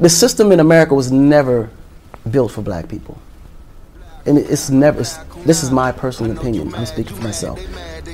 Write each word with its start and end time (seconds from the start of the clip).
the 0.00 0.08
system 0.08 0.50
in 0.50 0.60
America 0.60 0.94
was 0.94 1.12
never 1.12 1.70
built 2.30 2.52
for 2.52 2.62
black 2.62 2.88
people. 2.88 3.18
And 4.26 4.38
it's 4.38 4.70
never, 4.70 4.98
this 5.44 5.62
is 5.62 5.70
my 5.70 5.92
personal 5.92 6.36
opinion. 6.36 6.74
I'm 6.74 6.86
speaking 6.86 7.16
for 7.16 7.22
myself. 7.22 7.60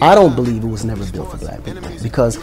I 0.03 0.15
don't 0.15 0.35
believe 0.35 0.63
it 0.63 0.69
was 0.69 0.85
never 0.85 1.11
built 1.11 1.31
for 1.31 1.39
black 1.39 1.65
people 1.65 1.89
because 2.03 2.39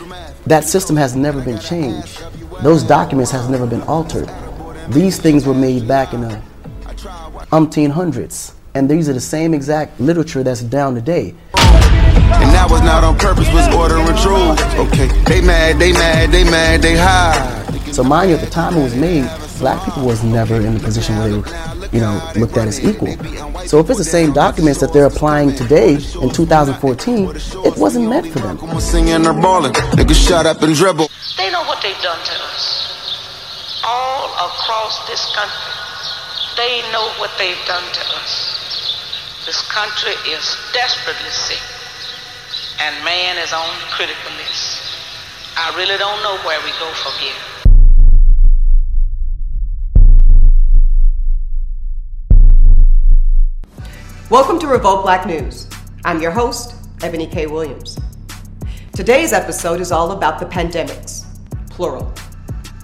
that 0.46 0.64
system 0.64 0.96
has 0.96 1.16
never 1.16 1.42
been 1.42 1.60
changed. 1.60 2.24
Those 2.62 2.84
documents 2.84 3.32
has 3.32 3.50
never 3.50 3.68
been 3.68 3.82
altered. 3.84 4.30
These 4.90 5.20
things 5.20 5.46
were 5.46 5.54
made 5.54 5.88
back 5.88 6.14
in 6.14 6.22
the 6.22 6.42
umpteen 7.52 7.92
hundreds. 7.92 8.56
And 8.76 8.90
these 8.90 9.08
are 9.08 9.14
the 9.14 9.22
same 9.22 9.54
exact 9.54 10.00
literature 10.00 10.44
that's 10.44 10.62
down 10.62 10.96
today. 10.96 11.36
And 11.56 12.52
that 12.52 12.68
was 12.70 12.82
not 12.82 13.04
on 13.04 13.18
purpose, 13.18 13.48
was 13.54 13.68
truth. 14.24 14.60
Okay, 14.76 15.08
they 15.24 15.42
mad, 15.42 15.80
they 15.80 15.94
mad, 15.94 16.32
they 16.32 16.44
mad, 16.44 16.82
they 16.82 16.98
high. 16.98 17.63
So 17.94 18.04
mind 18.04 18.32
you, 18.32 18.38
at 18.38 18.42
the 18.42 18.50
time 18.50 18.76
it 18.76 18.82
was 18.82 18.96
made, 18.96 19.30
black 19.60 19.86
people 19.86 20.04
was 20.04 20.24
never 20.24 20.56
in 20.56 20.74
the 20.74 20.80
position 20.80 21.16
where 21.16 21.30
they 21.30 21.38
were, 21.38 21.46
you 21.94 22.02
know, 22.02 22.18
looked 22.36 22.58
at 22.58 22.68
as 22.68 22.82
equal. 22.84 23.14
So 23.70 23.78
if 23.78 23.88
it's 23.88 24.00
the 24.00 24.04
same 24.04 24.34
documents 24.34 24.80
that 24.80 24.92
they're 24.94 25.06
applying 25.06 25.54
today 25.54 26.02
in 26.20 26.30
2014, 26.34 27.30
it 27.70 27.78
wasn't 27.78 28.10
meant 28.10 28.34
for 28.34 28.40
them. 28.40 28.58
Singing 28.80 29.28
or 29.28 29.34
balling, 29.34 29.74
niggas 29.94 30.18
shut 30.28 30.48
up 30.48 30.64
and 30.64 30.74
dribble. 30.74 31.06
They 31.38 31.52
know 31.52 31.62
what 31.70 31.84
they've 31.84 32.02
done 32.02 32.18
to 32.18 32.34
us. 32.50 32.66
All 33.86 34.26
across 34.42 34.98
this 35.06 35.30
country, 35.38 35.78
they 36.58 36.82
know 36.92 37.14
what 37.22 37.30
they've 37.38 37.64
done 37.70 37.86
to 37.94 38.04
us. 38.18 39.46
This 39.46 39.62
country 39.70 40.18
is 40.34 40.58
desperately 40.74 41.30
sick, 41.30 41.62
and 42.82 43.06
man 43.06 43.38
is 43.38 43.54
on 43.54 43.70
the 43.86 43.90
critical 43.94 44.34
list. 44.42 44.82
I 45.62 45.70
really 45.78 45.98
don't 46.02 46.24
know 46.24 46.42
where 46.42 46.58
we 46.66 46.74
go 46.82 46.90
from 46.98 47.14
here. 47.22 47.53
Welcome 54.34 54.58
to 54.62 54.68
Revolt 54.68 55.04
Black 55.04 55.28
News. 55.28 55.70
I'm 56.04 56.20
your 56.20 56.32
host, 56.32 56.74
Eboni 57.02 57.32
K. 57.32 57.46
Williams. 57.46 58.00
Today's 58.92 59.32
episode 59.32 59.80
is 59.80 59.92
all 59.92 60.14
about 60.14 60.40
the 60.40 60.48
pandemics, 60.48 61.24
plural. 61.70 62.12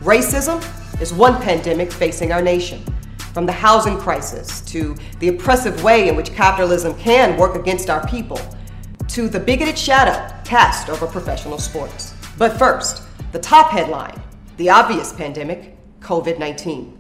Racism 0.02 0.62
is 1.02 1.12
one 1.12 1.42
pandemic 1.42 1.92
facing 1.92 2.32
our 2.32 2.44
nation, 2.44 2.84
from 3.34 3.48
the 3.48 3.52
housing 3.52 3.98
crisis 3.98 4.62
to 4.62 4.96
the 5.18 5.30
oppressive 5.30 5.84
way 5.84 6.08
in 6.08 6.16
which 6.16 6.36
capitalism 6.36 6.94
can 7.00 7.36
work 7.36 7.56
against 7.56 7.90
our 7.90 8.06
people, 8.08 8.40
to 9.08 9.28
the 9.28 9.40
bigoted 9.40 9.76
shadow 9.76 10.32
cast 10.46 10.88
over 10.88 11.08
professional 11.08 11.58
sports. 11.58 12.14
But 12.38 12.60
first, 12.60 13.02
the 13.32 13.40
top 13.40 13.72
headline 13.72 14.22
the 14.58 14.70
obvious 14.70 15.12
pandemic, 15.14 15.76
COVID 16.00 16.38
19 16.38 16.99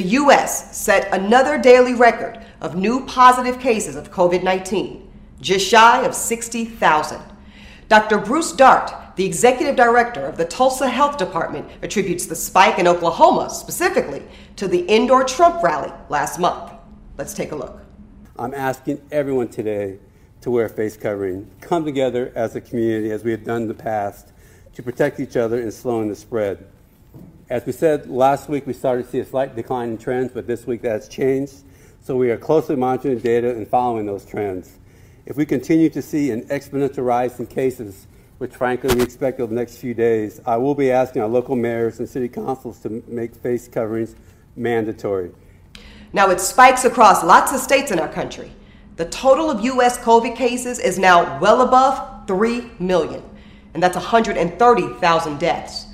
the 0.00 0.16
US 0.16 0.74
set 0.74 1.12
another 1.12 1.58
daily 1.58 1.92
record 1.92 2.42
of 2.62 2.74
new 2.74 3.04
positive 3.04 3.60
cases 3.60 3.96
of 3.96 4.10
COVID 4.10 4.42
19, 4.42 5.06
just 5.42 5.66
shy 5.66 6.06
of 6.06 6.14
60,000. 6.14 7.20
Dr. 7.90 8.16
Bruce 8.16 8.52
Dart, 8.52 8.90
the 9.16 9.26
executive 9.26 9.76
director 9.76 10.24
of 10.24 10.38
the 10.38 10.46
Tulsa 10.46 10.88
Health 10.88 11.18
Department, 11.18 11.68
attributes 11.82 12.24
the 12.24 12.34
spike 12.34 12.78
in 12.78 12.88
Oklahoma 12.88 13.50
specifically 13.50 14.22
to 14.56 14.66
the 14.66 14.80
indoor 14.86 15.22
Trump 15.22 15.62
rally 15.62 15.92
last 16.08 16.38
month. 16.38 16.72
Let's 17.18 17.34
take 17.34 17.52
a 17.52 17.56
look. 17.56 17.78
I'm 18.38 18.54
asking 18.54 19.02
everyone 19.12 19.48
today 19.48 19.98
to 20.40 20.50
wear 20.50 20.70
face 20.70 20.96
covering, 20.96 21.50
come 21.60 21.84
together 21.84 22.32
as 22.34 22.56
a 22.56 22.60
community 22.62 23.10
as 23.10 23.22
we 23.22 23.32
have 23.32 23.44
done 23.44 23.62
in 23.62 23.68
the 23.68 23.74
past 23.74 24.32
to 24.72 24.82
protect 24.82 25.20
each 25.20 25.36
other 25.36 25.60
and 25.60 25.70
slowing 25.70 26.08
the 26.08 26.16
spread. 26.16 26.66
As 27.50 27.66
we 27.66 27.72
said 27.72 28.08
last 28.08 28.48
week, 28.48 28.64
we 28.64 28.72
started 28.72 29.06
to 29.06 29.10
see 29.10 29.18
a 29.18 29.24
slight 29.24 29.56
decline 29.56 29.88
in 29.88 29.98
trends, 29.98 30.30
but 30.32 30.46
this 30.46 30.68
week 30.68 30.82
that's 30.82 31.08
changed. 31.08 31.64
So 32.00 32.14
we 32.14 32.30
are 32.30 32.36
closely 32.36 32.76
monitoring 32.76 33.18
data 33.18 33.50
and 33.50 33.66
following 33.66 34.06
those 34.06 34.24
trends. 34.24 34.78
If 35.26 35.36
we 35.36 35.44
continue 35.44 35.90
to 35.90 36.00
see 36.00 36.30
an 36.30 36.42
exponential 36.42 37.04
rise 37.04 37.40
in 37.40 37.48
cases, 37.48 38.06
which 38.38 38.54
frankly 38.54 38.94
we 38.94 39.02
expect 39.02 39.40
over 39.40 39.52
the 39.52 39.58
next 39.58 39.78
few 39.78 39.94
days, 39.94 40.40
I 40.46 40.58
will 40.58 40.76
be 40.76 40.92
asking 40.92 41.22
our 41.22 41.28
local 41.28 41.56
mayors 41.56 41.98
and 41.98 42.08
city 42.08 42.28
councils 42.28 42.78
to 42.82 43.02
make 43.08 43.34
face 43.34 43.66
coverings 43.66 44.14
mandatory. 44.54 45.32
Now, 46.12 46.30
it 46.30 46.40
spikes 46.40 46.84
across 46.84 47.24
lots 47.24 47.52
of 47.52 47.58
states 47.58 47.90
in 47.90 47.98
our 47.98 48.08
country. 48.08 48.52
The 48.94 49.06
total 49.06 49.50
of 49.50 49.64
U.S. 49.64 49.98
COVID 49.98 50.36
cases 50.36 50.78
is 50.78 51.00
now 51.00 51.40
well 51.40 51.62
above 51.62 52.28
3 52.28 52.70
million, 52.78 53.24
and 53.74 53.82
that's 53.82 53.96
130,000 53.96 55.40
deaths 55.40 55.86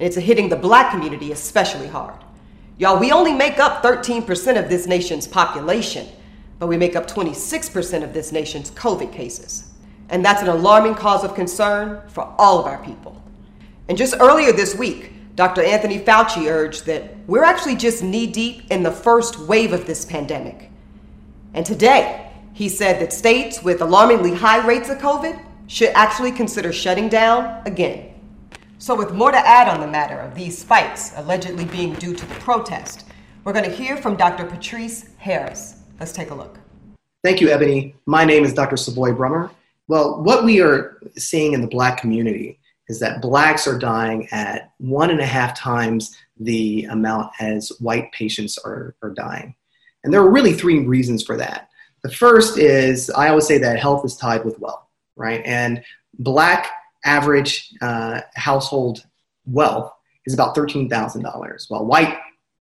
and 0.00 0.06
it's 0.06 0.16
hitting 0.16 0.48
the 0.48 0.56
black 0.56 0.90
community 0.90 1.30
especially 1.30 1.86
hard. 1.86 2.18
Y'all, 2.78 2.98
we 2.98 3.12
only 3.12 3.34
make 3.34 3.58
up 3.58 3.82
13% 3.82 4.58
of 4.58 4.70
this 4.70 4.86
nation's 4.86 5.28
population, 5.28 6.08
but 6.58 6.68
we 6.68 6.78
make 6.78 6.96
up 6.96 7.06
26% 7.06 8.02
of 8.02 8.14
this 8.14 8.32
nation's 8.32 8.70
COVID 8.70 9.12
cases. 9.12 9.68
And 10.08 10.24
that's 10.24 10.40
an 10.40 10.48
alarming 10.48 10.94
cause 10.94 11.22
of 11.22 11.34
concern 11.34 12.00
for 12.08 12.24
all 12.38 12.58
of 12.58 12.64
our 12.64 12.82
people. 12.82 13.22
And 13.90 13.98
just 13.98 14.14
earlier 14.18 14.52
this 14.52 14.74
week, 14.74 15.12
Dr. 15.36 15.62
Anthony 15.62 15.98
Fauci 15.98 16.50
urged 16.50 16.86
that 16.86 17.14
we're 17.26 17.44
actually 17.44 17.76
just 17.76 18.02
knee 18.02 18.26
deep 18.26 18.70
in 18.70 18.82
the 18.82 18.90
first 18.90 19.38
wave 19.38 19.74
of 19.74 19.86
this 19.86 20.06
pandemic. 20.06 20.70
And 21.52 21.66
today, 21.66 22.32
he 22.54 22.70
said 22.70 23.02
that 23.02 23.12
states 23.12 23.62
with 23.62 23.82
alarmingly 23.82 24.32
high 24.34 24.66
rates 24.66 24.88
of 24.88 24.96
COVID 24.96 25.38
should 25.66 25.90
actually 25.90 26.32
consider 26.32 26.72
shutting 26.72 27.10
down 27.10 27.62
again. 27.66 28.09
So, 28.80 28.94
with 28.94 29.12
more 29.12 29.30
to 29.30 29.36
add 29.36 29.68
on 29.68 29.78
the 29.78 29.86
matter 29.86 30.18
of 30.18 30.34
these 30.34 30.56
spikes 30.56 31.12
allegedly 31.16 31.66
being 31.66 31.92
due 31.96 32.14
to 32.14 32.26
the 32.26 32.34
protest, 32.36 33.04
we're 33.44 33.52
going 33.52 33.66
to 33.66 33.70
hear 33.70 33.98
from 33.98 34.16
Dr. 34.16 34.46
Patrice 34.46 35.10
Harris. 35.18 35.82
Let's 35.98 36.12
take 36.12 36.30
a 36.30 36.34
look. 36.34 36.58
Thank 37.22 37.42
you, 37.42 37.48
Eboni. 37.48 37.92
My 38.06 38.24
name 38.24 38.42
is 38.42 38.54
Dr. 38.54 38.78
Savoy 38.78 39.10
Brummer. 39.10 39.50
Well, 39.88 40.22
what 40.22 40.44
we 40.44 40.62
are 40.62 40.98
seeing 41.18 41.52
in 41.52 41.60
the 41.60 41.66
black 41.66 42.00
community 42.00 42.58
is 42.88 42.98
that 43.00 43.20
blacks 43.20 43.66
are 43.66 43.78
dying 43.78 44.26
at 44.32 44.72
one 44.78 45.10
and 45.10 45.20
a 45.20 45.26
half 45.26 45.54
times 45.54 46.16
the 46.38 46.84
amount 46.84 47.32
as 47.38 47.68
white 47.80 48.10
patients 48.12 48.56
are, 48.56 48.96
are 49.02 49.10
dying. 49.10 49.54
And 50.04 50.12
there 50.12 50.22
are 50.22 50.30
really 50.30 50.54
three 50.54 50.86
reasons 50.86 51.22
for 51.22 51.36
that. 51.36 51.68
The 52.02 52.10
first 52.10 52.56
is 52.56 53.10
I 53.10 53.28
always 53.28 53.46
say 53.46 53.58
that 53.58 53.78
health 53.78 54.06
is 54.06 54.16
tied 54.16 54.42
with 54.42 54.58
wealth, 54.58 54.86
right? 55.16 55.42
And 55.44 55.84
black 56.18 56.70
average 57.04 57.72
uh, 57.80 58.20
household 58.34 59.04
wealth 59.46 59.92
is 60.26 60.34
about 60.34 60.54
$13,000, 60.54 61.70
while 61.70 61.86
white 61.86 62.18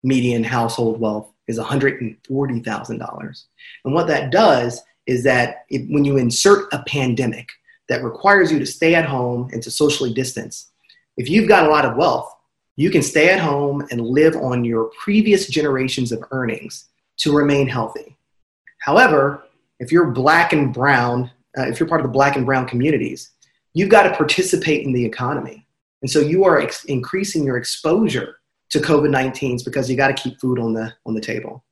median 0.02 0.42
household 0.42 1.00
wealth 1.00 1.32
is 1.48 1.58
$140,000. 1.58 3.44
And 3.84 3.94
what 3.94 4.06
that 4.08 4.30
does 4.30 4.80
is 5.06 5.24
that 5.24 5.64
if, 5.68 5.88
when 5.90 6.04
you 6.04 6.16
insert 6.16 6.72
a 6.72 6.82
pandemic 6.86 7.50
that 7.88 8.04
requires 8.04 8.50
you 8.52 8.58
to 8.58 8.66
stay 8.66 8.94
at 8.94 9.04
home 9.04 9.50
and 9.52 9.62
to 9.62 9.70
socially 9.70 10.12
distance, 10.12 10.70
if 11.16 11.28
you've 11.28 11.48
got 11.48 11.66
a 11.66 11.70
lot 11.70 11.84
of 11.84 11.96
wealth, 11.96 12.34
you 12.76 12.90
can 12.90 13.02
stay 13.02 13.28
at 13.28 13.40
home 13.40 13.86
and 13.90 14.00
live 14.00 14.34
on 14.36 14.64
your 14.64 14.90
previous 14.98 15.46
generations 15.46 16.10
of 16.10 16.24
earnings 16.30 16.88
to 17.18 17.36
remain 17.36 17.68
healthy. 17.68 18.16
However, 18.78 19.44
if 19.78 19.92
you're 19.92 20.10
black 20.10 20.52
and 20.52 20.72
brown, 20.72 21.30
uh, 21.58 21.66
if 21.66 21.78
you're 21.78 21.88
part 21.88 22.00
of 22.00 22.06
the 22.06 22.12
black 22.12 22.36
and 22.36 22.46
brown 22.46 22.66
communities, 22.66 23.31
you've 23.74 23.88
got 23.88 24.04
to 24.04 24.16
participate 24.16 24.86
in 24.86 24.92
the 24.92 25.04
economy. 25.04 25.66
And 26.02 26.10
so 26.10 26.20
you 26.20 26.44
are 26.44 26.60
ex- 26.60 26.84
increasing 26.84 27.44
your 27.44 27.56
exposure 27.56 28.36
to 28.70 28.80
COVID 28.80 29.10
19s 29.10 29.64
because 29.64 29.90
you 29.90 29.96
got 29.96 30.08
to 30.08 30.22
keep 30.22 30.40
food 30.40 30.58
on 30.58 30.72
the, 30.72 30.92
on 31.06 31.14
the 31.14 31.20
table. 31.20 31.64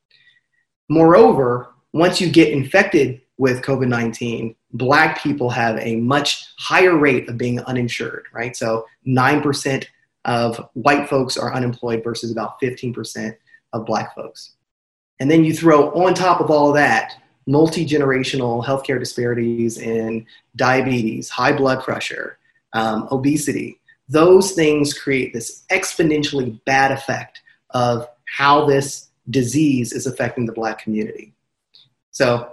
Moreover, 0.89 1.75
once 1.93 2.21
you 2.21 2.31
get 2.31 2.53
infected 2.53 3.21
with 3.39 3.63
COVID 3.63 3.89
19, 3.89 4.55
Black 4.73 5.21
people 5.23 5.51
have 5.51 5.79
a 5.79 5.97
much 5.97 6.47
higher 6.59 6.97
rate 6.97 7.29
of 7.29 7.37
being 7.37 7.61
uninsured, 7.61 8.27
right? 8.33 8.55
So 8.57 8.87
9% 9.07 9.87
of 10.27 10.69
white 10.75 11.09
folks 11.09 11.37
are 11.37 11.55
unemployed 11.55 12.05
versus 12.05 12.31
about 12.31 12.61
15% 12.61 13.35
of 13.73 13.87
Black 13.87 14.15
folks. 14.15 14.55
And 15.19 15.31
then 15.31 15.45
you 15.45 15.55
throw 15.55 15.91
on 15.93 16.15
top 16.15 16.41
of 16.41 16.51
all 16.51 16.73
that 16.73 17.15
multi 17.51 17.85
generational 17.85 18.65
healthcare 18.65 18.99
disparities 18.99 19.79
in 19.79 20.25
diabetes, 20.57 21.29
high 21.29 21.53
blood 21.53 21.83
pressure, 21.83 22.39
um, 22.73 23.09
obesity. 23.11 23.79
Those 24.09 24.53
things 24.53 24.97
create 24.97 25.33
this 25.33 25.65
exponentially 25.71 26.63
bad 26.65 26.93
effect 26.93 27.43
of 27.71 28.09
how 28.37 28.67
this 28.67 29.09
disease 29.31 29.93
is 29.93 30.07
affecting 30.07 30.47
the 30.47 30.53
Black 30.53 30.79
community. 30.79 31.33
So, 32.13 32.53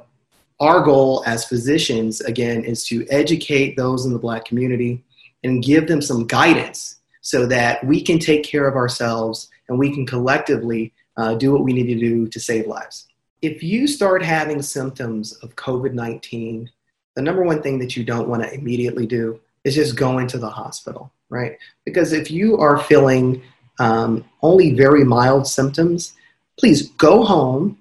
our 0.59 0.81
goal 0.81 1.23
as 1.27 1.45
physicians, 1.45 2.21
again, 2.21 2.63
is 2.63 2.83
to 2.87 3.05
educate 3.09 3.77
those 3.77 4.05
in 4.05 4.13
the 4.13 4.19
Black 4.19 4.45
community 4.45 5.03
and 5.43 5.63
give 5.63 5.87
them 5.87 6.01
some 6.01 6.25
guidance 6.25 6.97
so 7.21 7.45
that 7.45 7.85
we 7.85 8.01
can 8.01 8.17
take 8.17 8.43
care 8.43 8.67
of 8.67 8.75
ourselves 8.75 9.49
and 9.69 9.77
we 9.77 9.93
can 9.93 10.07
collectively 10.07 10.93
uh, 11.17 11.35
do 11.35 11.51
what 11.51 11.63
we 11.63 11.73
need 11.73 11.87
to 11.87 11.99
do 11.99 12.27
to 12.27 12.39
save 12.39 12.65
lives 12.65 13.07
if 13.41 13.61
you 13.61 13.87
start 13.87 14.23
having 14.23 14.61
symptoms 14.61 15.33
of 15.43 15.55
COVID 15.55 15.93
19, 15.93 16.69
the 17.15 17.21
number 17.21 17.43
one 17.43 17.61
thing 17.61 17.79
that 17.79 17.95
you 17.95 18.03
don't 18.03 18.27
want 18.27 18.43
to 18.43 18.53
immediately 18.53 19.05
do 19.05 19.39
is 19.63 19.75
just 19.75 19.95
go 19.95 20.19
into 20.19 20.37
the 20.37 20.49
hospital, 20.49 21.11
right? 21.29 21.57
Because 21.85 22.13
if 22.13 22.31
you 22.31 22.57
are 22.57 22.79
feeling 22.79 23.41
um, 23.79 24.23
only 24.41 24.73
very 24.73 25.03
mild 25.03 25.47
symptoms, 25.47 26.13
please 26.59 26.89
go 26.91 27.23
home, 27.23 27.77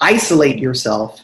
isolate 0.00 0.58
yourself 0.58 1.20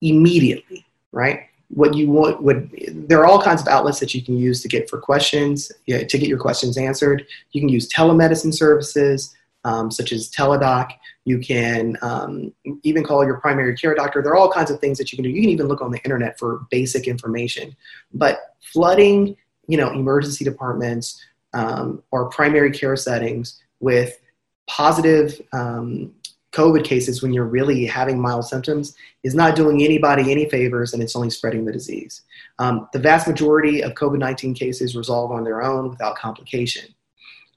immediately, 0.00 0.84
right? 1.12 1.46
What 1.68 1.94
you 1.94 2.10
want 2.10 2.42
would 2.42 2.70
there 3.08 3.20
are 3.20 3.26
all 3.26 3.42
kinds 3.42 3.62
of 3.62 3.68
outlets 3.68 3.98
that 4.00 4.14
you 4.14 4.22
can 4.22 4.36
use 4.36 4.62
to 4.62 4.68
get 4.68 4.88
for 4.88 5.00
questions 5.00 5.72
to 5.88 6.04
get 6.04 6.28
your 6.28 6.38
questions 6.38 6.76
answered. 6.76 7.26
You 7.52 7.60
can 7.60 7.68
use 7.68 7.88
telemedicine 7.88 8.54
services 8.54 9.34
um, 9.64 9.90
such 9.90 10.12
as 10.12 10.30
Teladoc. 10.30 10.90
You 11.24 11.38
can 11.38 11.96
um, 12.02 12.52
even 12.82 13.04
call 13.04 13.24
your 13.24 13.38
primary 13.38 13.74
care 13.76 13.94
doctor. 13.94 14.22
There 14.22 14.32
are 14.32 14.36
all 14.36 14.50
kinds 14.50 14.70
of 14.70 14.80
things 14.80 14.98
that 14.98 15.12
you 15.12 15.16
can 15.16 15.24
do. 15.24 15.30
You 15.30 15.40
can 15.40 15.50
even 15.50 15.68
look 15.68 15.80
on 15.80 15.90
the 15.90 16.02
internet 16.04 16.38
for 16.38 16.66
basic 16.70 17.08
information. 17.08 17.74
But 18.12 18.56
flooding, 18.72 19.36
you 19.66 19.76
know, 19.76 19.90
emergency 19.90 20.44
departments 20.44 21.22
um, 21.54 22.02
or 22.10 22.28
primary 22.28 22.70
care 22.70 22.96
settings 22.96 23.60
with 23.80 24.18
positive 24.66 25.40
um, 25.52 26.12
COVID 26.52 26.84
cases 26.84 27.20
when 27.20 27.32
you're 27.32 27.44
really 27.44 27.84
having 27.84 28.20
mild 28.20 28.44
symptoms 28.44 28.94
is 29.24 29.34
not 29.34 29.56
doing 29.56 29.82
anybody 29.82 30.30
any 30.30 30.48
favors 30.48 30.94
and 30.94 31.02
it's 31.02 31.16
only 31.16 31.30
spreading 31.30 31.64
the 31.64 31.72
disease. 31.72 32.22
Um, 32.58 32.88
the 32.92 33.00
vast 33.00 33.26
majority 33.26 33.82
of 33.82 33.94
COVID 33.94 34.18
19 34.18 34.54
cases 34.54 34.96
resolve 34.96 35.32
on 35.32 35.42
their 35.42 35.62
own 35.62 35.90
without 35.90 36.16
complication. 36.16 36.94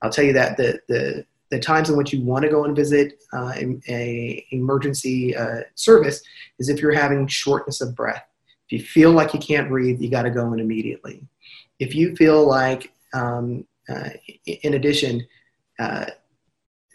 I'll 0.02 0.10
tell 0.10 0.26
you 0.26 0.34
that 0.34 0.58
the, 0.58 0.80
the, 0.88 1.26
the 1.50 1.60
times 1.60 1.90
in 1.90 1.98
which 1.98 2.14
you 2.14 2.22
want 2.22 2.44
to 2.44 2.50
go 2.50 2.66
and 2.66 2.76
visit 2.76 3.20
uh, 3.34 3.54
a, 3.56 4.46
emergency 4.52 5.36
uh, 5.36 5.62
service 5.76 6.22
is 6.60 6.70
if 6.70 6.82
you're 6.82 6.94
having 6.94 7.28
shortness 7.28 7.82
of 7.82 7.96
breath. 7.96 8.24
If 8.70 8.80
you 8.80 8.86
feel 8.86 9.12
like 9.12 9.34
you 9.34 9.40
can't 9.40 9.70
breathe, 9.70 10.02
you 10.02 10.10
got 10.10 10.24
to 10.24 10.30
go 10.30 10.52
in 10.52 10.60
immediately. 10.60 11.26
If 11.80 11.96
you 11.96 12.16
feel 12.16 12.46
like, 12.46 12.92
um, 13.14 13.66
uh, 13.88 14.10
in 14.46 14.74
addition, 14.74 15.26
uh, 15.80 16.08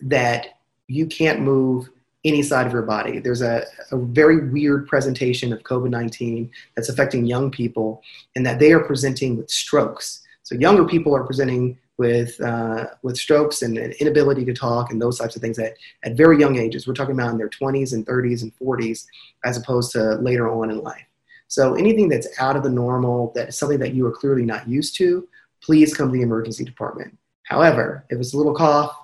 that 0.03 0.59
you 0.89 1.07
can't 1.07 1.41
move 1.41 1.89
any 2.25 2.43
side 2.43 2.67
of 2.67 2.73
your 2.73 2.83
body. 2.83 3.19
There's 3.19 3.43
a, 3.43 3.65
a 3.91 3.97
very 3.97 4.49
weird 4.49 4.87
presentation 4.87 5.53
of 5.53 5.63
COVID 5.63 5.91
19 5.91 6.51
that's 6.77 6.89
affecting 6.89 7.27
young 7.27 7.51
people, 7.51 8.03
and 8.37 8.45
that 8.47 8.59
they 8.59 8.73
are 8.73 8.85
presenting 8.85 9.37
with 9.37 9.51
strokes. 9.51 10.23
So, 10.43 10.55
younger 10.55 10.85
people 10.85 11.15
are 11.17 11.25
presenting 11.25 11.79
with, 11.99 12.41
uh, 12.41 12.87
with 13.03 13.17
strokes 13.17 13.63
and 13.63 13.77
an 13.79 13.93
inability 14.01 14.45
to 14.45 14.55
talk 14.55 14.91
and 14.91 15.01
those 15.01 15.19
types 15.19 15.37
of 15.37 15.43
things 15.43 15.59
at, 15.59 15.75
at 16.05 16.17
very 16.17 16.39
young 16.39 16.59
ages. 16.59 16.87
We're 16.87 16.95
talking 16.95 17.15
about 17.15 17.31
in 17.31 17.39
their 17.39 17.51
20s 17.51 17.93
and 17.93 18.07
30s 18.07 18.43
and 18.43 18.53
40s, 18.59 19.07
as 19.45 19.57
opposed 19.57 19.93
to 19.93 20.15
later 20.17 20.51
on 20.51 20.71
in 20.71 20.79
life. 20.81 21.05
So, 21.49 21.75
anything 21.75 22.09
that's 22.09 22.29
out 22.41 22.57
of 22.57 22.63
the 22.63 22.71
normal, 22.71 23.31
that 23.35 23.51
is 23.51 23.59
something 23.59 23.79
that 23.81 23.93
you 23.93 24.07
are 24.07 24.13
clearly 24.13 24.47
not 24.47 24.67
used 24.67 24.97
to, 24.97 25.29
please 25.63 25.95
come 25.95 26.09
to 26.09 26.13
the 26.13 26.23
emergency 26.23 26.65
department. 26.65 27.19
However, 27.45 28.07
if 28.09 28.19
it's 28.19 28.33
a 28.33 28.39
little 28.39 28.55
cough, 28.55 28.97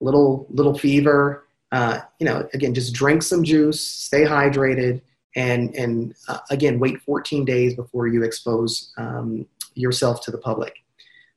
little 0.00 0.46
little 0.50 0.76
fever, 0.76 1.46
uh, 1.72 2.00
you 2.18 2.26
know, 2.26 2.46
again, 2.52 2.74
just 2.74 2.92
drink 2.92 3.22
some 3.22 3.42
juice, 3.42 3.80
stay 3.80 4.24
hydrated, 4.24 5.00
and 5.36 5.74
and 5.74 6.14
uh, 6.28 6.38
again, 6.50 6.78
wait 6.78 7.00
14 7.02 7.44
days 7.44 7.74
before 7.74 8.08
you 8.08 8.24
expose 8.24 8.92
um, 8.98 9.46
yourself 9.74 10.22
to 10.24 10.30
the 10.30 10.38
public. 10.38 10.74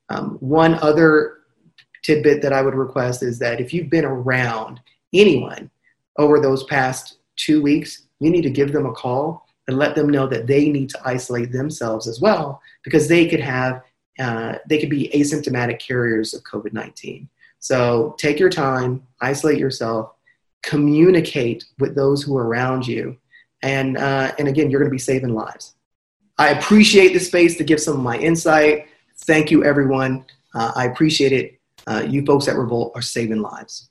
Um, 0.09 0.37
one 0.39 0.75
other 0.75 1.39
tidbit 2.03 2.41
that 2.41 2.53
I 2.53 2.61
would 2.61 2.75
request 2.75 3.23
is 3.23 3.39
that 3.39 3.61
if 3.61 3.73
you've 3.73 3.89
been 3.89 4.05
around 4.05 4.79
anyone 5.13 5.69
over 6.17 6.39
those 6.39 6.63
past 6.65 7.17
two 7.35 7.61
weeks, 7.61 8.07
you 8.19 8.29
need 8.29 8.41
to 8.41 8.49
give 8.49 8.73
them 8.73 8.85
a 8.85 8.93
call 8.93 9.45
and 9.67 9.77
let 9.77 9.95
them 9.95 10.09
know 10.09 10.27
that 10.27 10.47
they 10.47 10.69
need 10.69 10.89
to 10.89 11.01
isolate 11.05 11.51
themselves 11.51 12.07
as 12.07 12.19
well 12.19 12.61
because 12.83 13.07
they 13.07 13.27
could 13.27 13.39
have 13.39 13.81
uh, 14.19 14.55
they 14.69 14.77
could 14.77 14.91
be 14.91 15.09
asymptomatic 15.15 15.79
carriers 15.79 16.35
of 16.35 16.43
COVID-19. 16.43 17.27
So 17.59 18.15
take 18.19 18.39
your 18.39 18.49
time, 18.49 19.01
isolate 19.21 19.57
yourself, 19.57 20.13
communicate 20.63 21.65
with 21.79 21.95
those 21.95 22.21
who 22.21 22.37
are 22.37 22.47
around 22.47 22.85
you. 22.85 23.17
And, 23.61 23.97
uh, 23.97 24.33
and 24.37 24.47
again, 24.47 24.69
you're 24.69 24.79
going 24.79 24.89
to 24.89 24.93
be 24.93 24.99
saving 24.99 25.33
lives. 25.33 25.73
I 26.37 26.49
appreciate 26.49 27.13
the 27.13 27.19
space 27.19 27.57
to 27.57 27.63
give 27.63 27.79
some 27.79 27.95
of 27.95 28.01
my 28.01 28.17
insight. 28.17 28.87
Thank 29.25 29.51
you, 29.51 29.63
everyone. 29.63 30.25
Uh, 30.53 30.71
I 30.75 30.85
appreciate 30.85 31.31
it. 31.31 31.59
Uh, 31.87 32.05
you 32.07 32.25
folks 32.25 32.47
at 32.47 32.55
Revolt 32.55 32.91
are 32.95 33.01
saving 33.01 33.41
lives. 33.41 33.89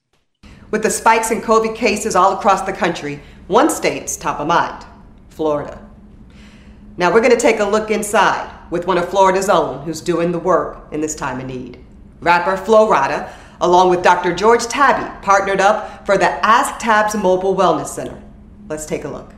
With 0.70 0.82
the 0.82 0.90
spikes 0.90 1.31
in 1.31 1.40
COVID 1.40 1.75
cases 1.75 2.17
all 2.17 2.37
across 2.38 2.62
the 2.62 2.73
country, 2.73 3.20
one 3.46 3.69
state's 3.69 4.17
top 4.17 4.40
of 4.40 4.46
mind 4.46 4.87
Florida. 5.29 5.87
Now 6.96 7.12
we're 7.12 7.20
going 7.20 7.32
to 7.32 7.40
take 7.40 7.61
a 7.61 7.64
look 7.64 7.90
inside 7.90 8.50
with 8.70 8.87
one 8.87 8.99
of 8.99 9.08
Florida's 9.08 9.49
own 9.49 9.84
who's 9.84 10.00
doing 10.00 10.32
the 10.32 10.38
work 10.38 10.87
in 10.93 11.00
this 11.00 11.14
time 11.14 11.40
of 11.40 11.46
need. 11.46 11.85
Rapper 12.20 12.56
Flo 12.56 12.88
Rida 12.88 13.32
along 13.62 13.88
with 13.88 14.02
Dr. 14.02 14.35
George 14.35 14.67
Tabi, 14.67 15.08
partnered 15.25 15.61
up 15.61 16.05
for 16.05 16.19
the 16.19 16.28
Ask 16.44 16.78
Tabs 16.78 17.14
Mobile 17.14 17.56
Wellness 17.56 17.87
Center. 17.87 18.20
Let's 18.69 18.85
take 18.85 19.05
a 19.05 19.08
look. 19.08 19.32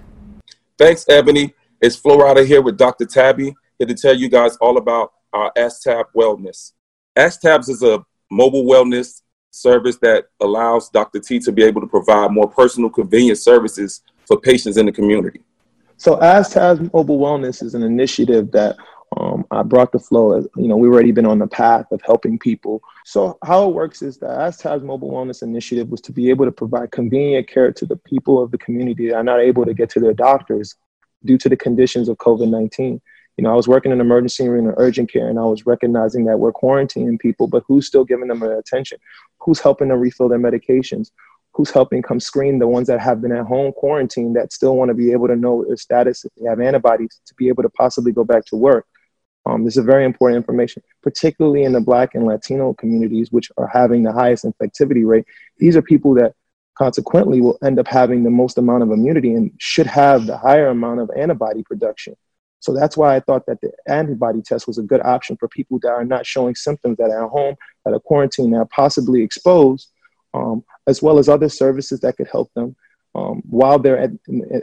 Thanks, 0.79 1.05
Eboni. 1.05 1.53
It's 1.81 1.95
Flo 1.95 2.19
Rida 2.19 2.45
here 2.45 2.63
with 2.63 2.79
Dr. 2.79 3.05
Tabi, 3.05 3.55
here 3.79 3.87
to 3.87 3.95
tell 3.95 4.15
you 4.15 4.29
guys 4.29 4.57
all 4.57 4.79
about 4.79 5.13
our 5.35 5.53
Ask 5.57 5.83
Tab 5.83 6.07
Wellness. 6.17 6.73
Ask 7.17 7.41
Tabs 7.41 7.69
is 7.69 7.83
a 7.83 8.05
mobile 8.31 8.65
wellness 8.65 9.21
service 9.51 9.97
that 9.99 10.27
allows 10.41 10.89
Dr. 10.89 11.21
T 11.21 11.39
to 11.41 11.53
be 11.53 11.63
able 11.63 11.81
to 11.81 11.87
provide 11.87 12.31
more 12.31 12.49
personal, 12.49 12.89
convenient 12.89 13.39
services 13.39 14.03
for 14.27 14.41
patients 14.41 14.77
in 14.77 14.87
the 14.87 14.93
community. 14.93 15.41
So, 15.97 16.21
Ask 16.21 16.53
Tabs 16.53 16.81
Mobile 16.93 17.19
Wellness 17.19 17.63
is 17.63 17.75
an 17.75 17.83
initiative 17.83 18.51
that 18.53 18.77
um, 19.17 19.45
I 19.51 19.63
brought 19.63 19.93
the 19.93 19.99
flow. 19.99 20.39
You 20.57 20.69
know, 20.69 20.77
we've 20.77 20.93
already 20.93 21.13
been 21.13 21.27
on 21.27 21.39
the 21.39 21.47
path 21.47 21.87
of 21.93 22.01
helping 22.03 22.39
people. 22.39 22.83
So 23.05 23.39
how 23.45 23.69
it 23.69 23.75
works 23.75 24.03
is 24.03 24.19
that 24.19 24.31
Ask 24.31 24.61
Tabs 24.61 24.83
Mobile 24.83 25.11
Wellness 25.11 25.43
Initiative 25.43 25.89
was 25.89 26.01
to 26.03 26.13
be 26.13 26.31
able 26.31 26.47
to 26.47 26.53
provide 26.53 26.91
convenient 26.91 27.47
care 27.47 27.71
to 27.71 27.87
the 27.87 27.97
people 27.97 28.43
of 28.43 28.51
the 28.51 28.59
community 28.59 29.09
that 29.09 29.17
are 29.17 29.25
not 29.25 29.41
able 29.41 29.65
to 29.65 29.75
get 29.75 29.91
to 29.91 30.01
their 30.01 30.15
doctors 30.15 30.75
due 31.25 31.39
to 31.39 31.49
the 31.49 31.57
conditions 31.57 32.09
of 32.09 32.17
COVID-19. 32.19 33.01
You 33.37 33.43
know, 33.43 33.51
I 33.51 33.55
was 33.55 33.67
working 33.67 33.91
in 33.91 34.01
an 34.01 34.07
emergency 34.07 34.49
room 34.49 34.69
and 34.69 34.75
urgent 34.79 35.13
care, 35.13 35.29
and 35.29 35.39
I 35.39 35.45
was 35.45 35.67
recognizing 35.67 36.25
that 36.27 36.39
we're 36.39 36.53
quarantining 36.53 37.19
people, 37.19 37.49
but 37.49 37.65
who's 37.67 37.87
still 37.87 38.05
giving 38.05 38.29
them 38.29 38.43
attention? 38.43 38.99
Who's 39.41 39.59
helping 39.59 39.89
them 39.89 39.99
refill 39.99 40.29
their 40.29 40.39
medications? 40.39 41.11
Who's 41.53 41.71
helping 41.71 42.03
come 42.03 42.21
screen 42.21 42.59
the 42.59 42.69
ones 42.69 42.87
that 42.89 43.01
have 43.01 43.21
been 43.21 43.33
at 43.33 43.47
home 43.47 43.73
quarantine 43.73 44.33
that 44.35 44.53
still 44.53 44.77
want 44.77 44.89
to 44.89 44.95
be 44.95 45.13
able 45.13 45.29
to 45.29 45.37
know 45.37 45.65
their 45.65 45.77
status 45.77 46.25
if 46.25 46.33
they 46.37 46.49
have 46.49 46.61
antibodies 46.61 47.21
to 47.27 47.35
be 47.35 47.49
able 47.49 47.63
to 47.65 47.69
possibly 47.71 48.13
go 48.13 48.25
back 48.25 48.45
to 48.47 48.57
work? 48.57 48.87
Um, 49.47 49.65
this 49.65 49.77
is 49.77 49.85
very 49.85 50.05
important 50.05 50.37
information, 50.37 50.83
particularly 51.03 51.65
in 51.65 51.73
the 51.73 51.81
Black 51.81 52.15
and 52.15 52.25
Latino 52.25 52.73
communities, 52.75 53.31
which 53.31 53.51
are 53.59 53.67
having 53.67 54.03
the 54.03 54.13
highest 54.13 54.45
infectivity 54.45 55.07
rate. 55.07 55.27
These 55.59 55.77
are 55.77 55.83
people 55.83 56.15
that 56.15 56.35
consequently 56.77 57.41
will 57.41 57.59
end 57.63 57.79
up 57.79 57.87
having 57.87 58.23
the 58.23 58.31
most 58.31 58.59
amount 58.59 58.83
of 58.83 58.91
immunity 58.91 59.35
and 59.35 59.53
should 59.59 59.87
have 59.87 60.27
the 60.27 60.39
higher 60.39 60.69
amount 60.69 61.01
of 61.01 61.11
antibody 61.17 61.63
production. 61.63 62.17
So 62.65 62.73
that's 62.73 62.97
why 62.97 63.15
I 63.15 63.21
thought 63.21 63.45
that 63.45 63.61
the 63.61 63.71
antibody 63.87 64.41
test 64.41 64.67
was 64.67 64.79
a 64.79 64.83
good 64.83 65.03
option 65.03 65.37
for 65.37 65.49
people 65.49 65.79
that 65.83 65.91
are 65.91 66.05
not 66.05 66.25
showing 66.25 66.55
symptoms 66.55 66.97
that 66.97 67.11
are 67.11 67.27
at 67.27 67.31
home, 67.31 67.57
that 67.85 67.93
are 67.93 68.01
quarantined, 68.01 68.55
that 68.55 68.59
are 68.59 68.65
possibly 68.65 69.23
exposed, 69.23 69.91
um, 70.33 70.65
as 70.87 71.03
well 71.03 71.19
as 71.19 71.29
other 71.29 71.51
services 71.51 72.01
that 72.01 72.17
could 72.17 72.27
help 72.27 72.51
them. 72.55 72.75
Um, 73.15 73.43
while 73.45 73.79
they're 73.79 73.99
at, 73.99 74.13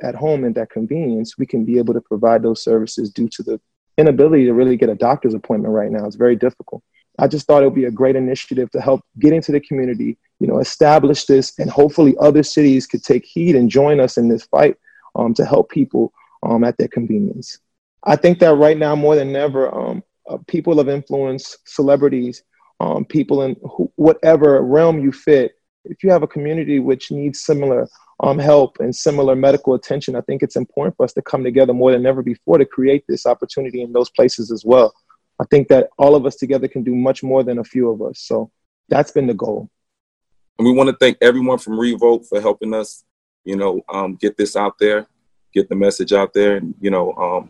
at 0.01 0.15
home 0.15 0.45
in 0.45 0.53
that 0.53 0.71
convenience, 0.71 1.37
we 1.37 1.45
can 1.45 1.63
be 1.63 1.77
able 1.77 1.93
to 1.93 2.01
provide 2.01 2.41
those 2.41 2.63
services 2.63 3.11
due 3.11 3.29
to 3.29 3.43
the 3.43 3.61
inability 3.99 4.45
to 4.45 4.53
really 4.53 4.77
get 4.77 4.89
a 4.89 4.95
doctor's 4.95 5.35
appointment 5.35 5.71
right 5.71 5.91
now. 5.91 6.07
It's 6.07 6.15
very 6.15 6.35
difficult. 6.35 6.81
I 7.19 7.27
just 7.27 7.45
thought 7.45 7.61
it 7.61 7.67
would 7.67 7.75
be 7.75 7.85
a 7.85 7.91
great 7.91 8.15
initiative 8.15 8.71
to 8.71 8.81
help 8.81 9.01
get 9.19 9.31
into 9.31 9.51
the 9.51 9.59
community, 9.59 10.17
you 10.39 10.47
know, 10.47 10.57
establish 10.57 11.25
this, 11.25 11.53
and 11.59 11.69
hopefully 11.69 12.15
other 12.19 12.41
cities 12.41 12.87
could 12.87 13.03
take 13.03 13.25
heed 13.25 13.55
and 13.55 13.69
join 13.69 13.99
us 13.99 14.17
in 14.17 14.27
this 14.27 14.45
fight 14.45 14.75
um, 15.13 15.35
to 15.35 15.45
help 15.45 15.69
people 15.69 16.11
um, 16.41 16.63
at 16.63 16.75
their 16.79 16.87
convenience. 16.87 17.59
I 18.03 18.15
think 18.15 18.39
that 18.39 18.55
right 18.55 18.77
now 18.77 18.95
more 18.95 19.15
than 19.15 19.35
ever, 19.35 19.73
um, 19.73 20.03
uh, 20.29 20.37
people 20.47 20.79
of 20.79 20.89
influence, 20.89 21.57
celebrities, 21.65 22.43
um, 22.79 23.05
people 23.05 23.43
in 23.43 23.55
wh- 23.55 23.99
whatever 23.99 24.61
realm 24.63 24.99
you 24.99 25.11
fit, 25.11 25.53
if 25.85 26.03
you 26.03 26.11
have 26.11 26.23
a 26.23 26.27
community 26.27 26.79
which 26.79 27.11
needs 27.11 27.41
similar 27.41 27.87
um, 28.21 28.37
help 28.37 28.77
and 28.79 28.95
similar 28.95 29.35
medical 29.35 29.73
attention, 29.73 30.15
I 30.15 30.21
think 30.21 30.43
it's 30.43 30.55
important 30.55 30.95
for 30.95 31.03
us 31.03 31.13
to 31.13 31.21
come 31.21 31.43
together 31.43 31.73
more 31.73 31.91
than 31.91 32.05
ever 32.05 32.21
before 32.21 32.57
to 32.57 32.65
create 32.65 33.03
this 33.07 33.25
opportunity 33.25 33.81
in 33.81 33.91
those 33.91 34.09
places 34.09 34.51
as 34.51 34.63
well. 34.63 34.93
I 35.39 35.45
think 35.49 35.67
that 35.69 35.89
all 35.97 36.15
of 36.15 36.25
us 36.25 36.35
together 36.35 36.67
can 36.67 36.83
do 36.83 36.95
much 36.95 37.23
more 37.23 37.43
than 37.43 37.59
a 37.59 37.63
few 37.63 37.89
of 37.89 38.01
us. 38.01 38.19
So 38.19 38.51
that's 38.89 39.11
been 39.11 39.25
the 39.25 39.33
goal. 39.33 39.69
And 40.59 40.67
we 40.67 40.73
want 40.73 40.89
to 40.89 40.95
thank 40.99 41.17
everyone 41.21 41.57
from 41.57 41.79
Revolt 41.79 42.27
for 42.29 42.39
helping 42.39 42.73
us, 42.75 43.03
you 43.43 43.55
know, 43.55 43.81
um, 43.89 44.15
get 44.15 44.37
this 44.37 44.55
out 44.55 44.77
there, 44.79 45.07
get 45.53 45.67
the 45.69 45.75
message 45.75 46.13
out 46.13 46.33
there. 46.33 46.57
And, 46.57 46.75
you 46.79 46.91
know, 46.91 47.13
um, 47.13 47.49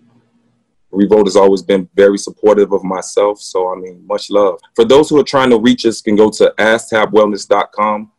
Revolt 0.92 1.28
has 1.28 1.36
always 1.36 1.62
been 1.62 1.90
very 1.96 2.18
supportive 2.18 2.74
of 2.74 2.84
myself. 2.84 3.40
So, 3.40 3.72
I 3.72 3.76
mean, 3.76 4.06
much 4.06 4.30
love. 4.30 4.60
For 4.76 4.86
those 4.86 5.10
who 5.10 5.20
are 5.20 5.24
trying 5.24 5.50
to 5.52 5.60
reach 5.60 5.86
us, 5.86 6.02
can 6.02 6.16
go 6.16 6.30
to 6.32 6.54
asktabwellness.com 6.58 8.12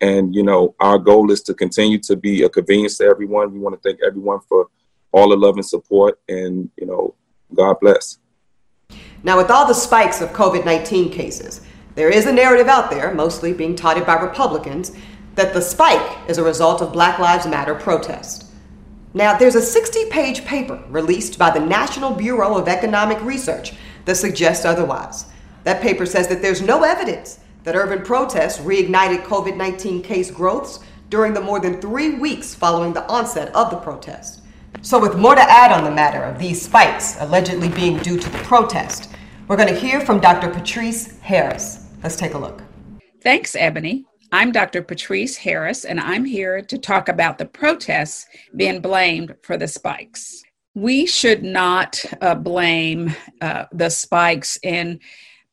and, 0.00 0.34
you 0.34 0.42
know, 0.42 0.74
our 0.80 0.98
goal 0.98 1.30
is 1.30 1.42
to 1.42 1.54
continue 1.54 1.98
to 2.00 2.16
be 2.16 2.42
a 2.42 2.48
convenience 2.48 2.98
to 2.98 3.04
everyone. 3.04 3.52
We 3.52 3.60
want 3.60 3.80
to 3.80 3.88
thank 3.88 4.00
everyone 4.06 4.40
for 4.48 4.68
all 5.12 5.30
the 5.30 5.36
love 5.36 5.54
and 5.54 5.64
support. 5.64 6.20
And, 6.28 6.68
you 6.76 6.86
know, 6.86 7.14
God 7.54 7.80
bless. 7.80 8.18
Now, 9.22 9.38
with 9.38 9.50
all 9.50 9.66
the 9.66 9.74
spikes 9.74 10.20
of 10.20 10.30
COVID 10.30 10.64
19 10.64 11.10
cases, 11.10 11.62
There 11.94 12.10
is 12.10 12.26
a 12.26 12.32
narrative 12.32 12.68
out 12.68 12.90
there, 12.90 13.14
mostly 13.14 13.54
being 13.54 13.74
touted 13.74 14.04
by 14.04 14.20
Republicans, 14.20 14.92
that 15.34 15.54
the 15.54 15.62
spike 15.62 16.18
is 16.28 16.36
a 16.36 16.42
result 16.44 16.82
of 16.82 16.92
Black 16.92 17.18
Lives 17.18 17.46
Matter 17.46 17.74
protest. 17.74 18.45
Now, 19.16 19.34
there's 19.34 19.54
a 19.54 19.62
60 19.62 20.10
page 20.10 20.44
paper 20.44 20.78
released 20.90 21.38
by 21.38 21.48
the 21.48 21.58
National 21.58 22.10
Bureau 22.10 22.58
of 22.58 22.68
Economic 22.68 23.18
Research 23.22 23.72
that 24.04 24.16
suggests 24.16 24.66
otherwise. 24.66 25.24
That 25.64 25.80
paper 25.80 26.04
says 26.04 26.28
that 26.28 26.42
there's 26.42 26.60
no 26.60 26.82
evidence 26.82 27.40
that 27.64 27.74
urban 27.74 28.02
protests 28.02 28.58
reignited 28.58 29.24
COVID 29.24 29.56
19 29.56 30.02
case 30.02 30.30
growths 30.30 30.80
during 31.08 31.32
the 31.32 31.40
more 31.40 31.60
than 31.60 31.80
three 31.80 32.16
weeks 32.16 32.54
following 32.54 32.92
the 32.92 33.08
onset 33.08 33.56
of 33.56 33.70
the 33.70 33.78
protest. 33.78 34.42
So, 34.82 35.00
with 35.00 35.16
more 35.16 35.34
to 35.34 35.40
add 35.40 35.72
on 35.72 35.84
the 35.84 35.90
matter 35.90 36.22
of 36.22 36.38
these 36.38 36.60
spikes 36.60 37.16
allegedly 37.18 37.70
being 37.70 37.96
due 38.00 38.18
to 38.18 38.28
the 38.28 38.38
protest, 38.40 39.08
we're 39.48 39.56
going 39.56 39.72
to 39.72 39.80
hear 39.80 40.02
from 40.02 40.20
Dr. 40.20 40.50
Patrice 40.50 41.18
Harris. 41.20 41.86
Let's 42.02 42.16
take 42.16 42.34
a 42.34 42.38
look. 42.38 42.62
Thanks, 43.22 43.56
Eboni. 43.56 44.04
I'm 44.36 44.52
Dr. 44.52 44.82
Patrice 44.82 45.34
Harris, 45.34 45.86
and 45.86 45.98
I'm 45.98 46.26
here 46.26 46.60
to 46.60 46.76
talk 46.76 47.08
about 47.08 47.38
the 47.38 47.46
protests 47.46 48.26
being 48.54 48.82
blamed 48.82 49.34
for 49.42 49.56
the 49.56 49.66
spikes. 49.66 50.42
We 50.74 51.06
should 51.06 51.42
not 51.42 52.04
uh, 52.20 52.34
blame 52.34 53.16
uh, 53.40 53.64
the 53.72 53.88
spikes 53.88 54.58
in 54.62 55.00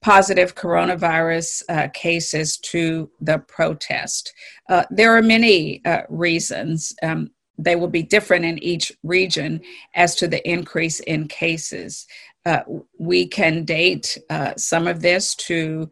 positive 0.01 0.55
coronavirus 0.55 1.63
uh, 1.69 1.87
cases 1.93 2.57
to 2.57 3.09
the 3.21 3.39
protest. 3.47 4.33
Uh, 4.67 4.83
there 4.91 5.15
are 5.15 5.21
many 5.21 5.81
uh, 5.85 6.01
reasons. 6.09 6.93
Um, 7.01 7.31
they 7.57 7.77
will 7.77 7.87
be 7.87 8.03
different 8.03 8.43
in 8.43 8.61
each 8.61 8.91
region 9.01 9.61
as 9.95 10.13
to 10.15 10.27
the 10.27 10.45
increase 10.45 10.99
in 10.99 11.29
cases. 11.29 12.05
Uh, 12.45 12.63
we 12.99 13.27
can 13.27 13.63
date 13.63 14.17
some 14.57 14.87
of 14.87 15.01
this 15.01 15.35
to 15.35 15.89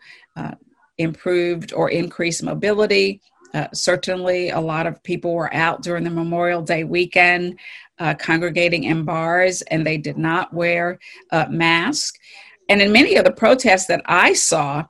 improved 0.97 1.73
or 1.73 1.89
increased 1.89 2.43
mobility. 2.43 3.21
Uh, 3.53 3.67
certainly, 3.73 4.49
a 4.49 4.59
lot 4.59 4.87
of 4.87 5.03
people 5.03 5.33
were 5.33 5.53
out 5.53 5.81
during 5.83 6.03
the 6.03 6.09
Memorial 6.09 6.61
Day 6.61 6.83
weekend 6.83 7.59
uh, 7.99 8.15
congregating 8.15 8.85
in 8.85 9.03
bars 9.03 9.61
and 9.63 9.85
they 9.85 9.97
did 9.97 10.17
not 10.17 10.53
wear 10.53 10.97
uh, 11.31 11.45
masks. 11.49 12.17
And 12.69 12.81
in 12.81 12.91
many 12.91 13.15
of 13.15 13.25
the 13.25 13.31
protests 13.31 13.85
that 13.87 14.01
I 14.05 14.33
saw, 14.33 14.85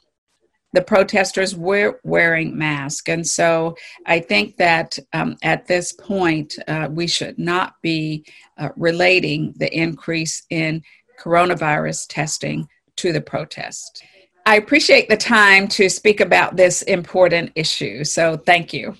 the 0.73 0.81
protesters 0.81 1.55
were 1.55 1.99
wearing 2.03 2.57
masks. 2.57 3.09
And 3.09 3.27
so 3.27 3.75
I 4.05 4.19
think 4.19 4.55
that 4.57 4.97
um, 5.11 5.35
at 5.43 5.67
this 5.67 5.91
point, 5.91 6.57
uh, 6.67 6.87
we 6.89 7.07
should 7.07 7.37
not 7.37 7.73
be 7.81 8.25
uh, 8.57 8.69
relating 8.77 9.53
the 9.57 9.75
increase 9.75 10.43
in 10.49 10.81
coronavirus 11.19 12.05
testing 12.07 12.67
to 12.97 13.11
the 13.11 13.21
protest. 13.21 14.03
I 14.43 14.55
appreciate 14.55 15.07
the 15.07 15.17
time 15.17 15.67
to 15.69 15.87
speak 15.87 16.19
about 16.19 16.55
this 16.55 16.81
important 16.83 17.51
issue. 17.53 18.03
So 18.03 18.37
thank 18.37 18.73
you. 18.73 18.95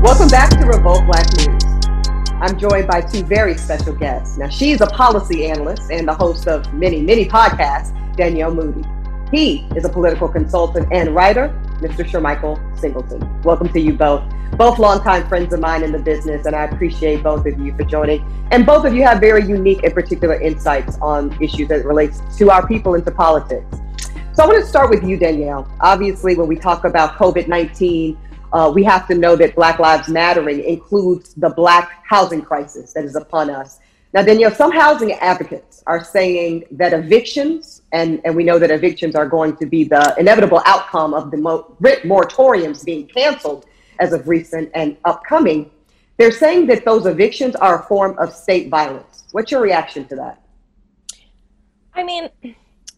Welcome 0.00 0.28
back 0.28 0.50
to 0.50 0.64
Revolt 0.64 1.04
Black 1.06 1.26
News. 1.36 1.64
I'm 2.40 2.56
joined 2.56 2.86
by 2.86 3.00
two 3.00 3.24
very 3.24 3.56
special 3.58 3.92
guests. 3.92 4.38
Now, 4.38 4.48
she's 4.48 4.80
a 4.80 4.86
policy 4.86 5.46
analyst 5.46 5.90
and 5.90 6.06
the 6.06 6.14
host 6.14 6.46
of 6.46 6.72
many, 6.72 7.02
many 7.02 7.24
podcasts, 7.26 7.92
Danielle 8.16 8.54
Moody. 8.54 8.84
He 9.30 9.66
is 9.76 9.84
a 9.84 9.90
political 9.90 10.26
consultant 10.26 10.88
and 10.90 11.14
writer, 11.14 11.48
Mr. 11.80 12.02
Shermichael 12.02 12.56
Singleton. 12.78 13.42
Welcome 13.42 13.68
to 13.74 13.80
you 13.80 13.92
both. 13.92 14.22
Both 14.52 14.78
longtime 14.78 15.28
friends 15.28 15.52
of 15.52 15.60
mine 15.60 15.82
in 15.82 15.92
the 15.92 15.98
business, 15.98 16.46
and 16.46 16.56
I 16.56 16.64
appreciate 16.64 17.22
both 17.22 17.44
of 17.44 17.60
you 17.60 17.76
for 17.76 17.84
joining. 17.84 18.24
And 18.50 18.64
both 18.64 18.86
of 18.86 18.94
you 18.94 19.02
have 19.02 19.20
very 19.20 19.44
unique 19.44 19.84
and 19.84 19.92
particular 19.92 20.40
insights 20.40 20.96
on 21.02 21.36
issues 21.42 21.68
that 21.68 21.84
relates 21.84 22.22
to 22.38 22.50
our 22.50 22.66
people 22.66 22.94
and 22.94 23.04
to 23.04 23.10
politics. 23.10 23.76
So 24.32 24.44
I 24.44 24.46
want 24.46 24.60
to 24.60 24.66
start 24.66 24.88
with 24.88 25.04
you, 25.04 25.18
Danielle. 25.18 25.70
Obviously, 25.82 26.34
when 26.34 26.48
we 26.48 26.56
talk 26.56 26.84
about 26.84 27.16
COVID 27.16 27.48
19, 27.48 28.16
uh, 28.54 28.72
we 28.74 28.82
have 28.84 29.06
to 29.08 29.14
know 29.14 29.36
that 29.36 29.54
Black 29.54 29.78
Lives 29.78 30.08
Mattering 30.08 30.64
includes 30.64 31.34
the 31.34 31.50
Black 31.50 32.02
housing 32.06 32.40
crisis 32.40 32.94
that 32.94 33.04
is 33.04 33.14
upon 33.14 33.50
us. 33.50 33.78
Now, 34.14 34.22
Danielle, 34.22 34.50
some 34.50 34.72
housing 34.72 35.12
advocates 35.12 35.82
are 35.86 36.02
saying 36.02 36.64
that 36.70 36.94
evictions, 36.94 37.82
and, 37.92 38.20
and 38.24 38.34
we 38.34 38.42
know 38.42 38.58
that 38.58 38.70
evictions 38.70 39.14
are 39.14 39.28
going 39.28 39.56
to 39.56 39.66
be 39.66 39.84
the 39.84 40.14
inevitable 40.18 40.62
outcome 40.64 41.12
of 41.12 41.30
the 41.30 41.36
mo- 41.36 41.76
moratoriums 41.80 42.84
being 42.84 43.06
canceled 43.06 43.66
as 43.98 44.12
of 44.14 44.26
recent 44.26 44.70
and 44.74 44.96
upcoming. 45.04 45.70
They're 46.16 46.32
saying 46.32 46.66
that 46.68 46.84
those 46.84 47.04
evictions 47.04 47.54
are 47.56 47.80
a 47.80 47.82
form 47.84 48.18
of 48.18 48.32
state 48.32 48.70
violence. 48.70 49.24
What's 49.32 49.52
your 49.52 49.60
reaction 49.60 50.06
to 50.08 50.16
that? 50.16 50.42
I 51.94 52.02
mean, 52.02 52.30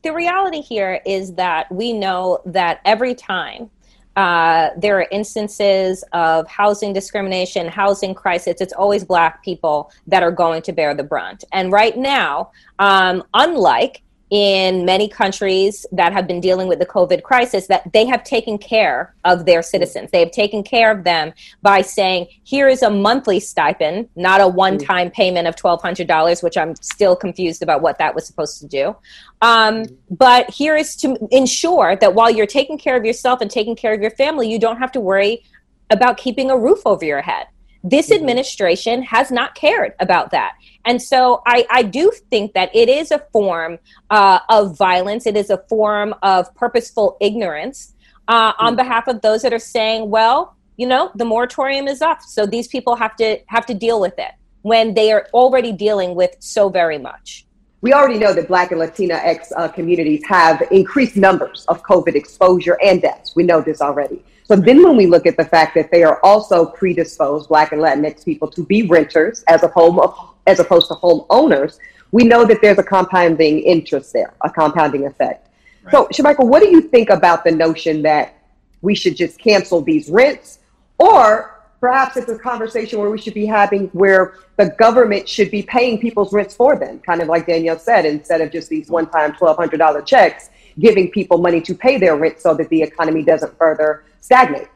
the 0.03 0.13
reality 0.13 0.61
here 0.61 1.01
is 1.05 1.35
that 1.35 1.71
we 1.73 1.93
know 1.93 2.41
that 2.47 2.81
every 2.85 3.15
time 3.15 3.71
uh, 4.17 4.71
there 4.77 4.99
are 4.99 5.07
instances 5.11 6.05
of 6.13 6.47
housing 6.49 6.93
discrimination, 6.93 7.69
housing 7.69 8.15
crisis. 8.15 8.61
It's 8.61 8.73
always 8.73 9.05
Black 9.05 9.43
people 9.45 9.91
that 10.07 10.23
are 10.23 10.33
going 10.33 10.63
to 10.63 10.73
bear 10.73 10.95
the 10.95 11.05
brunt. 11.05 11.45
And 11.53 11.73
right 11.73 11.97
now, 11.97 12.51
um, 12.79 13.23
unlike 13.35 14.03
in 14.31 14.85
many 14.85 15.09
countries 15.09 15.85
that 15.91 16.13
have 16.13 16.27
been 16.29 16.41
dealing 16.41 16.69
with 16.69 16.79
the 16.79 16.87
COVID 16.87 17.23
crisis 17.25 17.67
that 17.67 17.93
they 17.93 18.07
have 18.07 18.23
taken 18.23 18.59
care 18.59 19.15
of 19.25 19.45
their 19.45 19.61
citizens. 19.61 20.11
They 20.13 20.21
have 20.21 20.31
taken 20.31 20.63
care 20.63 20.93
of 20.93 21.03
them 21.03 21.33
by 21.63 21.83
saying, 21.83 22.29
here 22.45 22.69
is 22.69 22.83
a 22.83 22.91
monthly 22.91 23.41
stipend, 23.41 24.09
not 24.15 24.41
a 24.41 24.47
one 24.47 24.79
time 24.79 25.11
payment 25.11 25.49
of 25.49 25.57
$1,200, 25.57 26.43
which 26.45 26.57
I'm 26.57 26.77
still 26.77 27.17
confused 27.17 27.61
about 27.63 27.83
what 27.83 27.99
that 27.99 28.15
was 28.15 28.25
supposed 28.25 28.61
to 28.61 28.69
do. 28.69 28.97
Um, 29.43 29.85
but 30.11 30.49
here 30.51 30.77
is 30.77 30.95
to 30.97 31.19
ensure 31.33 31.97
that 31.97 32.15
while 32.15 32.31
you're 32.31 32.47
taking 32.47 32.79
care 32.79 32.97
of 32.97 33.05
yourself 33.05 33.41
and 33.41 33.51
taking 33.51 33.75
care 33.75 33.93
of 33.93 34.01
your 34.01 34.13
family, 34.13 34.49
you 34.49 34.61
don't 34.61 34.79
have 34.79 34.93
to 34.93 35.01
worry 35.01 35.43
about 35.91 36.17
keeping 36.17 36.51
a 36.51 36.57
roof 36.57 36.81
over 36.87 37.05
your 37.05 37.23
head. 37.23 37.47
This 37.83 38.11
mm-hmm. 38.11 38.21
administration 38.21 39.03
has 39.03 39.31
not 39.31 39.55
cared 39.55 39.95
about 39.99 40.31
that. 40.31 40.53
And 40.85 41.01
so 41.01 41.43
I, 41.47 41.67
I 41.71 41.83
do 41.83 42.11
think 42.31 42.55
that 42.55 42.75
it 42.75 42.89
is 42.89 43.11
a 43.11 43.19
form 43.33 43.79
uh, 44.09 44.41
of 44.49 44.77
violence, 44.77 45.27
it 45.27 45.37
is 45.37 45.51
a 45.51 45.59
form 45.69 46.15
of 46.23 46.55
purposeful 46.55 47.17
ignorance 47.21 47.95
uh, 48.29 48.53
on 48.59 48.73
mm-hmm. 48.73 48.77
behalf 48.77 49.09
of 49.09 49.21
those 49.21 49.43
that 49.43 49.53
are 49.53 49.59
saying, 49.59 50.11
well, 50.11 50.57
you 50.77 50.87
know, 50.87 51.11
the 51.15 51.25
moratorium 51.25 51.87
is 51.89 52.01
up, 52.01 52.23
so 52.23 52.47
these 52.47 52.67
people 52.67 52.97
have 52.97 53.15
to 53.17 53.39
have 53.49 53.67
to 53.67 53.75
deal 53.75 54.01
with 54.01 54.19
it 54.19 54.33
when 54.63 54.95
they 54.95 55.13
are 55.13 55.27
already 55.35 55.73
dealing 55.73 56.15
with 56.15 56.35
so 56.39 56.69
very 56.69 56.99
much. 56.99 57.45
We 57.83 57.95
already 57.95 58.19
know 58.19 58.35
that 58.35 58.49
Black 58.49 58.73
and 58.73 58.81
Latinx 58.81 59.53
uh, 59.57 59.69
communities 59.69 60.23
have 60.27 60.63
increased 60.71 61.17
numbers 61.17 61.65
of 61.69 61.83
COVID 61.83 62.15
exposure 62.15 62.79
and 62.83 63.01
deaths. 63.01 63.35
We 63.35 63.43
know 63.43 63.63
this 63.63 63.81
already. 63.81 64.23
So 64.45 64.57
then 64.57 64.83
when 64.83 64.97
we 64.97 65.07
look 65.07 65.27
at 65.27 65.37
the 65.37 65.45
fact 65.45 65.75
that 65.77 65.91
they 65.91 66.03
are 66.03 66.21
also 66.23 66.67
predisposed, 66.67 67.49
Black 67.49 67.73
and 67.73 67.81
Latinx 67.81 68.25
people, 68.25 68.49
to 68.49 68.65
be 68.65 68.83
renters 68.83 69.43
as 69.49 69.63
a 69.63 69.69
home 69.69 69.99
of, 69.99 70.15
as 70.47 70.61
opposed 70.61 70.89
to 70.89 70.95
home 70.95 71.25
owners, 71.31 71.79
we 72.13 72.25
know 72.25 72.45
that 72.45 72.61
there's 72.61 72.79
a 72.79 72.83
compounding 72.83 73.61
interest 73.61 74.13
there, 74.13 74.35
a 74.43 74.51
compounding 74.51 75.07
effect. 75.07 75.49
Right. 75.85 75.93
So, 75.93 76.07
Shermichael, 76.07 76.47
what 76.47 76.63
do 76.63 76.69
you 76.69 76.83
think 76.83 77.11
about 77.11 77.45
the 77.45 77.53
notion 77.53 78.03
that 78.03 78.35
we 78.83 78.95
should 78.95 79.17
just 79.17 79.39
cancel 79.39 79.81
these 79.81 80.11
rents? 80.11 80.59
Or 80.99 81.61
perhaps 81.81 82.17
it's 82.17 82.29
a 82.29 82.39
conversation 82.39 82.99
where 82.99 83.11
we 83.11 83.19
should 83.19 83.35
be 83.35 83.47
having 83.47 83.89
where 83.89 84.35
the 84.57 84.71
government 84.79 85.29
should 85.29 85.51
be 85.51 85.63
paying 85.63 85.99
people's 85.99 86.33
rents 86.33 86.55
for 86.55 86.77
them, 86.77 86.99
kind 87.01 87.23
of 87.23 87.29
like 87.29 87.47
Danielle 87.47 87.79
said, 87.79 88.05
instead 88.05 88.41
of 88.41 88.53
just 88.53 88.69
these 88.69 88.89
one 88.89 89.09
time 89.09 89.33
$1,200 89.33 90.07
checks, 90.07 90.51
giving 90.79 91.11
people 91.11 91.39
money 91.39 91.61
to 91.61 91.75
pay 91.75 91.97
their 91.99 92.17
rent 92.17 92.41
so 92.41 92.55
that 92.55 92.69
the 92.69 92.83
economy 92.83 93.23
doesn't 93.23 93.57
further 93.57 94.05
stagnate. 94.21 94.69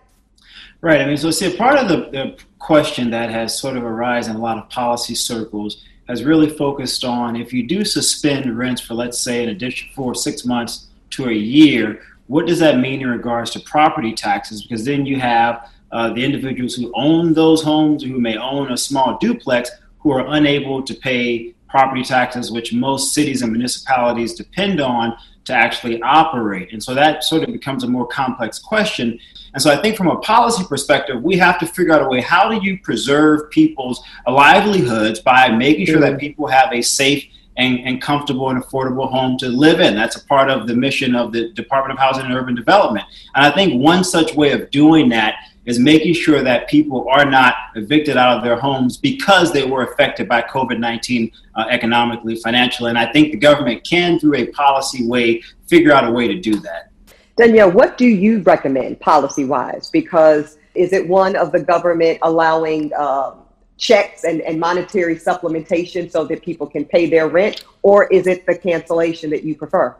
Right. 0.84 1.00
I 1.00 1.06
mean, 1.06 1.16
so 1.16 1.30
see, 1.30 1.56
part 1.56 1.78
of 1.78 1.88
the, 1.88 2.10
the 2.10 2.36
question 2.58 3.08
that 3.08 3.30
has 3.30 3.58
sort 3.58 3.78
of 3.78 3.84
arisen 3.84 4.34
in 4.34 4.36
a 4.38 4.44
lot 4.44 4.58
of 4.58 4.68
policy 4.68 5.14
circles 5.14 5.82
has 6.08 6.24
really 6.24 6.50
focused 6.50 7.06
on 7.06 7.36
if 7.36 7.54
you 7.54 7.66
do 7.66 7.86
suspend 7.86 8.54
rents 8.54 8.82
for, 8.82 8.92
let's 8.92 9.18
say, 9.18 9.42
an 9.42 9.48
addition 9.48 9.88
for 9.94 10.14
six 10.14 10.44
months 10.44 10.88
to 11.08 11.30
a 11.30 11.32
year, 11.32 12.02
what 12.26 12.46
does 12.46 12.58
that 12.58 12.80
mean 12.80 13.00
in 13.00 13.08
regards 13.08 13.50
to 13.52 13.60
property 13.60 14.12
taxes? 14.12 14.60
Because 14.60 14.84
then 14.84 15.06
you 15.06 15.18
have 15.18 15.70
uh, 15.90 16.12
the 16.12 16.22
individuals 16.22 16.74
who 16.74 16.92
own 16.94 17.32
those 17.32 17.62
homes, 17.62 18.02
who 18.04 18.20
may 18.20 18.36
own 18.36 18.70
a 18.70 18.76
small 18.76 19.16
duplex, 19.16 19.70
who 20.00 20.12
are 20.12 20.34
unable 20.34 20.82
to 20.82 20.92
pay 20.92 21.54
property 21.66 22.02
taxes, 22.02 22.52
which 22.52 22.74
most 22.74 23.14
cities 23.14 23.40
and 23.40 23.52
municipalities 23.52 24.34
depend 24.34 24.82
on 24.82 25.16
to 25.44 25.52
actually 25.52 26.00
operate. 26.02 26.72
And 26.72 26.82
so 26.82 26.94
that 26.94 27.24
sort 27.24 27.42
of 27.42 27.52
becomes 27.52 27.84
a 27.84 27.88
more 27.88 28.06
complex 28.06 28.58
question. 28.58 29.18
And 29.52 29.62
so 29.62 29.70
I 29.70 29.80
think 29.80 29.96
from 29.96 30.08
a 30.08 30.16
policy 30.18 30.64
perspective, 30.64 31.22
we 31.22 31.36
have 31.38 31.58
to 31.60 31.66
figure 31.66 31.92
out 31.92 32.02
a 32.02 32.08
way 32.08 32.20
how 32.20 32.48
do 32.48 32.64
you 32.64 32.78
preserve 32.78 33.50
people's 33.50 34.02
livelihoods 34.26 35.20
by 35.20 35.48
making 35.50 35.86
sure 35.86 36.00
that 36.00 36.14
mm. 36.14 36.20
people 36.20 36.46
have 36.46 36.72
a 36.72 36.82
safe 36.82 37.24
and, 37.56 37.78
and 37.80 38.02
comfortable 38.02 38.50
and 38.50 38.62
affordable 38.62 39.08
home 39.08 39.38
to 39.38 39.48
live 39.48 39.80
in. 39.80 39.94
That's 39.94 40.16
a 40.16 40.24
part 40.24 40.50
of 40.50 40.66
the 40.66 40.74
mission 40.74 41.14
of 41.14 41.32
the 41.32 41.50
Department 41.52 41.96
of 41.96 42.02
Housing 42.02 42.24
and 42.24 42.34
Urban 42.34 42.54
Development. 42.54 43.06
And 43.34 43.44
I 43.44 43.54
think 43.54 43.80
one 43.80 44.02
such 44.02 44.34
way 44.34 44.50
of 44.50 44.70
doing 44.70 45.08
that 45.10 45.36
is 45.66 45.78
making 45.78 46.14
sure 46.14 46.42
that 46.42 46.68
people 46.68 47.08
are 47.08 47.24
not 47.24 47.54
evicted 47.74 48.16
out 48.16 48.36
of 48.36 48.44
their 48.44 48.56
homes 48.56 48.96
because 48.96 49.52
they 49.52 49.64
were 49.64 49.84
affected 49.84 50.28
by 50.28 50.42
COVID 50.42 50.78
19 50.78 51.30
uh, 51.54 51.66
economically, 51.70 52.36
financially. 52.36 52.90
And 52.90 52.98
I 52.98 53.10
think 53.12 53.32
the 53.32 53.38
government 53.38 53.86
can, 53.88 54.18
through 54.18 54.36
a 54.36 54.46
policy 54.48 55.06
way, 55.06 55.42
figure 55.66 55.92
out 55.92 56.06
a 56.06 56.10
way 56.10 56.28
to 56.28 56.38
do 56.38 56.56
that. 56.56 56.90
Danielle, 57.36 57.70
what 57.70 57.98
do 57.98 58.06
you 58.06 58.42
recommend 58.42 59.00
policy 59.00 59.44
wise? 59.44 59.90
Because 59.90 60.58
is 60.74 60.92
it 60.92 61.08
one 61.08 61.34
of 61.36 61.52
the 61.52 61.62
government 61.62 62.18
allowing 62.22 62.92
um, 62.94 63.42
checks 63.76 64.24
and, 64.24 64.40
and 64.42 64.60
monetary 64.60 65.16
supplementation 65.16 66.10
so 66.10 66.24
that 66.24 66.42
people 66.42 66.66
can 66.66 66.84
pay 66.84 67.06
their 67.06 67.28
rent, 67.28 67.64
or 67.82 68.06
is 68.06 68.26
it 68.26 68.46
the 68.46 68.56
cancellation 68.56 69.30
that 69.30 69.42
you 69.42 69.56
prefer? 69.56 69.96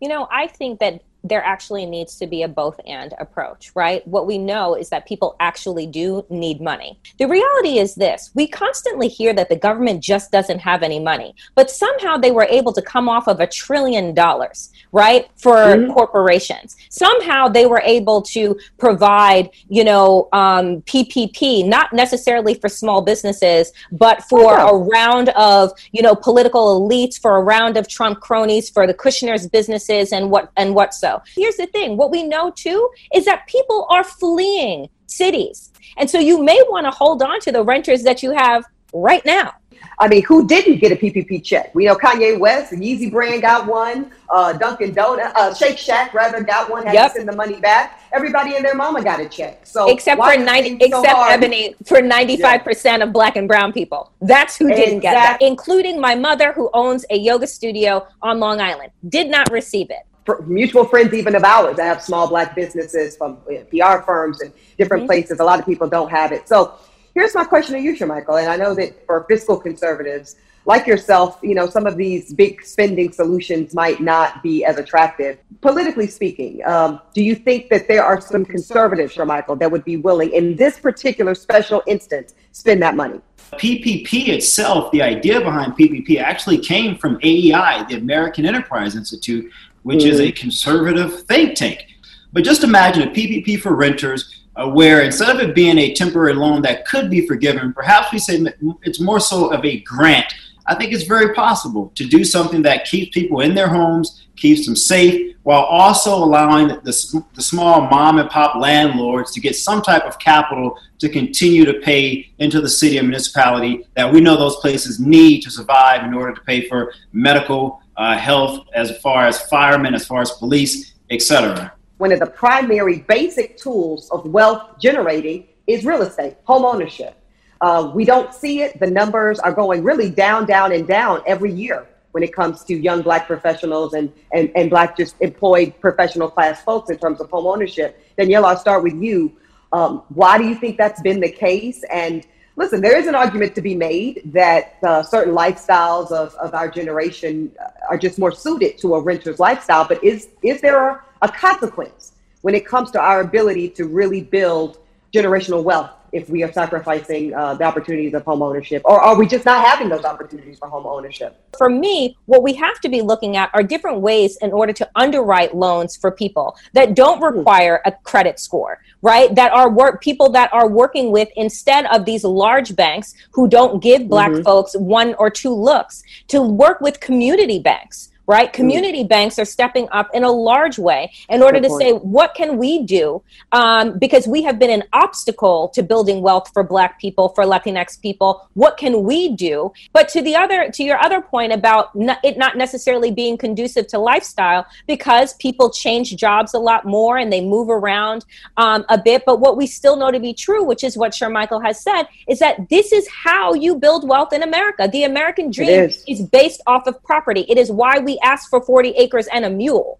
You 0.00 0.08
know, 0.08 0.26
I 0.32 0.48
think 0.48 0.80
that 0.80 1.02
there 1.24 1.44
actually 1.44 1.86
needs 1.86 2.16
to 2.16 2.26
be 2.26 2.42
a 2.42 2.48
both 2.48 2.80
and 2.86 3.14
approach, 3.18 3.70
right? 3.74 4.06
What 4.06 4.26
we 4.26 4.38
know 4.38 4.74
is 4.74 4.88
that 4.88 5.06
people 5.06 5.36
actually 5.40 5.86
do 5.86 6.24
need 6.28 6.60
money. 6.60 6.98
The 7.18 7.26
reality 7.26 7.78
is 7.78 7.94
this 7.94 8.30
we 8.34 8.46
constantly 8.48 9.08
hear 9.08 9.32
that 9.34 9.48
the 9.48 9.56
government 9.56 10.02
just 10.02 10.32
doesn't 10.32 10.58
have 10.58 10.82
any 10.82 10.98
money, 10.98 11.34
but 11.54 11.70
somehow 11.70 12.16
they 12.16 12.30
were 12.30 12.46
able 12.50 12.72
to 12.72 12.82
come 12.82 13.08
off 13.08 13.28
of 13.28 13.40
a 13.40 13.46
trillion 13.46 14.14
dollars, 14.14 14.70
right, 14.92 15.28
for 15.36 15.54
mm-hmm. 15.54 15.92
corporations. 15.92 16.76
Somehow 16.88 17.48
they 17.48 17.66
were 17.66 17.82
able 17.84 18.22
to 18.22 18.58
provide, 18.78 19.50
you 19.68 19.84
know, 19.84 20.28
um, 20.32 20.82
PPP, 20.82 21.66
not 21.66 21.92
necessarily 21.92 22.54
for 22.54 22.68
small 22.68 23.02
businesses, 23.02 23.72
but 23.92 24.22
for 24.24 24.58
oh. 24.58 24.68
a 24.68 24.88
round 24.88 25.28
of, 25.30 25.72
you 25.92 26.02
know, 26.02 26.14
political 26.14 26.80
elites, 26.80 27.20
for 27.20 27.36
a 27.36 27.42
round 27.42 27.76
of 27.76 27.88
Trump 27.88 28.20
cronies, 28.20 28.68
for 28.68 28.86
the 28.86 28.94
Kushner's 28.94 29.46
businesses 29.46 30.12
and 30.12 30.30
what 30.30 30.50
and 30.56 30.74
what 30.74 30.94
so. 30.94 31.11
Here's 31.34 31.56
the 31.56 31.66
thing 31.66 31.96
what 31.96 32.10
we 32.10 32.22
know 32.22 32.50
too 32.50 32.90
is 33.14 33.24
that 33.24 33.46
people 33.46 33.86
are 33.90 34.04
fleeing 34.04 34.88
cities. 35.06 35.72
And 35.96 36.08
so 36.08 36.18
you 36.18 36.42
may 36.42 36.62
want 36.68 36.86
to 36.86 36.90
hold 36.90 37.22
on 37.22 37.40
to 37.40 37.52
the 37.52 37.62
renters 37.64 38.02
that 38.04 38.22
you 38.22 38.30
have 38.32 38.64
right 38.92 39.24
now. 39.24 39.54
I 39.98 40.08
mean, 40.08 40.24
who 40.24 40.46
didn't 40.46 40.78
get 40.78 40.92
a 40.92 40.96
PPP 40.96 41.44
check? 41.44 41.74
We 41.74 41.84
know 41.84 41.94
Kanye 41.94 42.38
West, 42.38 42.70
the 42.70 42.76
Yeezy 42.76 43.10
brand 43.10 43.42
got 43.42 43.66
one. 43.66 44.10
Uh, 44.30 44.52
Dunkin' 44.52 44.94
Donut, 44.94 45.32
uh, 45.34 45.54
Shake 45.54 45.78
Shack 45.78 46.14
rather 46.14 46.42
got 46.42 46.70
one. 46.70 46.84
Had 46.84 46.94
yep. 46.94 47.12
to 47.12 47.18
send 47.18 47.28
the 47.28 47.36
money 47.36 47.60
back. 47.60 48.00
Everybody 48.12 48.56
and 48.56 48.64
their 48.64 48.74
mama 48.74 49.02
got 49.02 49.20
a 49.20 49.28
check. 49.28 49.66
So 49.66 49.90
except 49.90 50.20
for 50.20 50.36
ninety, 50.36 50.76
except 50.80 51.06
so 51.06 51.14
Eboni 51.14 51.74
for 51.86 52.00
ninety 52.00 52.36
five 52.36 52.64
percent 52.64 53.02
of 53.02 53.12
Black 53.12 53.36
and 53.36 53.46
Brown 53.46 53.72
people. 53.72 54.12
That's 54.20 54.56
who 54.56 54.68
didn't 54.68 55.00
get 55.00 55.14
that, 55.14 55.38
including 55.40 56.00
my 56.00 56.14
mother, 56.14 56.52
who 56.52 56.70
owns 56.72 57.04
a 57.10 57.16
yoga 57.16 57.46
studio 57.46 58.06
on 58.22 58.40
Long 58.40 58.60
Island, 58.60 58.92
did 59.08 59.28
not 59.28 59.50
receive 59.50 59.90
it 59.90 60.06
mutual 60.46 60.84
friends 60.84 61.12
even 61.14 61.34
of 61.34 61.44
ours 61.44 61.76
that 61.76 61.84
have 61.84 62.02
small 62.02 62.28
black 62.28 62.54
businesses 62.54 63.16
from 63.16 63.38
PR 63.70 63.98
firms 64.04 64.40
and 64.40 64.52
different 64.78 65.02
mm-hmm. 65.02 65.08
places. 65.08 65.40
A 65.40 65.44
lot 65.44 65.58
of 65.58 65.66
people 65.66 65.88
don't 65.88 66.10
have 66.10 66.32
it. 66.32 66.48
So 66.48 66.74
here's 67.14 67.34
my 67.34 67.44
question 67.44 67.74
to 67.74 67.80
you, 67.80 67.96
Shermichael. 67.96 68.40
And 68.40 68.48
I 68.48 68.56
know 68.56 68.74
that 68.74 69.04
for 69.06 69.24
fiscal 69.28 69.58
conservatives 69.58 70.36
like 70.64 70.86
yourself, 70.86 71.38
you 71.42 71.54
know, 71.54 71.66
some 71.68 71.86
of 71.86 71.96
these 71.96 72.32
big 72.32 72.64
spending 72.64 73.10
solutions 73.12 73.74
might 73.74 74.00
not 74.00 74.42
be 74.42 74.64
as 74.64 74.78
attractive. 74.78 75.38
Politically 75.60 76.06
speaking, 76.06 76.64
um, 76.64 77.00
do 77.14 77.22
you 77.22 77.34
think 77.34 77.68
that 77.70 77.88
there 77.88 78.04
are 78.04 78.20
some 78.20 78.44
conservatives, 78.44 79.14
Shermichael, 79.14 79.58
that 79.58 79.70
would 79.70 79.84
be 79.84 79.96
willing 79.96 80.30
in 80.32 80.56
this 80.56 80.78
particular 80.78 81.34
special 81.34 81.82
instance 81.86 82.34
spend 82.52 82.80
that 82.82 82.94
money? 82.94 83.20
PPP 83.54 84.28
itself, 84.28 84.90
the 84.92 85.02
idea 85.02 85.40
behind 85.40 85.74
PPP 85.74 86.18
actually 86.18 86.58
came 86.58 86.96
from 86.96 87.18
AEI, 87.22 87.84
the 87.88 87.96
American 87.96 88.46
Enterprise 88.46 88.96
Institute, 88.96 89.50
which 89.82 90.04
mm. 90.04 90.08
is 90.08 90.20
a 90.20 90.32
mm. 90.32 90.36
conservative 90.36 91.22
think 91.24 91.54
tank. 91.54 91.86
But 92.32 92.44
just 92.44 92.64
imagine 92.64 93.08
a 93.08 93.10
PPP 93.10 93.60
for 93.60 93.74
renters 93.74 94.42
uh, 94.56 94.68
where 94.68 95.02
instead 95.02 95.34
of 95.34 95.40
it 95.40 95.54
being 95.54 95.78
a 95.78 95.94
temporary 95.94 96.34
loan 96.34 96.62
that 96.62 96.86
could 96.86 97.10
be 97.10 97.26
forgiven, 97.26 97.72
perhaps 97.72 98.12
we 98.12 98.18
say 98.18 98.44
it's 98.82 99.00
more 99.00 99.20
so 99.20 99.52
of 99.52 99.64
a 99.64 99.80
grant. 99.80 100.32
I 100.66 100.74
think 100.74 100.92
it's 100.92 101.04
very 101.04 101.34
possible 101.34 101.90
to 101.96 102.06
do 102.06 102.24
something 102.24 102.62
that 102.62 102.84
keeps 102.84 103.12
people 103.12 103.40
in 103.40 103.54
their 103.54 103.68
homes, 103.68 104.26
keeps 104.36 104.64
them 104.64 104.76
safe, 104.76 105.32
while 105.42 105.62
also 105.62 106.14
allowing 106.14 106.68
the, 106.68 107.24
the 107.34 107.42
small 107.42 107.82
mom 107.88 108.18
and 108.18 108.30
pop 108.30 108.54
landlords 108.54 109.32
to 109.32 109.40
get 109.40 109.56
some 109.56 109.82
type 109.82 110.04
of 110.04 110.18
capital 110.20 110.78
to 110.98 111.08
continue 111.08 111.64
to 111.64 111.74
pay 111.80 112.30
into 112.38 112.60
the 112.60 112.68
city 112.68 112.98
and 112.98 113.08
municipality 113.08 113.84
that 113.96 114.10
we 114.10 114.20
know 114.20 114.36
those 114.36 114.56
places 114.56 115.00
need 115.00 115.40
to 115.40 115.50
survive 115.50 116.04
in 116.04 116.14
order 116.14 116.32
to 116.32 116.40
pay 116.42 116.68
for 116.68 116.94
medical, 117.12 117.81
uh, 117.96 118.16
health, 118.16 118.66
as 118.74 118.98
far 118.98 119.26
as 119.26 119.40
firemen, 119.48 119.94
as 119.94 120.06
far 120.06 120.20
as 120.20 120.30
police, 120.32 120.94
etc. 121.10 121.72
One 121.98 122.12
of 122.12 122.20
the 122.20 122.26
primary 122.26 123.00
basic 123.00 123.56
tools 123.56 124.10
of 124.10 124.26
wealth 124.26 124.78
generating 124.80 125.46
is 125.66 125.84
real 125.84 126.02
estate, 126.02 126.36
home 126.44 126.64
ownership. 126.64 127.16
Uh, 127.60 127.92
we 127.94 128.04
don't 128.04 128.34
see 128.34 128.62
it. 128.62 128.78
The 128.80 128.90
numbers 128.90 129.38
are 129.38 129.52
going 129.52 129.84
really 129.84 130.10
down, 130.10 130.46
down, 130.46 130.72
and 130.72 130.86
down 130.86 131.22
every 131.26 131.52
year 131.52 131.86
when 132.10 132.22
it 132.22 132.34
comes 132.34 132.64
to 132.64 132.74
young 132.74 133.02
black 133.02 133.26
professionals 133.26 133.94
and, 133.94 134.12
and, 134.32 134.50
and 134.56 134.68
black 134.68 134.96
just 134.96 135.16
employed 135.20 135.72
professional 135.80 136.28
class 136.28 136.62
folks 136.62 136.90
in 136.90 136.98
terms 136.98 137.20
of 137.20 137.30
home 137.30 137.46
ownership. 137.46 137.98
Danielle, 138.18 138.44
I'll 138.46 138.56
start 138.56 138.82
with 138.82 138.94
you. 138.94 139.36
Um, 139.72 140.02
why 140.08 140.38
do 140.38 140.46
you 140.46 140.54
think 140.54 140.76
that's 140.76 141.00
been 141.00 141.20
the 141.20 141.30
case? 141.30 141.82
And 141.90 142.26
listen, 142.56 142.80
there 142.80 142.96
is 142.96 143.06
an 143.06 143.14
argument 143.14 143.54
to 143.54 143.62
be 143.62 143.74
made 143.74 144.22
that 144.26 144.76
uh, 144.82 145.02
certain 145.02 145.34
lifestyles 145.34 146.10
of, 146.10 146.34
of 146.34 146.54
our 146.54 146.68
generation 146.68 147.52
are 147.88 147.98
just 147.98 148.18
more 148.18 148.32
suited 148.32 148.78
to 148.78 148.94
a 148.94 149.00
renter's 149.00 149.38
lifestyle. 149.38 149.86
But 149.86 150.02
is 150.02 150.28
is 150.42 150.60
there 150.60 150.88
a, 150.88 151.04
a 151.22 151.28
consequence 151.28 152.12
when 152.42 152.54
it 152.54 152.66
comes 152.66 152.90
to 152.92 153.00
our 153.00 153.20
ability 153.20 153.68
to 153.70 153.86
really 153.86 154.22
build 154.22 154.78
generational 155.12 155.62
wealth 155.62 155.90
if 156.12 156.28
we 156.28 156.42
are 156.42 156.52
sacrificing 156.52 157.34
uh, 157.34 157.54
the 157.54 157.64
opportunities 157.64 158.14
of 158.14 158.22
home 158.24 158.42
ownership 158.42 158.82
or 158.84 159.00
are 159.00 159.16
we 159.18 159.26
just 159.26 159.44
not 159.44 159.64
having 159.64 159.88
those 159.88 160.04
opportunities 160.04 160.58
for 160.58 160.68
home 160.68 160.86
ownership 160.86 161.40
for 161.56 161.68
me 161.68 162.16
what 162.26 162.42
we 162.42 162.52
have 162.52 162.78
to 162.80 162.88
be 162.88 163.00
looking 163.00 163.36
at 163.36 163.50
are 163.54 163.62
different 163.62 164.00
ways 164.00 164.36
in 164.42 164.52
order 164.52 164.72
to 164.72 164.88
underwrite 164.94 165.54
loans 165.54 165.96
for 165.96 166.10
people 166.10 166.56
that 166.74 166.94
don't 166.94 167.18
hmm. 167.18 167.24
require 167.24 167.80
a 167.86 167.92
credit 168.04 168.38
score 168.38 168.78
right 169.02 169.34
that 169.34 169.52
are 169.52 169.68
work 169.68 170.00
people 170.00 170.30
that 170.30 170.52
are 170.52 170.68
working 170.68 171.10
with 171.10 171.28
instead 171.36 171.86
of 171.86 172.04
these 172.04 172.24
large 172.24 172.74
banks 172.74 173.14
who 173.32 173.48
don't 173.48 173.82
give 173.82 174.08
black 174.08 174.30
mm-hmm. 174.30 174.42
folks 174.42 174.74
one 174.76 175.14
or 175.14 175.28
two 175.28 175.52
looks 175.52 176.02
to 176.28 176.40
work 176.40 176.80
with 176.80 177.00
community 177.00 177.58
banks 177.58 178.11
right? 178.26 178.50
Mm. 178.50 178.52
Community 178.52 179.04
mm. 179.04 179.08
banks 179.08 179.38
are 179.38 179.44
stepping 179.44 179.88
up 179.92 180.10
in 180.14 180.24
a 180.24 180.30
large 180.30 180.78
way 180.78 181.12
in 181.28 181.42
order 181.42 181.58
Good 181.58 181.64
to 181.64 181.68
point. 181.68 181.82
say, 181.82 181.92
what 181.92 182.34
can 182.34 182.58
we 182.58 182.82
do? 182.84 183.22
Um, 183.52 183.98
because 183.98 184.26
we 184.26 184.42
have 184.42 184.58
been 184.58 184.70
an 184.70 184.84
obstacle 184.92 185.68
to 185.74 185.82
building 185.82 186.22
wealth 186.22 186.50
for 186.52 186.62
Black 186.62 187.00
people, 187.00 187.30
for 187.30 187.44
Latinx 187.44 188.00
people. 188.00 188.48
What 188.54 188.76
can 188.76 189.02
we 189.04 189.30
do? 189.30 189.72
But 189.92 190.08
to 190.10 190.22
the 190.22 190.36
other, 190.36 190.70
to 190.70 190.82
your 190.82 190.98
other 190.98 191.20
point 191.20 191.52
about 191.52 191.90
it 191.94 192.38
not 192.38 192.56
necessarily 192.56 193.10
being 193.10 193.36
conducive 193.36 193.86
to 193.88 193.98
lifestyle, 193.98 194.66
because 194.86 195.34
people 195.34 195.70
change 195.70 196.14
jobs 196.16 196.54
a 196.54 196.58
lot 196.58 196.84
more 196.84 197.18
and 197.18 197.32
they 197.32 197.40
move 197.40 197.68
around 197.68 198.24
um, 198.56 198.84
a 198.88 198.98
bit. 198.98 199.24
But 199.24 199.40
what 199.40 199.56
we 199.56 199.66
still 199.66 199.96
know 199.96 200.10
to 200.10 200.20
be 200.20 200.34
true, 200.34 200.64
which 200.64 200.84
is 200.84 200.96
what 200.96 201.12
Shermichael 201.12 201.64
has 201.64 201.82
said, 201.82 202.04
is 202.28 202.38
that 202.38 202.68
this 202.68 202.92
is 202.92 203.08
how 203.08 203.54
you 203.54 203.76
build 203.76 204.08
wealth 204.08 204.32
in 204.32 204.42
America. 204.42 204.88
The 204.90 205.04
American 205.04 205.50
dream 205.50 205.84
is. 205.84 206.04
is 206.06 206.22
based 206.22 206.60
off 206.66 206.86
of 206.86 207.02
property. 207.02 207.44
It 207.48 207.58
is 207.58 207.70
why 207.70 207.98
we 207.98 208.11
asked 208.20 208.48
for 208.48 208.62
40 208.62 208.90
acres 208.90 209.28
and 209.32 209.44
a 209.44 209.50
mule. 209.50 209.98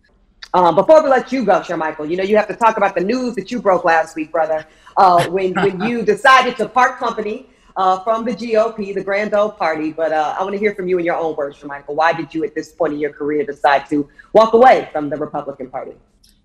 Um, 0.54 0.74
before 0.74 1.02
we 1.02 1.08
let 1.08 1.32
you 1.32 1.44
go, 1.44 1.60
Shermichael, 1.60 2.10
you 2.10 2.16
know, 2.16 2.24
you 2.24 2.36
have 2.36 2.48
to 2.48 2.56
talk 2.56 2.76
about 2.76 2.94
the 2.94 3.00
news 3.00 3.34
that 3.36 3.50
you 3.50 3.60
broke 3.60 3.84
last 3.84 4.14
week, 4.16 4.30
brother. 4.30 4.66
Uh, 4.96 5.26
when, 5.30 5.54
when 5.54 5.80
you 5.82 6.02
decided 6.14 6.56
to 6.56 6.68
part 6.68 6.98
company 6.98 7.46
uh, 7.76 8.02
from 8.04 8.24
the 8.24 8.32
GOP, 8.32 8.94
the 8.94 9.02
Grand 9.02 9.34
Old 9.34 9.56
Party. 9.56 9.92
But 9.92 10.12
uh, 10.12 10.36
I 10.38 10.42
want 10.42 10.52
to 10.52 10.58
hear 10.58 10.74
from 10.74 10.88
you 10.88 10.98
in 10.98 11.04
your 11.04 11.16
own 11.16 11.36
words, 11.36 11.58
Shermichael. 11.58 11.94
Why 11.94 12.12
did 12.12 12.34
you, 12.34 12.44
at 12.44 12.54
this 12.54 12.72
point 12.72 12.92
in 12.92 12.98
your 12.98 13.12
career, 13.12 13.44
decide 13.44 13.88
to 13.90 14.08
walk 14.32 14.52
away 14.52 14.88
from 14.92 15.08
the 15.08 15.16
Republican 15.16 15.70
Party? 15.70 15.92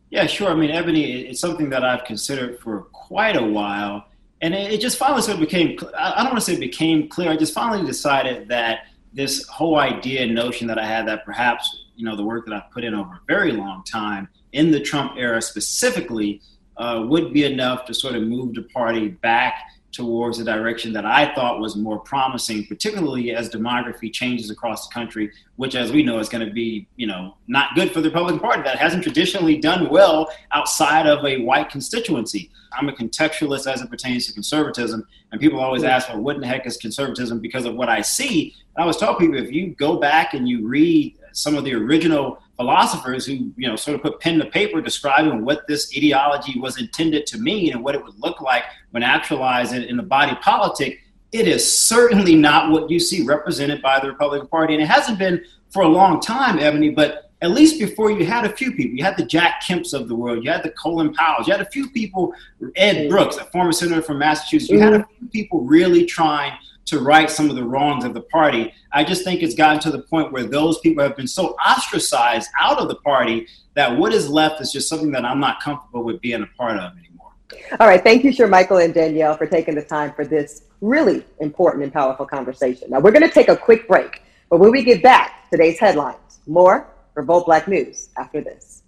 Yeah, 0.09 0.25
sure. 0.25 0.49
I 0.49 0.55
mean, 0.55 0.71
Eboni, 0.71 1.29
it's 1.29 1.41
something 1.41 1.69
that 1.69 1.83
I've 1.83 2.05
considered 2.05 2.59
for 2.59 2.83
quite 2.93 3.35
a 3.35 3.43
while. 3.43 4.05
And 4.41 4.53
it, 4.53 4.73
it 4.73 4.81
just 4.81 4.97
finally 4.97 5.21
sort 5.21 5.35
of 5.35 5.41
became, 5.41 5.77
I 5.97 6.23
don't 6.23 6.31
want 6.31 6.35
to 6.35 6.41
say 6.41 6.53
it 6.53 6.59
became 6.59 7.09
clear. 7.09 7.29
I 7.29 7.35
just 7.35 7.53
finally 7.53 7.85
decided 7.85 8.47
that 8.49 8.85
this 9.17 9.47
whole 9.47 9.77
idea 9.79 10.21
and 10.21 10.35
notion 10.35 10.67
that 10.67 10.77
I 10.77 10.85
had 10.85 11.07
that 11.07 11.25
perhaps 11.25 11.85
you 11.95 12.05
know 12.05 12.15
the 12.15 12.23
work 12.23 12.45
that 12.45 12.53
I've 12.53 12.71
put 12.71 12.83
in 12.83 12.93
over 12.93 13.09
a 13.09 13.21
very 13.27 13.51
long 13.51 13.83
time 13.83 14.29
in 14.53 14.69
the 14.71 14.79
Trump 14.79 15.13
era 15.17 15.41
specifically 15.41 16.39
uh, 16.77 17.03
would 17.07 17.33
be 17.33 17.43
enough 17.43 17.85
to 17.85 17.93
sort 17.95 18.13
of 18.13 18.21
move 18.21 18.53
the 18.53 18.61
party 18.61 19.09
back 19.09 19.55
towards 19.91 20.39
a 20.39 20.43
direction 20.43 20.93
that 20.93 21.05
I 21.05 21.33
thought 21.33 21.59
was 21.59 21.75
more 21.75 21.99
promising, 21.99 22.65
particularly 22.65 23.31
as 23.31 23.49
demography 23.49 24.11
changes 24.11 24.49
across 24.49 24.87
the 24.87 24.93
country, 24.93 25.31
which, 25.55 25.75
as 25.75 25.91
we 25.91 26.03
know, 26.03 26.19
is 26.19 26.29
going 26.29 26.45
to 26.45 26.53
be, 26.53 26.87
you 26.97 27.07
know, 27.07 27.35
not 27.47 27.73
good 27.75 27.91
for 27.91 28.01
the 28.01 28.09
Republican 28.09 28.39
Party. 28.39 28.61
That 28.63 28.77
hasn't 28.77 29.03
traditionally 29.03 29.57
done 29.57 29.89
well 29.89 30.29
outside 30.51 31.07
of 31.07 31.25
a 31.25 31.41
white 31.41 31.69
constituency. 31.69 32.51
I'm 32.77 32.89
a 32.89 32.93
contextualist 32.93 33.71
as 33.71 33.81
it 33.81 33.89
pertains 33.89 34.27
to 34.27 34.33
conservatism, 34.33 35.07
and 35.31 35.41
people 35.41 35.59
always 35.59 35.83
ask, 35.83 36.09
"Well, 36.09 36.19
what 36.19 36.35
in 36.35 36.41
the 36.41 36.47
heck 36.47 36.67
is 36.67 36.77
conservatism?" 36.77 37.39
Because 37.39 37.65
of 37.65 37.75
what 37.75 37.89
I 37.89 38.01
see. 38.01 38.55
And 38.75 38.77
I 38.77 38.81
always 38.81 38.97
tell 38.97 39.15
people, 39.15 39.37
if 39.37 39.51
you 39.51 39.67
go 39.79 39.97
back 39.97 40.33
and 40.33 40.47
you 40.47 40.67
read 40.67 41.15
some 41.31 41.55
of 41.55 41.63
the 41.63 41.73
original 41.73 42.39
philosophers 42.57 43.25
who 43.25 43.51
you 43.55 43.67
know 43.67 43.75
sort 43.75 43.95
of 43.95 44.01
put 44.01 44.19
pen 44.19 44.39
to 44.39 44.45
paper 44.45 44.81
describing 44.81 45.45
what 45.45 45.67
this 45.67 45.93
ideology 45.95 46.59
was 46.59 46.79
intended 46.79 47.25
to 47.27 47.37
mean 47.37 47.71
and 47.71 47.83
what 47.83 47.95
it 47.95 48.03
would 48.03 48.17
look 48.19 48.41
like 48.41 48.63
when 48.91 49.03
actualized 49.03 49.73
in, 49.73 49.83
in 49.83 49.95
the 49.95 50.03
body 50.03 50.35
politic 50.41 50.99
it 51.31 51.47
is 51.47 51.71
certainly 51.71 52.35
not 52.35 52.71
what 52.71 52.89
you 52.89 52.99
see 52.99 53.23
represented 53.23 53.81
by 53.81 53.99
the 53.99 54.07
republican 54.07 54.47
party. 54.47 54.73
And 54.73 54.81
it 54.81 54.87
hasn't 54.87 55.19
been 55.19 55.43
for 55.69 55.83
a 55.83 55.87
long 55.87 56.19
time 56.19 56.57
ebony 56.59 56.89
but 56.89 57.27
at 57.41 57.51
least 57.51 57.79
before 57.79 58.09
you 58.09 58.25
had 58.25 58.45
a 58.45 58.49
few 58.49 58.71
people. 58.71 58.97
You 58.97 59.03
had 59.03 59.15
the 59.15 59.25
jack 59.25 59.61
kemps 59.61 59.93
of 59.93 60.07
the 60.07 60.15
world. 60.15 60.43
You 60.43 60.49
had 60.49 60.63
the 60.63 60.71
colin 60.71 61.13
powells. 61.13 61.47
You 61.47 61.53
had 61.53 61.61
a 61.61 61.69
few 61.69 61.89
people 61.91 62.33
ed 62.75 63.09
brooks 63.09 63.37
a 63.37 63.45
former 63.45 63.71
senator 63.71 64.01
from 64.01 64.17
massachusetts. 64.17 64.71
You 64.71 64.79
had 64.79 64.93
a 64.93 64.99
mm-hmm. 64.99 65.27
few 65.27 65.27
people 65.29 65.61
really 65.61 66.05
trying 66.05 66.53
to 66.87 66.99
right 66.99 67.29
some 67.29 67.49
of 67.49 67.55
the 67.55 67.63
wrongs 67.63 68.03
of 68.03 68.13
the 68.13 68.21
party. 68.21 68.73
I 68.93 69.03
just 69.03 69.23
think 69.23 69.43
it's 69.43 69.55
gotten 69.55 69.79
to 69.81 69.91
the 69.91 69.99
point 69.99 70.31
where 70.31 70.43
those 70.43 70.79
people 70.79 71.03
have 71.03 71.15
been 71.15 71.27
so 71.27 71.55
ostracized 71.65 72.49
out 72.59 72.79
of 72.79 72.87
the 72.87 72.95
party 72.95 73.47
that 73.75 73.95
what 73.97 74.13
is 74.13 74.29
left 74.29 74.61
is 74.61 74.71
just 74.71 74.89
something 74.89 75.11
that 75.11 75.25
I'm 75.25 75.39
not 75.39 75.61
comfortable 75.61 76.03
with 76.03 76.19
being 76.21 76.41
a 76.41 76.47
part 76.57 76.77
of 76.77 76.93
anymore. 76.97 77.31
All 77.79 77.87
right. 77.87 78.03
Thank 78.03 78.23
you, 78.23 78.31
Shermichael 78.31 78.83
and 78.83 78.93
Danielle, 78.93 79.37
for 79.37 79.45
taking 79.45 79.75
the 79.75 79.83
time 79.83 80.13
for 80.13 80.25
this 80.25 80.63
really 80.81 81.23
important 81.39 81.83
and 81.83 81.93
powerful 81.93 82.25
conversation. 82.25 82.89
Now, 82.89 82.99
we're 82.99 83.11
going 83.11 83.27
to 83.27 83.33
take 83.33 83.49
a 83.49 83.57
quick 83.57 83.87
break, 83.87 84.21
but 84.49 84.59
when 84.59 84.71
we 84.71 84.83
get 84.83 85.03
back, 85.03 85.49
today's 85.49 85.79
headlines. 85.79 86.39
More 86.47 86.87
Revolt 87.15 87.45
Black 87.45 87.67
News 87.67 88.09
after 88.17 88.41
this. 88.41 88.83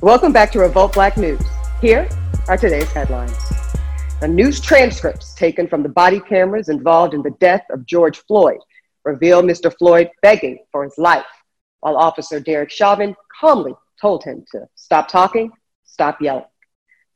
Welcome 0.00 0.32
back 0.32 0.50
to 0.52 0.58
Revolt 0.58 0.94
Black 0.94 1.16
News. 1.16 1.40
Here 1.80 2.08
are 2.48 2.56
today's 2.56 2.90
headlines. 2.92 3.36
The 4.18 4.28
news 4.28 4.60
transcripts 4.60 5.34
taken 5.34 5.68
from 5.68 5.82
the 5.82 5.90
body 5.90 6.20
cameras 6.20 6.70
involved 6.70 7.12
in 7.12 7.22
the 7.22 7.36
death 7.38 7.64
of 7.70 7.84
George 7.84 8.16
Floyd 8.20 8.60
reveal 9.04 9.42
Mr. 9.42 9.70
Floyd 9.76 10.08
begging 10.22 10.58
for 10.72 10.84
his 10.84 10.96
life, 10.96 11.26
while 11.80 11.98
Officer 11.98 12.40
Derek 12.40 12.70
Chauvin 12.70 13.14
calmly 13.38 13.74
told 14.00 14.24
him 14.24 14.42
to 14.52 14.66
stop 14.74 15.08
talking, 15.08 15.52
stop 15.84 16.22
yelling. 16.22 16.46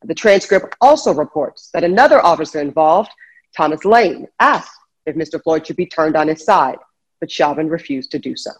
The 0.05 0.15
transcript 0.15 0.77
also 0.83 1.15
reports 1.15 1.71
that 1.73 1.85
another 1.85 2.23
officer 2.23 2.61
involved, 2.61 3.11
Thomas 3.57 3.87
Lane, 3.87 4.29
asked 4.39 4.79
if 5.07 5.17
Mr. 5.17 5.43
Floyd 5.43 5.67
should 5.67 5.77
be 5.77 5.87
turned 5.87 6.17
on 6.17 6.29
his 6.29 6.45
side, 6.45 6.79
but 7.19 7.31
Chauvin 7.31 7.71
refused 7.71 8.11
to 8.11 8.19
do 8.19 8.37
so. 8.37 8.51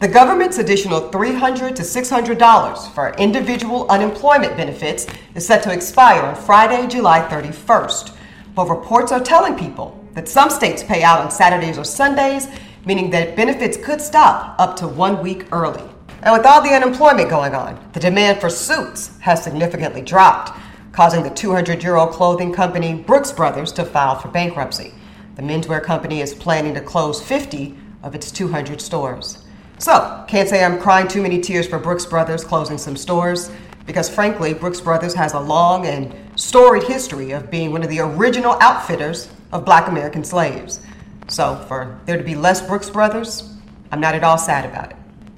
The 0.00 0.08
government's 0.08 0.58
additional 0.58 1.10
300 1.10 1.76
to 1.76 1.82
$600 1.82 2.94
for 2.94 3.14
individual 3.18 3.88
unemployment 3.88 4.56
benefits 4.56 5.06
is 5.34 5.46
set 5.46 5.62
to 5.62 5.72
expire 5.72 6.22
on 6.22 6.34
Friday, 6.34 6.88
July 6.88 7.20
31st. 7.28 8.16
But 8.54 8.68
reports 8.68 9.12
are 9.12 9.20
telling 9.20 9.56
people 9.56 10.04
that 10.14 10.28
some 10.28 10.50
states 10.50 10.82
pay 10.82 11.02
out 11.02 11.20
on 11.20 11.30
Saturdays 11.30 11.78
or 11.78 11.84
Sundays, 11.84 12.48
meaning 12.84 13.10
that 13.10 13.36
benefits 13.36 13.76
could 13.76 14.00
stop 14.00 14.56
up 14.58 14.76
to 14.76 14.88
one 14.88 15.22
week 15.22 15.46
early. 15.52 15.82
And 16.22 16.36
with 16.36 16.46
all 16.46 16.62
the 16.62 16.74
unemployment 16.74 17.30
going 17.30 17.54
on, 17.54 17.78
the 17.92 18.00
demand 18.00 18.40
for 18.40 18.50
suits 18.50 19.18
has 19.20 19.42
significantly 19.42 20.02
dropped, 20.02 20.58
causing 20.92 21.22
the 21.22 21.30
200 21.30 21.82
year 21.82 21.96
old 21.96 22.10
clothing 22.10 22.52
company 22.52 22.94
Brooks 22.94 23.32
Brothers 23.32 23.72
to 23.72 23.84
file 23.84 24.18
for 24.18 24.28
bankruptcy. 24.28 24.92
The 25.36 25.42
menswear 25.42 25.82
company 25.82 26.20
is 26.20 26.34
planning 26.34 26.74
to 26.74 26.80
close 26.80 27.22
50 27.22 27.76
of 28.02 28.14
its 28.14 28.30
200 28.30 28.80
stores. 28.80 29.41
So, 29.82 30.24
can't 30.28 30.48
say 30.48 30.64
I'm 30.64 30.80
crying 30.80 31.08
too 31.08 31.20
many 31.20 31.40
tears 31.40 31.66
for 31.66 31.76
Brooks 31.76 32.06
Brothers 32.06 32.44
closing 32.44 32.78
some 32.78 32.96
stores, 32.96 33.50
because 33.84 34.08
frankly, 34.08 34.54
Brooks 34.54 34.80
Brothers 34.80 35.12
has 35.14 35.32
a 35.32 35.40
long 35.40 35.86
and 35.86 36.14
storied 36.36 36.84
history 36.84 37.32
of 37.32 37.50
being 37.50 37.72
one 37.72 37.82
of 37.82 37.88
the 37.88 37.98
original 37.98 38.56
outfitters 38.60 39.28
of 39.50 39.64
black 39.64 39.88
American 39.88 40.22
slaves. 40.22 40.82
So, 41.26 41.56
for 41.66 41.98
there 42.06 42.16
to 42.16 42.22
be 42.22 42.36
less 42.36 42.64
Brooks 42.64 42.90
Brothers, 42.90 43.54
I'm 43.90 43.98
not 44.00 44.14
at 44.14 44.22
all 44.22 44.38
sad 44.38 44.64
about 44.66 44.92
it. 44.92 44.96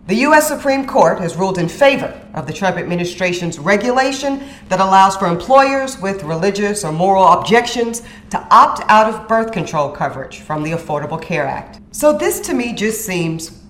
The 0.09 0.17
U.S. 0.17 0.47
Supreme 0.47 0.87
Court 0.87 1.21
has 1.21 1.37
ruled 1.37 1.57
in 1.57 1.67
favor 1.67 2.13
of 2.35 2.47
the 2.47 2.53
Trump 2.53 2.77
administration's 2.77 3.59
regulation 3.59 4.47
that 4.69 4.79
allows 4.79 5.17
for 5.17 5.27
employers 5.27 5.99
with 6.03 6.23
religious 6.23 6.85
or 6.85 6.93
moral 6.93 7.29
objections 7.29 8.03
to 8.29 8.47
opt 8.51 8.83
out 8.91 9.09
of 9.09 9.27
birth 9.27 9.53
control 9.53 9.89
coverage 9.89 10.41
from 10.41 10.63
the 10.63 10.73
Affordable 10.73 11.21
Care 11.21 11.47
Act. 11.47 11.81
So, 11.93 12.13
this 12.13 12.41
to 12.41 12.53
me 12.53 12.75
just 12.75 13.07
seems 13.07 13.64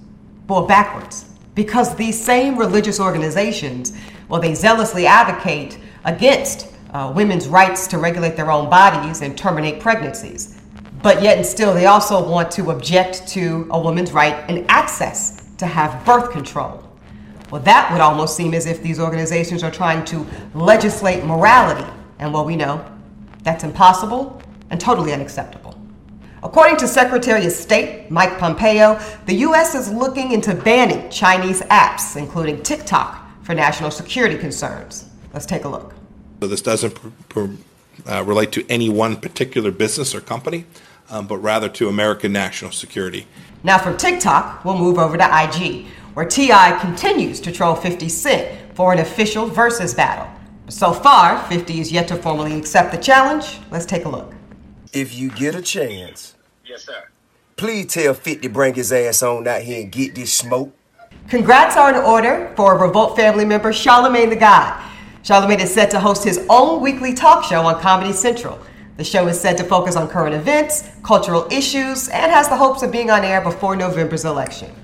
well, 0.49 0.67
backwards. 0.67 1.27
Because 1.55 1.95
these 1.95 2.23
same 2.23 2.57
religious 2.59 3.01
organizations, 3.01 3.97
well, 4.29 4.41
they 4.41 4.55
zealously 4.55 5.07
advocate 5.07 5.79
against 6.05 6.75
uh, 6.93 7.13
women's 7.15 7.49
rights 7.49 7.87
to 7.89 7.99
regulate 7.99 8.37
their 8.37 8.51
own 8.51 8.69
bodies 8.69 9.23
and 9.23 9.37
terminate 9.37 9.81
pregnancies. 9.81 10.61
But 11.03 11.23
yet 11.23 11.37
and 11.37 11.47
still, 11.47 11.75
they 11.75 11.87
also 11.87 12.29
want 12.29 12.51
to 12.53 12.71
object 12.71 13.27
to 13.29 13.69
a 13.71 13.79
woman's 13.79 14.13
right 14.13 14.45
and 14.49 14.65
access 14.69 15.51
to 15.59 15.67
have 15.67 16.05
birth 16.05 16.31
control. 16.31 16.83
Well, 17.51 17.63
that 17.63 17.93
would 17.93 18.01
almost 18.01 18.37
seem 18.37 18.55
as 18.55 18.67
if 18.67 18.83
these 18.83 18.99
organizations 18.99 19.63
are 19.63 19.71
trying 19.71 20.05
to 20.07 20.27
legislate 20.55 21.25
morality. 21.25 21.89
And 22.19 22.33
well, 22.33 22.45
we 22.45 22.57
know 22.57 22.85
that's 23.43 23.63
impossible 23.63 24.43
and 24.71 24.81
totally 24.81 25.13
unacceptable. 25.13 25.64
According 26.45 26.77
to 26.77 26.87
Secretary 26.87 27.47
of 27.47 27.53
State 27.53 28.11
Mike 28.11 28.39
Pompeo, 28.39 29.01
the 29.25 29.35
U.S. 29.37 29.75
is 29.75 29.91
looking 29.91 30.33
into 30.33 30.55
banning 30.55 31.09
Chinese 31.11 31.63
apps, 31.63 32.17
including 32.17 32.63
TikTok, 32.63 33.43
for 33.43 33.55
national 33.55 33.91
security 33.91 34.37
concerns. 34.37 35.07
Let's 35.33 35.47
take 35.47 35.65
a 35.65 35.69
look. 35.69 35.95
So, 36.43 36.49
this 36.49 36.61
doesn't 36.61 36.95
pr- 36.95 37.09
pr- 37.31 37.47
uh, 38.07 38.23
relate 38.25 38.53
to 38.53 38.67
any 38.69 38.91
one 38.91 39.17
particular 39.17 39.71
business 39.71 40.15
or 40.15 40.21
company, 40.21 40.67
um, 41.09 41.27
but 41.27 41.39
rather 41.39 41.71
to 41.71 41.89
American 41.89 42.33
national 42.33 42.73
security. 42.73 43.27
Now, 43.63 43.79
from 43.79 43.97
TikTok, 43.97 44.67
we'll 44.67 44.79
move 44.79 44.99
over 44.99 45.17
to 45.17 45.25
IG, 45.25 45.87
where 46.13 46.27
T.I. 46.27 46.79
continues 46.79 47.41
to 47.41 47.53
troll 47.53 47.75
50 47.75 48.07
Cent 48.11 48.77
for 48.77 48.93
an 48.93 48.99
official 48.99 49.47
versus 49.47 49.95
battle. 49.95 50.29
So 50.69 50.93
far, 50.93 51.43
50 51.49 51.81
is 51.81 51.91
yet 51.91 52.07
to 52.09 52.17
formally 52.17 52.59
accept 52.59 52.93
the 52.93 52.99
challenge. 52.99 53.61
Let's 53.71 53.87
take 53.87 54.05
a 54.05 54.11
look. 54.11 54.35
If 54.93 55.15
you 55.17 55.31
get 55.31 55.55
a 55.55 55.63
chance, 55.63 56.34
Yes, 56.75 56.87
sir. 56.87 57.05
Please 57.55 57.87
tell 57.87 58.15
50 58.15 58.49
bring 58.49 58.75
his 58.75 58.93
ass 58.93 59.23
on 59.23 59.47
out 59.47 59.63
here 59.63 59.81
and 59.81 59.93
get 59.93 60.17
this 60.17 60.35
smoke. 60.35 60.77
Congrats 61.29 61.77
are 61.77 61.91
in 61.91 62.05
order 62.05 62.53
for 62.57 62.77
Revolt 62.77 63.15
family 63.15 63.45
member 63.45 63.73
Charlemagne 63.73 64.29
the 64.29 64.35
God. 64.35 64.83
Charlemagne 65.23 65.61
is 65.61 65.73
set 65.73 65.89
to 65.93 66.01
host 66.01 66.25
his 66.25 66.45
own 66.51 66.83
weekly 66.83 67.15
talk 67.15 67.45
show 67.45 67.65
on 67.65 67.81
Comedy 67.81 68.13
Central. 68.13 68.59
The 68.97 69.05
show 69.05 69.29
is 69.29 69.41
set 69.41 69.57
to 69.59 69.63
focus 69.63 69.95
on 69.95 70.09
current 70.09 70.35
events, 70.35 70.91
cultural 71.05 71.47
issues, 71.49 72.09
and 72.09 72.33
has 72.33 72.49
the 72.49 72.57
hopes 72.57 72.83
of 72.83 72.91
being 72.91 73.09
on 73.09 73.23
air 73.23 73.41
before 73.41 73.77
November's 73.77 74.25
election. 74.25 74.75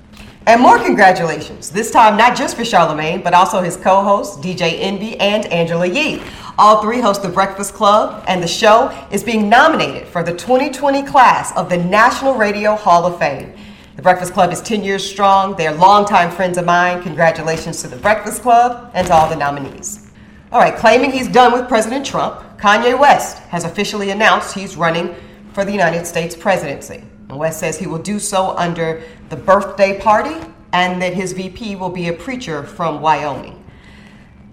And 0.47 0.59
more 0.59 0.79
congratulations, 0.79 1.69
this 1.69 1.91
time 1.91 2.17
not 2.17 2.35
just 2.35 2.57
for 2.57 2.65
Charlemagne, 2.65 3.21
but 3.21 3.35
also 3.35 3.61
his 3.61 3.77
co 3.77 4.01
hosts, 4.01 4.43
DJ 4.43 4.79
Envy 4.79 5.15
and 5.19 5.45
Angela 5.45 5.85
Yee. 5.85 6.19
All 6.57 6.81
three 6.81 6.99
host 6.99 7.21
the 7.21 7.29
Breakfast 7.29 7.75
Club, 7.75 8.23
and 8.27 8.41
the 8.41 8.47
show 8.47 8.89
is 9.11 9.23
being 9.23 9.49
nominated 9.49 10.07
for 10.07 10.23
the 10.23 10.31
2020 10.31 11.03
class 11.03 11.55
of 11.55 11.69
the 11.69 11.77
National 11.77 12.33
Radio 12.33 12.75
Hall 12.75 13.05
of 13.05 13.19
Fame. 13.19 13.53
The 13.95 14.01
Breakfast 14.01 14.33
Club 14.33 14.51
is 14.51 14.61
10 14.61 14.83
years 14.83 15.07
strong. 15.07 15.55
They're 15.55 15.75
longtime 15.75 16.31
friends 16.31 16.57
of 16.57 16.65
mine. 16.65 17.03
Congratulations 17.03 17.79
to 17.83 17.87
the 17.87 17.97
Breakfast 17.97 18.41
Club 18.41 18.89
and 18.95 19.05
to 19.07 19.13
all 19.13 19.29
the 19.29 19.35
nominees. 19.35 20.09
All 20.51 20.59
right, 20.59 20.75
claiming 20.75 21.11
he's 21.11 21.27
done 21.27 21.53
with 21.53 21.67
President 21.67 22.03
Trump, 22.03 22.57
Kanye 22.57 22.99
West 22.99 23.37
has 23.49 23.63
officially 23.63 24.09
announced 24.09 24.55
he's 24.55 24.75
running 24.75 25.15
for 25.53 25.65
the 25.65 25.71
United 25.71 26.07
States 26.07 26.35
presidency. 26.35 27.03
West 27.37 27.59
says 27.59 27.77
he 27.77 27.87
will 27.87 27.97
do 27.97 28.19
so 28.19 28.55
under 28.57 29.03
the 29.31 29.37
birthday 29.37 29.97
party 29.97 30.35
and 30.73 31.01
that 31.01 31.13
his 31.13 31.31
VP 31.31 31.77
will 31.77 31.89
be 31.89 32.09
a 32.09 32.13
preacher 32.13 32.63
from 32.63 33.01
Wyoming. 33.01 33.63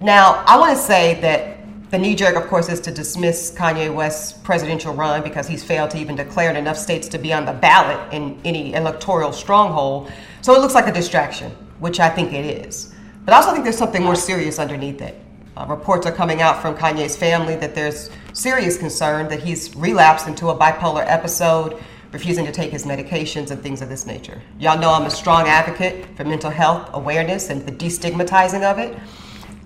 Now, 0.00 0.44
I 0.46 0.56
want 0.56 0.76
to 0.76 0.80
say 0.80 1.20
that 1.20 1.90
the 1.90 1.98
knee 1.98 2.14
jerk, 2.14 2.36
of 2.36 2.46
course, 2.46 2.68
is 2.68 2.80
to 2.82 2.92
dismiss 2.92 3.50
Kanye 3.50 3.92
West's 3.92 4.32
presidential 4.32 4.94
run 4.94 5.24
because 5.24 5.48
he's 5.48 5.64
failed 5.64 5.90
to 5.90 5.98
even 5.98 6.14
declare 6.14 6.48
in 6.48 6.56
enough 6.56 6.78
states 6.78 7.08
to 7.08 7.18
be 7.18 7.32
on 7.32 7.44
the 7.44 7.52
ballot 7.52 8.14
in 8.14 8.40
any 8.44 8.72
electoral 8.74 9.32
stronghold. 9.32 10.12
So 10.42 10.54
it 10.54 10.60
looks 10.60 10.74
like 10.74 10.86
a 10.86 10.92
distraction, 10.92 11.50
which 11.80 11.98
I 11.98 12.08
think 12.08 12.32
it 12.32 12.64
is. 12.66 12.94
But 13.24 13.34
I 13.34 13.38
also 13.38 13.50
think 13.50 13.64
there's 13.64 13.76
something 13.76 14.04
more 14.04 14.14
serious 14.14 14.60
underneath 14.60 15.02
it. 15.02 15.20
Uh, 15.56 15.66
reports 15.68 16.06
are 16.06 16.12
coming 16.12 16.40
out 16.40 16.62
from 16.62 16.76
Kanye's 16.76 17.16
family 17.16 17.56
that 17.56 17.74
there's 17.74 18.10
serious 18.32 18.78
concern 18.78 19.26
that 19.28 19.42
he's 19.42 19.74
relapsed 19.74 20.28
into 20.28 20.50
a 20.50 20.56
bipolar 20.56 21.04
episode, 21.04 21.82
refusing 22.12 22.44
to 22.46 22.52
take 22.52 22.70
his 22.70 22.84
medications 22.84 23.50
and 23.50 23.62
things 23.62 23.82
of 23.82 23.88
this 23.88 24.06
nature. 24.06 24.40
Y'all 24.58 24.78
know 24.78 24.92
I'm 24.92 25.06
a 25.06 25.10
strong 25.10 25.46
advocate 25.46 26.06
for 26.16 26.24
mental 26.24 26.50
health 26.50 26.90
awareness 26.92 27.50
and 27.50 27.66
the 27.66 27.72
destigmatizing 27.72 28.62
of 28.62 28.78
it. 28.78 28.98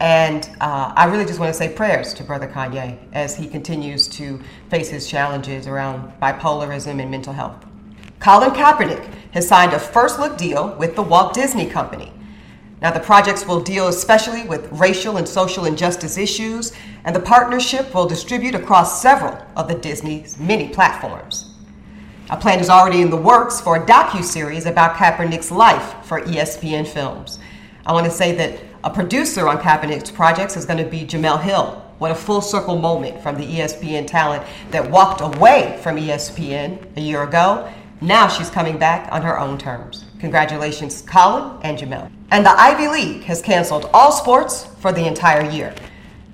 And 0.01 0.51
uh, 0.61 0.93
I 0.97 1.05
really 1.05 1.25
just 1.25 1.39
want 1.39 1.53
to 1.53 1.57
say 1.57 1.73
prayers 1.73 2.13
to 2.15 2.25
Brother 2.25 2.49
Kanye 2.49 2.99
as 3.13 3.37
he 3.37 3.47
continues 3.47 4.09
to 4.09 4.41
face 4.69 4.89
his 4.89 5.07
challenges 5.07 5.69
around 5.69 6.13
bipolarism 6.21 7.01
and 7.01 7.11
mental 7.11 7.33
health. 7.33 7.65
Colin 8.19 8.51
Kaepernick 8.51 9.05
has 9.33 9.47
signed 9.47 9.73
a 9.73 9.79
first 9.79 10.19
look 10.19 10.37
deal 10.37 10.77
with 10.77 10.97
the 10.97 11.03
Walt 11.03 11.35
Disney 11.35 11.67
Company. 11.67 12.13
Now, 12.81 12.91
the 12.91 12.99
projects 12.99 13.47
will 13.47 13.61
deal 13.61 13.87
especially 13.87 14.43
with 14.43 14.69
racial 14.73 15.17
and 15.19 15.29
social 15.29 15.67
injustice 15.67 16.19
issues, 16.19 16.73
and 17.05 17.15
the 17.15 17.21
partnership 17.21 17.95
will 17.95 18.07
distribute 18.07 18.57
across 18.57 19.01
several 19.01 19.41
of 19.55 19.69
the 19.69 19.75
Disney's 19.77 20.37
many 20.37 20.69
platforms. 20.69 21.52
A 22.33 22.37
plan 22.39 22.61
is 22.61 22.71
already 22.71 23.03
in 23.03 23.11
the 23.11 23.17
works 23.19 23.61
for 23.61 23.77
a 23.77 23.85
docu-series 23.85 24.65
about 24.65 24.97
Kaepernick's 24.97 25.51
life 25.51 26.03
for 26.03 26.23
ESPN 26.23 26.89
Films. 26.89 27.39
I 27.85 27.93
want 27.93 28.07
to 28.07 28.11
say 28.11 28.35
that 28.37 28.59
a 28.85 28.89
producer 28.89 29.47
on 29.49 29.59
Kaepernick's 29.59 30.11
projects 30.11 30.57
is 30.57 30.65
going 30.65 30.83
to 30.83 30.89
be 30.89 31.01
Jemele 31.01 31.43
Hill. 31.43 31.85
What 31.99 32.11
a 32.11 32.15
full 32.15 32.41
circle 32.41 32.79
moment 32.79 33.23
from 33.23 33.37
the 33.37 33.45
ESPN 33.45 34.07
talent 34.07 34.45
that 34.71 34.91
walked 34.91 35.21
away 35.21 35.79
from 35.83 35.97
ESPN 35.97 36.97
a 36.97 37.03
year 37.03 37.23
ago. 37.23 37.71
Now 38.01 38.29
she's 38.29 38.49
coming 38.49 38.79
back 38.79 39.13
on 39.13 39.21
her 39.21 39.39
own 39.39 39.59
terms. 39.59 40.07
Congratulations, 40.19 41.03
Colin 41.03 41.61
and 41.63 41.77
Jemele. 41.77 42.11
And 42.31 42.47
the 42.47 42.59
Ivy 42.59 42.89
League 42.89 43.25
has 43.25 43.43
canceled 43.43 43.91
all 43.93 44.11
sports 44.11 44.65
for 44.81 44.91
the 44.91 45.07
entire 45.07 45.45
year, 45.51 45.75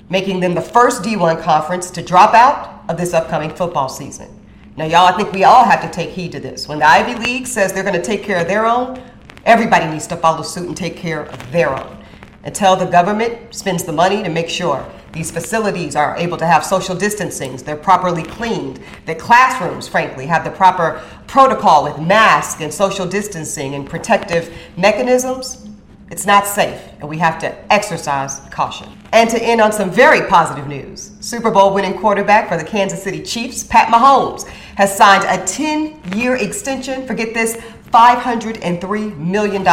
making 0.08 0.38
them 0.38 0.54
the 0.54 0.62
first 0.62 1.02
D1 1.02 1.42
conference 1.42 1.90
to 1.90 2.02
drop 2.02 2.34
out 2.34 2.84
of 2.88 2.96
this 2.96 3.14
upcoming 3.14 3.50
football 3.50 3.88
season. 3.88 4.37
Now, 4.78 4.84
y'all, 4.84 5.12
I 5.12 5.16
think 5.16 5.32
we 5.32 5.42
all 5.42 5.64
have 5.64 5.82
to 5.82 5.90
take 5.90 6.10
heed 6.10 6.30
to 6.30 6.38
this. 6.38 6.68
When 6.68 6.78
the 6.78 6.88
Ivy 6.88 7.16
League 7.16 7.48
says 7.48 7.72
they're 7.72 7.82
going 7.82 7.96
to 7.96 8.00
take 8.00 8.22
care 8.22 8.40
of 8.40 8.46
their 8.46 8.64
own, 8.64 9.02
everybody 9.44 9.90
needs 9.90 10.06
to 10.06 10.16
follow 10.16 10.42
suit 10.42 10.68
and 10.68 10.76
take 10.76 10.96
care 10.96 11.22
of 11.24 11.50
their 11.50 11.76
own 11.76 11.98
until 12.44 12.76
the 12.76 12.84
government 12.84 13.52
spends 13.52 13.82
the 13.82 13.90
money 13.90 14.22
to 14.22 14.28
make 14.28 14.48
sure 14.48 14.88
these 15.10 15.32
facilities 15.32 15.96
are 15.96 16.16
able 16.16 16.36
to 16.36 16.46
have 16.46 16.64
social 16.64 16.94
distancing, 16.94 17.56
they're 17.56 17.74
properly 17.74 18.22
cleaned, 18.22 18.78
that 19.06 19.18
classrooms, 19.18 19.88
frankly, 19.88 20.26
have 20.26 20.44
the 20.44 20.50
proper 20.52 21.02
protocol 21.26 21.82
with 21.82 21.98
masks 21.98 22.60
and 22.60 22.72
social 22.72 23.04
distancing 23.04 23.74
and 23.74 23.90
protective 23.90 24.56
mechanisms, 24.76 25.67
it's 26.10 26.26
not 26.26 26.46
safe, 26.46 26.80
and 27.00 27.08
we 27.08 27.18
have 27.18 27.38
to 27.40 27.72
exercise 27.72 28.40
caution. 28.50 28.88
And 29.12 29.28
to 29.30 29.42
end 29.42 29.60
on 29.60 29.72
some 29.72 29.90
very 29.90 30.26
positive 30.28 30.66
news 30.66 31.12
Super 31.20 31.50
Bowl 31.50 31.74
winning 31.74 31.98
quarterback 31.98 32.48
for 32.48 32.56
the 32.56 32.64
Kansas 32.64 33.02
City 33.02 33.22
Chiefs, 33.22 33.64
Pat 33.64 33.92
Mahomes, 33.92 34.46
has 34.76 34.96
signed 34.96 35.24
a 35.24 35.44
10 35.46 36.14
year 36.16 36.36
extension, 36.36 37.06
forget 37.06 37.34
this, 37.34 37.56
$503 37.90 39.16
million 39.16 39.64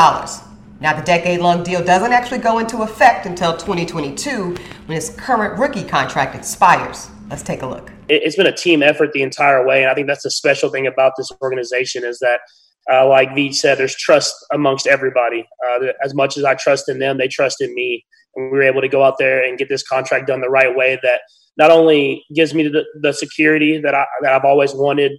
now, 0.82 0.94
the 0.94 1.02
decade 1.02 1.40
long 1.40 1.64
deal 1.64 1.84
doesn't 1.84 2.12
actually 2.12 2.40
go 2.40 2.60
into 2.60 2.82
effect 2.82 3.26
until 3.26 3.54
2022 3.54 4.56
when 4.86 4.96
his 4.96 5.10
current 5.12 5.58
rookie 5.58 5.86
contract 5.86 6.36
expires. 6.36 7.10
Let's 7.30 7.44
take 7.44 7.62
a 7.62 7.68
look. 7.68 7.92
It's 8.10 8.36
been 8.36 8.48
a 8.48 8.56
team 8.56 8.84
effort 8.84 9.14
the 9.14 9.22
entire 9.22 9.66
way, 9.66 9.84
and 9.84 9.90
I 9.90 9.96
think 9.96 10.08
that's 10.08 10.24
the 10.24 10.30
special 10.30 10.70
thing 10.70 10.86
about 10.86 11.14
this 11.18 11.32
organization 11.42 12.04
is 12.04 12.20
that, 12.20 12.42
uh, 12.92 13.08
like 13.08 13.30
Veach 13.30 13.56
said, 13.56 13.78
there's 13.78 13.96
trust 13.96 14.34
amongst 14.54 14.88
everybody. 14.88 15.46
Uh, 15.68 15.88
as 16.04 16.14
much 16.14 16.38
as 16.38 16.44
I 16.44 16.56
trust 16.56 16.88
in 16.90 17.00
them, 17.00 17.18
they 17.18 17.28
trust 17.28 17.62
in 17.62 17.74
me, 17.74 18.06
and 18.36 18.52
we 18.52 18.58
were 18.58 18.64
able 18.64 18.82
to 18.82 18.88
go 18.88 19.04
out 19.04 19.18
there 19.18 19.44
and 19.44 19.58
get 19.58 19.70
this 19.70 19.84
contract 19.84 20.28
done 20.28 20.42
the 20.42 20.50
right 20.50 20.76
way. 20.76 21.00
That 21.02 21.22
not 21.58 21.72
only 21.72 22.24
gives 22.34 22.54
me 22.54 22.68
the, 22.68 22.86
the 23.02 23.14
security 23.14 23.80
that 23.80 23.96
I 23.96 24.06
that 24.22 24.34
I've 24.34 24.46
always 24.46 24.74
wanted, 24.74 25.14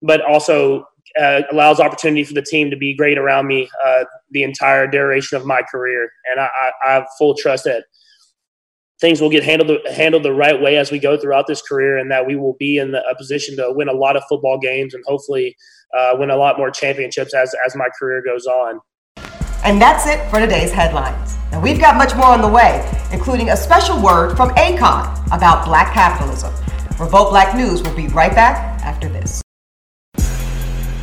but 0.00 0.22
also 0.22 0.86
uh, 1.20 1.42
allows 1.50 1.80
opportunity 1.80 2.24
for 2.24 2.34
the 2.34 2.42
team 2.42 2.70
to 2.70 2.76
be 2.76 2.94
great 2.94 3.18
around 3.18 3.46
me 3.46 3.68
uh, 3.84 4.04
the 4.30 4.42
entire 4.42 4.86
duration 4.86 5.36
of 5.36 5.44
my 5.44 5.62
career. 5.70 6.10
And 6.30 6.40
I, 6.40 6.48
I, 6.62 6.70
I, 6.86 6.92
have 6.94 7.06
full 7.18 7.34
trust 7.34 7.64
that 7.64 7.84
things 9.00 9.20
will 9.20 9.28
get 9.28 9.44
handled 9.44 9.78
handled 9.90 10.22
the 10.22 10.32
right 10.32 10.58
way 10.60 10.78
as 10.78 10.90
we 10.90 10.98
go 10.98 11.18
throughout 11.18 11.46
this 11.46 11.60
career, 11.60 11.98
and 11.98 12.10
that 12.10 12.26
we 12.26 12.36
will 12.36 12.56
be 12.58 12.78
in 12.78 12.92
the, 12.92 13.02
a 13.06 13.16
position 13.16 13.56
to 13.56 13.72
win 13.72 13.88
a 13.88 13.92
lot 13.92 14.16
of 14.16 14.22
football 14.28 14.58
games 14.58 14.94
and 14.94 15.04
hopefully 15.06 15.54
uh, 15.96 16.10
win 16.14 16.30
a 16.30 16.36
lot 16.36 16.58
more 16.58 16.70
championships 16.70 17.34
as 17.34 17.54
as 17.66 17.76
my 17.76 17.88
career 17.98 18.22
goes 18.22 18.46
on. 18.46 18.80
And 19.64 19.80
that's 19.80 20.06
it 20.06 20.28
for 20.30 20.40
today's 20.40 20.72
headlines. 20.72 21.36
Now 21.50 21.60
we've 21.60 21.80
got 21.80 21.96
much 21.96 22.14
more 22.16 22.26
on 22.26 22.40
the 22.40 22.48
way, 22.48 22.88
including 23.12 23.50
a 23.50 23.56
special 23.56 24.00
word 24.02 24.36
from 24.36 24.50
Akon 24.50 25.26
about 25.34 25.64
black 25.64 25.92
capitalism. 25.92 26.52
Revolt 26.98 27.30
Black 27.30 27.56
News 27.56 27.82
will 27.82 27.94
be 27.96 28.08
right 28.08 28.34
back 28.34 28.80
after 28.82 29.08
this. 29.08 29.42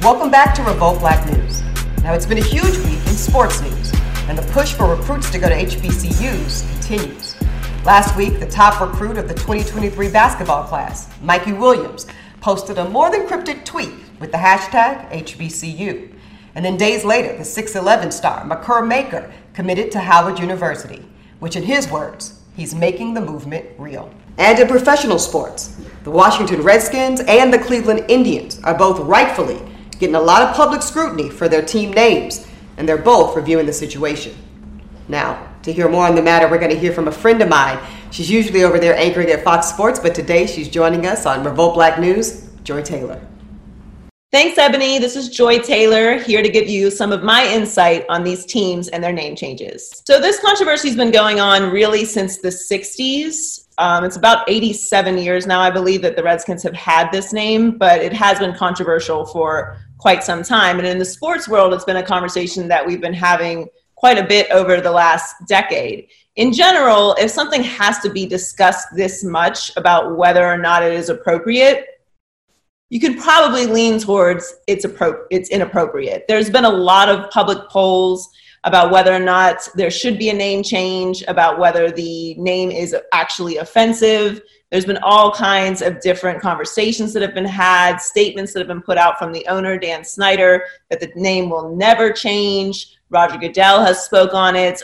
Welcome 0.02 0.32
back 0.32 0.56
to 0.56 0.64
Revolt 0.64 1.00
Black 1.00 1.26
News. 1.26 1.62
Now, 2.04 2.14
it's 2.14 2.26
been 2.26 2.38
a 2.38 2.44
huge 2.44 2.78
week 2.86 3.06
in 3.06 3.16
sports 3.16 3.62
news, 3.62 3.92
and 4.30 4.38
the 4.38 4.50
push 4.54 4.72
for 4.74 4.96
recruits 4.96 5.30
to 5.32 5.40
go 5.40 5.50
to 5.50 5.56
HBCUs 5.56 6.72
continues. 6.72 7.36
Last 7.84 8.16
week, 8.16 8.40
the 8.40 8.48
top 8.48 8.80
recruit 8.80 9.18
of 9.18 9.28
the 9.28 9.34
2023 9.34 10.10
basketball 10.10 10.64
class, 10.64 11.10
Mikey 11.22 11.52
Williams, 11.52 12.08
posted 12.42 12.78
a 12.78 12.90
more 12.90 13.12
than 13.12 13.28
cryptic 13.28 13.66
tweet 13.66 13.94
with 14.20 14.32
the 14.32 14.38
hashtag 14.38 15.10
HBCU. 15.12 16.14
And 16.56 16.66
then 16.66 16.78
days 16.78 17.06
later, 17.06 17.38
the 17.38 17.44
6'11 17.44 18.12
star, 18.12 18.44
Makur 18.46 18.88
Maker, 18.88 19.32
committed 19.54 19.92
to 19.92 20.00
Howard 20.00 20.40
University, 20.40 21.06
which, 21.40 21.56
in 21.56 21.64
his 21.64 21.90
words, 21.90 22.42
he's 22.56 22.74
making 22.74 23.14
the 23.14 23.22
movement 23.22 23.66
real. 23.78 24.14
And 24.38 24.58
in 24.58 24.68
professional 24.68 25.20
sports, 25.20 25.80
the 26.04 26.12
Washington 26.12 26.62
Redskins 26.62 27.22
and 27.22 27.54
the 27.54 27.60
Cleveland 27.60 28.06
Indians 28.08 28.60
are 28.64 28.78
both 28.78 29.00
rightfully 29.00 29.62
getting 30.00 30.16
a 30.16 30.22
lot 30.22 30.42
of 30.42 30.56
public 30.56 30.82
scrutiny 30.82 31.30
for 31.30 31.50
their 31.50 31.62
team 31.62 31.92
names, 31.92 32.48
and 32.78 32.88
they're 32.88 32.98
both 32.98 33.36
reviewing 33.36 33.66
the 33.66 33.74
situation. 33.74 34.34
Now, 35.10 35.46
to 35.64 35.74
hear 35.74 35.90
more 35.90 36.08
on 36.08 36.16
the 36.16 36.22
matter, 36.22 36.48
we're 36.48 36.60
going 36.60 36.72
to 36.72 36.80
hear 36.80 36.94
from 36.94 37.10
a 37.10 37.12
friend 37.12 37.42
of 37.42 37.50
mine. 37.50 37.78
She's 38.12 38.30
usually 38.30 38.64
over 38.64 38.80
there 38.80 38.96
anchoring 38.96 39.30
at 39.30 39.44
Fox 39.44 39.68
Sports, 39.68 40.00
but 40.00 40.16
today 40.16 40.48
she's 40.48 40.68
joining 40.68 41.06
us 41.06 41.26
on 41.26 41.44
Revolt 41.44 41.76
Black 41.76 42.00
News, 42.00 42.50
Joy 42.64 42.82
Taylor. 42.82 43.22
Thanks, 44.32 44.60
Eboni. 44.60 45.00
This 45.00 45.16
is 45.16 45.30
Joy 45.30 45.60
Taylor 45.60 46.18
here 46.18 46.44
to 46.44 46.50
give 46.50 46.68
you 46.68 46.92
some 46.92 47.12
of 47.12 47.24
my 47.24 47.48
insight 47.48 48.06
on 48.10 48.24
these 48.24 48.46
teams 48.46 48.88
and 48.90 49.04
their 49.04 49.14
name 49.14 49.36
changes. 49.36 50.04
So, 50.06 50.20
this 50.20 50.40
controversy 50.40 50.88
has 50.88 50.98
been 50.98 51.12
going 51.12 51.40
on 51.40 51.72
really 51.72 52.06
since 52.06 52.38
the 52.38 52.50
60s. 52.50 53.68
Um, 53.80 54.04
it's 54.04 54.18
about 54.18 54.48
87 54.50 55.18
years 55.18 55.48
now, 55.48 55.62
I 55.62 55.70
believe, 55.70 56.02
that 56.02 56.16
the 56.16 56.24
Redskins 56.24 56.62
have 56.64 56.76
had 56.76 57.12
this 57.12 57.32
name, 57.32 57.78
but 57.78 58.02
it 58.02 58.14
has 58.14 58.38
been 58.40 58.54
controversial 58.54 59.26
for 59.26 59.78
quite 59.98 60.24
some 60.24 60.44
time. 60.44 60.78
And 60.78 60.88
in 60.88 61.00
the 61.00 61.06
sports 61.06 61.48
world, 61.48 61.74
it's 61.74 61.86
been 61.86 61.98
a 61.98 62.04
conversation 62.04 62.68
that 62.68 62.86
we've 62.86 63.02
been 63.02 63.14
having 63.14 63.68
quite 63.96 64.18
a 64.18 64.24
bit 64.24 64.50
over 64.52 64.80
the 64.80 64.92
last 64.92 65.36
decade. 65.48 66.08
In 66.36 66.54
general, 66.54 67.16
if 67.20 67.32
something 67.32 67.64
has 67.64 68.00
to 68.00 68.10
be 68.10 68.26
discussed 68.26 68.88
this 68.96 69.24
much 69.24 69.76
about 69.78 70.16
whether 70.18 70.46
or 70.46 70.58
not 70.58 70.84
it 70.84 70.94
is 70.94 71.10
appropriate, 71.10 71.86
you 72.90 73.00
could 73.00 73.20
probably 73.20 73.66
lean 73.66 74.00
towards 74.00 74.56
it's, 74.68 74.86
appro- 74.86 75.26
it's 75.30 75.50
inappropriate. 75.50 76.26
There's 76.28 76.50
been 76.50 76.66
a 76.66 76.70
lot 76.70 77.10
of 77.10 77.30
public 77.30 77.70
polls 77.70 78.30
about 78.64 78.92
whether 78.92 79.14
or 79.14 79.20
not 79.20 79.68
there 79.76 79.92
should 79.92 80.20
be 80.20 80.30
a 80.30 80.34
name 80.34 80.64
change, 80.64 81.24
about 81.28 81.60
whether 81.60 81.92
the 81.92 82.34
name 82.36 82.72
is 82.72 82.96
actually 83.14 83.58
offensive. 83.58 84.42
There's 84.70 84.86
been 84.86 85.00
all 85.02 85.32
kinds 85.32 85.82
of 85.82 86.02
different 86.02 86.42
conversations 86.42 87.14
that 87.14 87.22
have 87.22 87.34
been 87.34 87.46
had, 87.46 87.98
statements 87.98 88.54
that 88.54 88.60
have 88.60 88.68
been 88.68 88.82
put 88.82 88.98
out 88.98 89.18
from 89.18 89.32
the 89.32 89.48
owner, 89.48 89.78
Dan 89.78 90.04
Snyder, 90.04 90.66
that 90.90 91.00
the 91.00 91.12
name 91.16 91.50
will 91.50 91.76
never 91.76 92.12
change. 92.12 92.98
Roger 93.10 93.38
Goodell 93.38 93.82
has 93.82 94.04
spoke 94.04 94.34
on 94.34 94.56
it. 94.56 94.82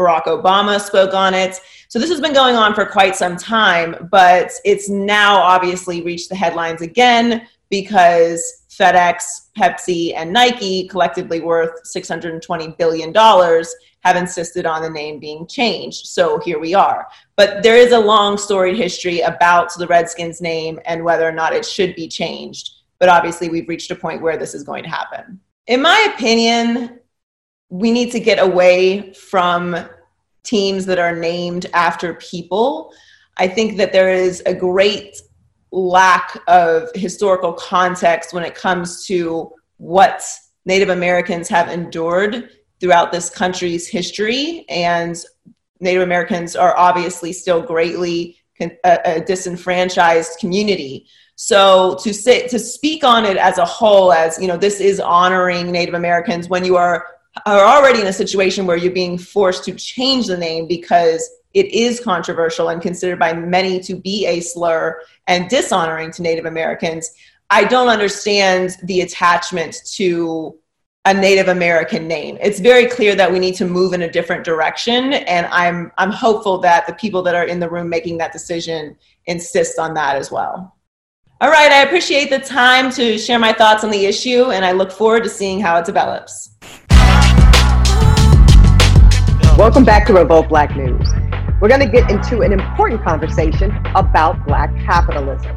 Barack 0.00 0.24
Obama 0.24 0.80
spoke 0.80 1.14
on 1.14 1.34
it. 1.34 1.60
So 1.88 1.98
this 1.98 2.10
has 2.10 2.20
been 2.20 2.32
going 2.32 2.56
on 2.56 2.74
for 2.74 2.86
quite 2.86 3.16
some 3.16 3.36
time, 3.36 4.08
but 4.10 4.50
it's 4.64 4.88
now 4.88 5.36
obviously 5.36 6.02
reached 6.02 6.28
the 6.28 6.36
headlines 6.36 6.82
again 6.82 7.46
because 7.68 8.64
FedEx, 8.70 9.50
Pepsi, 9.58 10.14
and 10.16 10.32
Nike, 10.32 10.88
collectively 10.88 11.40
worth 11.40 11.82
$620 11.84 12.78
billion, 12.78 13.12
have 14.02 14.16
insisted 14.16 14.64
on 14.64 14.82
the 14.82 14.88
name 14.88 15.20
being 15.20 15.46
changed. 15.46 16.06
So 16.06 16.38
here 16.40 16.58
we 16.58 16.74
are. 16.74 17.06
But 17.36 17.62
there 17.62 17.76
is 17.76 17.92
a 17.92 17.98
long 17.98 18.38
storied 18.38 18.76
history 18.76 19.20
about 19.20 19.74
the 19.76 19.86
Redskins 19.86 20.40
name 20.40 20.80
and 20.86 21.04
whether 21.04 21.28
or 21.28 21.32
not 21.32 21.52
it 21.52 21.66
should 21.66 21.94
be 21.94 22.08
changed. 22.08 22.70
But 22.98 23.10
obviously, 23.10 23.48
we've 23.48 23.68
reached 23.68 23.90
a 23.90 23.96
point 23.96 24.22
where 24.22 24.38
this 24.38 24.54
is 24.54 24.62
going 24.62 24.84
to 24.84 24.90
happen. 24.90 25.40
In 25.66 25.82
my 25.82 26.12
opinion, 26.14 26.99
we 27.70 27.92
need 27.92 28.10
to 28.12 28.20
get 28.20 28.38
away 28.38 29.12
from 29.12 29.76
teams 30.42 30.86
that 30.86 30.98
are 30.98 31.14
named 31.14 31.66
after 31.72 32.14
people. 32.14 32.92
I 33.36 33.48
think 33.48 33.78
that 33.78 33.92
there 33.92 34.12
is 34.12 34.42
a 34.44 34.52
great 34.52 35.16
lack 35.72 36.36
of 36.48 36.88
historical 36.94 37.52
context 37.52 38.34
when 38.34 38.42
it 38.42 38.54
comes 38.54 39.06
to 39.06 39.52
what 39.76 40.22
Native 40.66 40.88
Americans 40.88 41.48
have 41.48 41.68
endured 41.68 42.50
throughout 42.80 43.12
this 43.12 43.30
country's 43.30 43.86
history. 43.86 44.64
And 44.68 45.16
Native 45.78 46.02
Americans 46.02 46.56
are 46.56 46.76
obviously 46.76 47.32
still 47.32 47.62
greatly 47.62 48.36
a, 48.60 48.70
a 48.84 48.88
uh, 48.88 48.98
uh, 49.04 49.18
disenfranchised 49.20 50.38
community. 50.38 51.06
So 51.36 51.96
to 52.02 52.12
say 52.12 52.46
to 52.48 52.58
speak 52.58 53.04
on 53.04 53.24
it 53.24 53.38
as 53.38 53.56
a 53.56 53.64
whole, 53.64 54.12
as 54.12 54.38
you 54.38 54.46
know, 54.46 54.58
this 54.58 54.80
is 54.80 55.00
honoring 55.00 55.70
Native 55.70 55.94
Americans 55.94 56.48
when 56.50 56.64
you 56.64 56.76
are 56.76 57.06
are 57.46 57.64
already 57.64 58.00
in 58.00 58.06
a 58.06 58.12
situation 58.12 58.66
where 58.66 58.76
you're 58.76 58.92
being 58.92 59.18
forced 59.18 59.64
to 59.64 59.72
change 59.74 60.26
the 60.26 60.36
name 60.36 60.66
because 60.66 61.28
it 61.54 61.66
is 61.66 62.00
controversial 62.00 62.68
and 62.68 62.80
considered 62.80 63.18
by 63.18 63.32
many 63.32 63.80
to 63.80 63.96
be 63.96 64.26
a 64.26 64.40
slur 64.40 65.00
and 65.26 65.48
dishonoring 65.48 66.10
to 66.12 66.22
Native 66.22 66.44
Americans, 66.44 67.10
I 67.50 67.64
don't 67.64 67.88
understand 67.88 68.76
the 68.84 69.00
attachment 69.00 69.76
to 69.94 70.56
a 71.06 71.14
Native 71.14 71.48
American 71.48 72.06
name. 72.06 72.36
It's 72.40 72.60
very 72.60 72.86
clear 72.86 73.14
that 73.16 73.32
we 73.32 73.38
need 73.38 73.54
to 73.56 73.66
move 73.66 73.94
in 73.94 74.02
a 74.02 74.10
different 74.10 74.44
direction, 74.44 75.14
and 75.14 75.46
I'm 75.46 75.90
I'm 75.96 76.10
hopeful 76.10 76.58
that 76.58 76.86
the 76.86 76.92
people 76.94 77.22
that 77.22 77.34
are 77.34 77.44
in 77.44 77.58
the 77.58 77.70
room 77.70 77.88
making 77.88 78.18
that 78.18 78.32
decision 78.32 78.96
insist 79.26 79.78
on 79.78 79.94
that 79.94 80.16
as 80.16 80.30
well. 80.30 80.76
All 81.40 81.50
right, 81.50 81.72
I 81.72 81.82
appreciate 81.82 82.28
the 82.28 82.38
time 82.38 82.92
to 82.92 83.16
share 83.16 83.38
my 83.38 83.52
thoughts 83.52 83.82
on 83.82 83.90
the 83.90 84.04
issue, 84.04 84.50
and 84.50 84.62
I 84.62 84.72
look 84.72 84.92
forward 84.92 85.24
to 85.24 85.30
seeing 85.30 85.58
how 85.58 85.78
it 85.78 85.86
develops. 85.86 86.49
Welcome 89.60 89.84
back 89.84 90.06
to 90.06 90.14
Revolt 90.14 90.48
Black 90.48 90.74
News. 90.74 91.06
We're 91.60 91.68
going 91.68 91.82
to 91.82 91.86
get 91.86 92.10
into 92.10 92.40
an 92.40 92.50
important 92.50 93.04
conversation 93.04 93.70
about 93.94 94.42
Black 94.46 94.74
capitalism. 94.86 95.54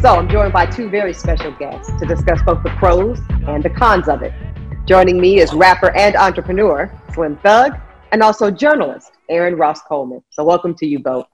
So 0.00 0.16
I'm 0.16 0.26
joined 0.26 0.54
by 0.54 0.64
two 0.64 0.88
very 0.88 1.12
special 1.12 1.52
guests 1.52 1.92
to 2.00 2.06
discuss 2.06 2.40
both 2.44 2.62
the 2.62 2.70
pros 2.78 3.20
and 3.46 3.62
the 3.62 3.68
cons 3.68 4.08
of 4.08 4.22
it. 4.22 4.32
Joining 4.86 5.20
me 5.20 5.38
is 5.38 5.52
rapper 5.52 5.94
and 5.94 6.16
entrepreneur 6.16 6.90
Slim 7.12 7.36
Thug, 7.44 7.72
and 8.10 8.22
also 8.22 8.50
journalist 8.50 9.12
Aaron 9.28 9.56
Ross 9.56 9.82
Coleman. 9.82 10.22
So 10.30 10.42
welcome 10.42 10.74
to 10.76 10.86
you 10.86 10.98
both. 10.98 11.26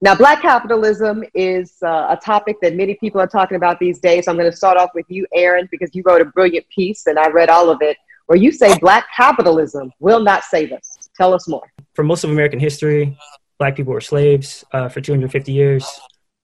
Now, 0.00 0.14
Black 0.14 0.40
capitalism 0.40 1.22
is 1.34 1.76
uh, 1.82 2.06
a 2.08 2.18
topic 2.24 2.56
that 2.62 2.76
many 2.76 2.94
people 2.94 3.20
are 3.20 3.26
talking 3.26 3.58
about 3.58 3.78
these 3.78 3.98
days. 3.98 4.26
I'm 4.26 4.38
going 4.38 4.50
to 4.50 4.56
start 4.56 4.78
off 4.78 4.92
with 4.94 5.04
you, 5.10 5.26
Aaron, 5.34 5.68
because 5.70 5.94
you 5.94 6.02
wrote 6.06 6.22
a 6.22 6.24
brilliant 6.24 6.66
piece, 6.74 7.06
and 7.06 7.18
I 7.18 7.28
read 7.28 7.50
all 7.50 7.68
of 7.68 7.82
it, 7.82 7.98
where 8.24 8.38
you 8.38 8.50
say 8.50 8.78
Black 8.78 9.04
capitalism 9.14 9.92
will 9.98 10.20
not 10.20 10.44
save 10.44 10.72
us. 10.72 10.89
Tell 11.20 11.34
us 11.34 11.46
more. 11.46 11.70
For 11.92 12.02
most 12.02 12.24
of 12.24 12.30
American 12.30 12.58
history, 12.58 13.14
Black 13.58 13.76
people 13.76 13.92
were 13.92 14.00
slaves 14.00 14.64
uh, 14.72 14.88
for 14.88 15.02
250 15.02 15.52
years. 15.52 15.84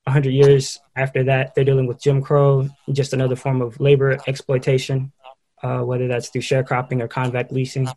100 0.04 0.28
years 0.28 0.78
after 0.96 1.24
that, 1.24 1.54
they're 1.54 1.64
dealing 1.64 1.86
with 1.86 1.98
Jim 1.98 2.20
Crow, 2.20 2.68
just 2.92 3.14
another 3.14 3.36
form 3.36 3.62
of 3.62 3.80
labor 3.80 4.18
exploitation, 4.26 5.12
uh, 5.62 5.78
whether 5.78 6.08
that's 6.08 6.28
through 6.28 6.42
sharecropping 6.42 7.00
or 7.00 7.08
convict 7.08 7.52
leasing. 7.52 7.88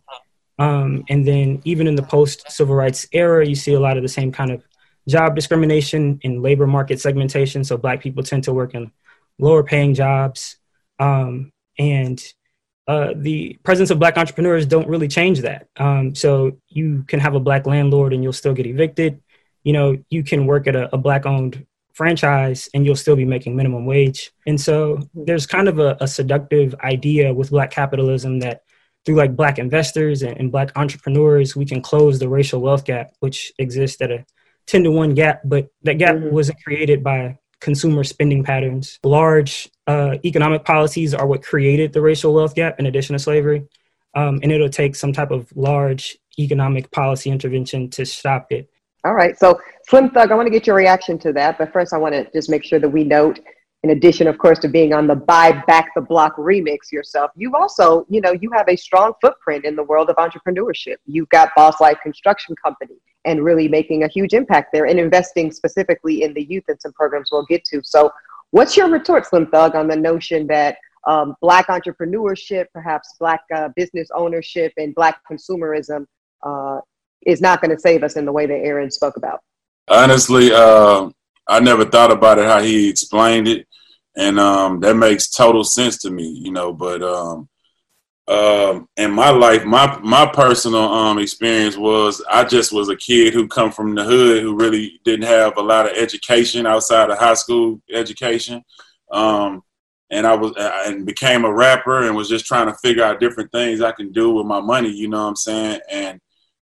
Um, 0.58 1.04
and 1.10 1.28
then 1.28 1.60
even 1.64 1.86
in 1.86 1.96
the 1.96 2.02
post 2.02 2.50
civil 2.50 2.74
rights 2.74 3.06
era, 3.12 3.46
you 3.46 3.56
see 3.56 3.74
a 3.74 3.80
lot 3.80 3.98
of 3.98 4.02
the 4.02 4.08
same 4.08 4.32
kind 4.32 4.50
of 4.50 4.64
job 5.06 5.34
discrimination 5.34 6.18
in 6.22 6.40
labor 6.40 6.66
market 6.66 6.98
segmentation. 6.98 7.62
So 7.62 7.76
black 7.76 8.00
people 8.00 8.22
tend 8.22 8.44
to 8.44 8.54
work 8.54 8.74
in 8.74 8.90
lower 9.38 9.62
paying 9.62 9.92
jobs. 9.92 10.56
Um, 10.98 11.52
and 11.78 12.18
uh, 12.90 13.12
the 13.14 13.56
presence 13.62 13.90
of 13.90 14.00
black 14.00 14.18
entrepreneurs 14.18 14.66
don't 14.66 14.88
really 14.88 15.06
change 15.06 15.42
that. 15.42 15.68
Um, 15.76 16.12
so 16.12 16.58
you 16.68 17.04
can 17.06 17.20
have 17.20 17.36
a 17.36 17.40
black 17.48 17.64
landlord 17.64 18.12
and 18.12 18.20
you'll 18.20 18.32
still 18.32 18.52
get 18.52 18.66
evicted. 18.66 19.22
You 19.62 19.74
know, 19.74 19.96
you 20.10 20.24
can 20.24 20.44
work 20.44 20.66
at 20.66 20.74
a, 20.74 20.92
a 20.92 20.98
black 20.98 21.24
owned 21.24 21.64
franchise 21.92 22.68
and 22.74 22.84
you'll 22.84 22.96
still 22.96 23.14
be 23.14 23.24
making 23.24 23.54
minimum 23.54 23.86
wage. 23.86 24.32
And 24.44 24.60
so 24.60 25.08
there's 25.14 25.46
kind 25.46 25.68
of 25.68 25.78
a, 25.78 25.96
a 26.00 26.08
seductive 26.08 26.74
idea 26.82 27.32
with 27.32 27.50
black 27.50 27.70
capitalism 27.70 28.40
that 28.40 28.64
through 29.04 29.14
like 29.14 29.36
black 29.36 29.60
investors 29.60 30.22
and, 30.22 30.36
and, 30.40 30.50
black 30.50 30.72
entrepreneurs, 30.76 31.54
we 31.54 31.66
can 31.66 31.80
close 31.80 32.18
the 32.18 32.28
racial 32.28 32.60
wealth 32.60 32.84
gap, 32.84 33.12
which 33.20 33.52
exists 33.58 34.02
at 34.02 34.10
a 34.10 34.26
10 34.66 34.82
to 34.82 34.90
1 34.90 35.14
gap, 35.14 35.42
but 35.44 35.68
that 35.84 35.98
gap 35.98 36.16
mm-hmm. 36.16 36.34
wasn't 36.34 36.62
created 36.64 37.04
by 37.04 37.38
consumer 37.60 38.04
spending 38.04 38.42
patterns. 38.42 38.98
Large 39.04 39.70
uh, 39.86 40.16
economic 40.24 40.64
policies 40.64 41.14
are 41.14 41.26
what 41.26 41.42
created 41.42 41.92
the 41.92 42.00
racial 42.00 42.34
wealth 42.34 42.54
gap 42.54 42.78
in 42.78 42.86
addition 42.86 43.14
to 43.14 43.18
slavery. 43.18 43.66
Um, 44.14 44.40
and 44.42 44.50
it'll 44.50 44.68
take 44.68 44.96
some 44.96 45.12
type 45.12 45.30
of 45.30 45.52
large 45.54 46.18
economic 46.38 46.90
policy 46.90 47.30
intervention 47.30 47.90
to 47.90 48.04
stop 48.04 48.46
it. 48.50 48.68
All 49.04 49.14
right. 49.14 49.38
So, 49.38 49.60
Slim 49.88 50.10
Thug, 50.10 50.30
I 50.30 50.34
want 50.34 50.46
to 50.46 50.50
get 50.50 50.66
your 50.66 50.76
reaction 50.76 51.18
to 51.20 51.32
that. 51.34 51.58
But 51.58 51.72
first, 51.72 51.92
I 51.92 51.98
want 51.98 52.14
to 52.14 52.30
just 52.32 52.50
make 52.50 52.64
sure 52.64 52.78
that 52.78 52.88
we 52.88 53.04
note 53.04 53.40
in 53.82 53.90
addition, 53.90 54.26
of 54.26 54.36
course, 54.36 54.58
to 54.58 54.68
being 54.68 54.92
on 54.92 55.06
the 55.06 55.14
Buy 55.14 55.52
Back 55.66 55.94
the 55.94 56.02
Block 56.02 56.36
remix 56.36 56.92
yourself, 56.92 57.30
you 57.34 57.54
also, 57.56 58.04
you 58.10 58.20
know, 58.20 58.32
you 58.32 58.50
have 58.52 58.68
a 58.68 58.76
strong 58.76 59.14
footprint 59.22 59.64
in 59.64 59.74
the 59.74 59.82
world 59.82 60.10
of 60.10 60.16
entrepreneurship. 60.16 60.96
You've 61.06 61.28
got 61.30 61.50
Boss 61.56 61.80
Life 61.80 61.96
Construction 62.02 62.54
Company 62.62 62.96
and 63.24 63.42
really 63.42 63.68
making 63.68 64.02
a 64.02 64.08
huge 64.08 64.34
impact 64.34 64.70
there 64.72 64.86
and 64.86 64.98
investing 64.98 65.50
specifically 65.50 66.22
in 66.22 66.34
the 66.34 66.44
youth 66.44 66.64
and 66.68 66.80
some 66.80 66.92
programs 66.92 67.30
we'll 67.32 67.46
get 67.46 67.64
to. 67.66 67.80
So, 67.82 68.10
what's 68.50 68.76
your 68.76 68.90
retort, 68.90 69.26
Slim 69.26 69.46
Thug, 69.46 69.74
on 69.74 69.88
the 69.88 69.96
notion 69.96 70.46
that 70.48 70.76
um, 71.06 71.34
Black 71.40 71.68
entrepreneurship, 71.68 72.66
perhaps 72.74 73.14
Black 73.18 73.40
uh, 73.54 73.70
business 73.76 74.08
ownership, 74.14 74.74
and 74.76 74.94
Black 74.94 75.20
consumerism 75.30 76.04
uh, 76.42 76.80
is 77.24 77.40
not 77.40 77.62
going 77.62 77.74
to 77.74 77.80
save 77.80 78.02
us 78.02 78.16
in 78.16 78.26
the 78.26 78.32
way 78.32 78.44
that 78.44 78.58
Aaron 78.58 78.90
spoke 78.90 79.16
about? 79.16 79.40
Honestly, 79.88 80.52
uh, 80.52 81.08
I 81.50 81.60
never 81.60 81.84
thought 81.84 82.10
about 82.10 82.38
it 82.38 82.46
how 82.46 82.62
he 82.62 82.88
explained 82.88 83.48
it 83.48 83.66
and 84.16 84.38
um, 84.38 84.80
that 84.80 84.96
makes 84.96 85.30
total 85.30 85.64
sense 85.64 85.98
to 85.98 86.10
me, 86.10 86.28
you 86.28 86.52
know. 86.52 86.72
But 86.72 87.02
um, 87.02 87.48
um, 88.28 88.88
in 88.96 89.10
my 89.12 89.30
life, 89.30 89.64
my 89.64 89.98
my 90.00 90.26
personal 90.26 90.82
um, 90.82 91.18
experience 91.18 91.76
was 91.76 92.22
I 92.30 92.44
just 92.44 92.72
was 92.72 92.88
a 92.88 92.96
kid 92.96 93.32
who 93.34 93.48
come 93.48 93.70
from 93.70 93.94
the 93.94 94.04
hood 94.04 94.42
who 94.42 94.56
really 94.56 95.00
didn't 95.04 95.26
have 95.26 95.56
a 95.56 95.62
lot 95.62 95.86
of 95.86 95.96
education 95.96 96.66
outside 96.66 97.10
of 97.10 97.18
high 97.18 97.34
school 97.34 97.80
education, 97.92 98.62
um, 99.12 99.62
and 100.10 100.26
I 100.26 100.34
was 100.34 100.52
and 100.58 101.06
became 101.06 101.44
a 101.44 101.52
rapper 101.52 102.06
and 102.06 102.16
was 102.16 102.28
just 102.28 102.46
trying 102.46 102.66
to 102.66 102.78
figure 102.82 103.04
out 103.04 103.20
different 103.20 103.52
things 103.52 103.80
I 103.80 103.92
can 103.92 104.12
do 104.12 104.30
with 104.30 104.46
my 104.46 104.60
money. 104.60 104.90
You 104.90 105.08
know 105.08 105.22
what 105.22 105.28
I'm 105.28 105.36
saying? 105.36 105.80
And 105.90 106.20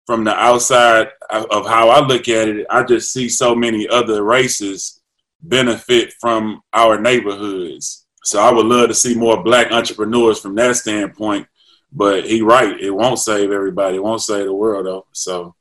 from 0.06 0.24
the 0.24 0.34
outside 0.34 1.08
of 1.30 1.66
how 1.66 1.88
I 1.88 2.00
look 2.00 2.28
at 2.28 2.48
it, 2.48 2.66
I 2.70 2.84
just 2.84 3.12
see 3.12 3.28
so 3.28 3.54
many 3.54 3.88
other 3.88 4.22
races 4.22 5.02
benefit 5.42 6.14
from 6.20 6.62
our 6.72 6.98
neighborhoods. 7.00 8.06
So 8.24 8.40
I 8.40 8.52
would 8.52 8.66
love 8.66 8.88
to 8.88 8.94
see 8.94 9.14
more 9.14 9.42
black 9.42 9.72
entrepreneurs 9.72 10.40
from 10.40 10.54
that 10.56 10.76
standpoint. 10.76 11.46
But 11.92 12.26
he 12.26 12.42
right, 12.42 12.78
it 12.80 12.90
won't 12.90 13.18
save 13.18 13.50
everybody. 13.50 13.96
It 13.96 14.02
won't 14.02 14.20
save 14.22 14.44
the 14.44 14.54
world 14.54 14.86
though. 14.86 15.06
So 15.12 15.54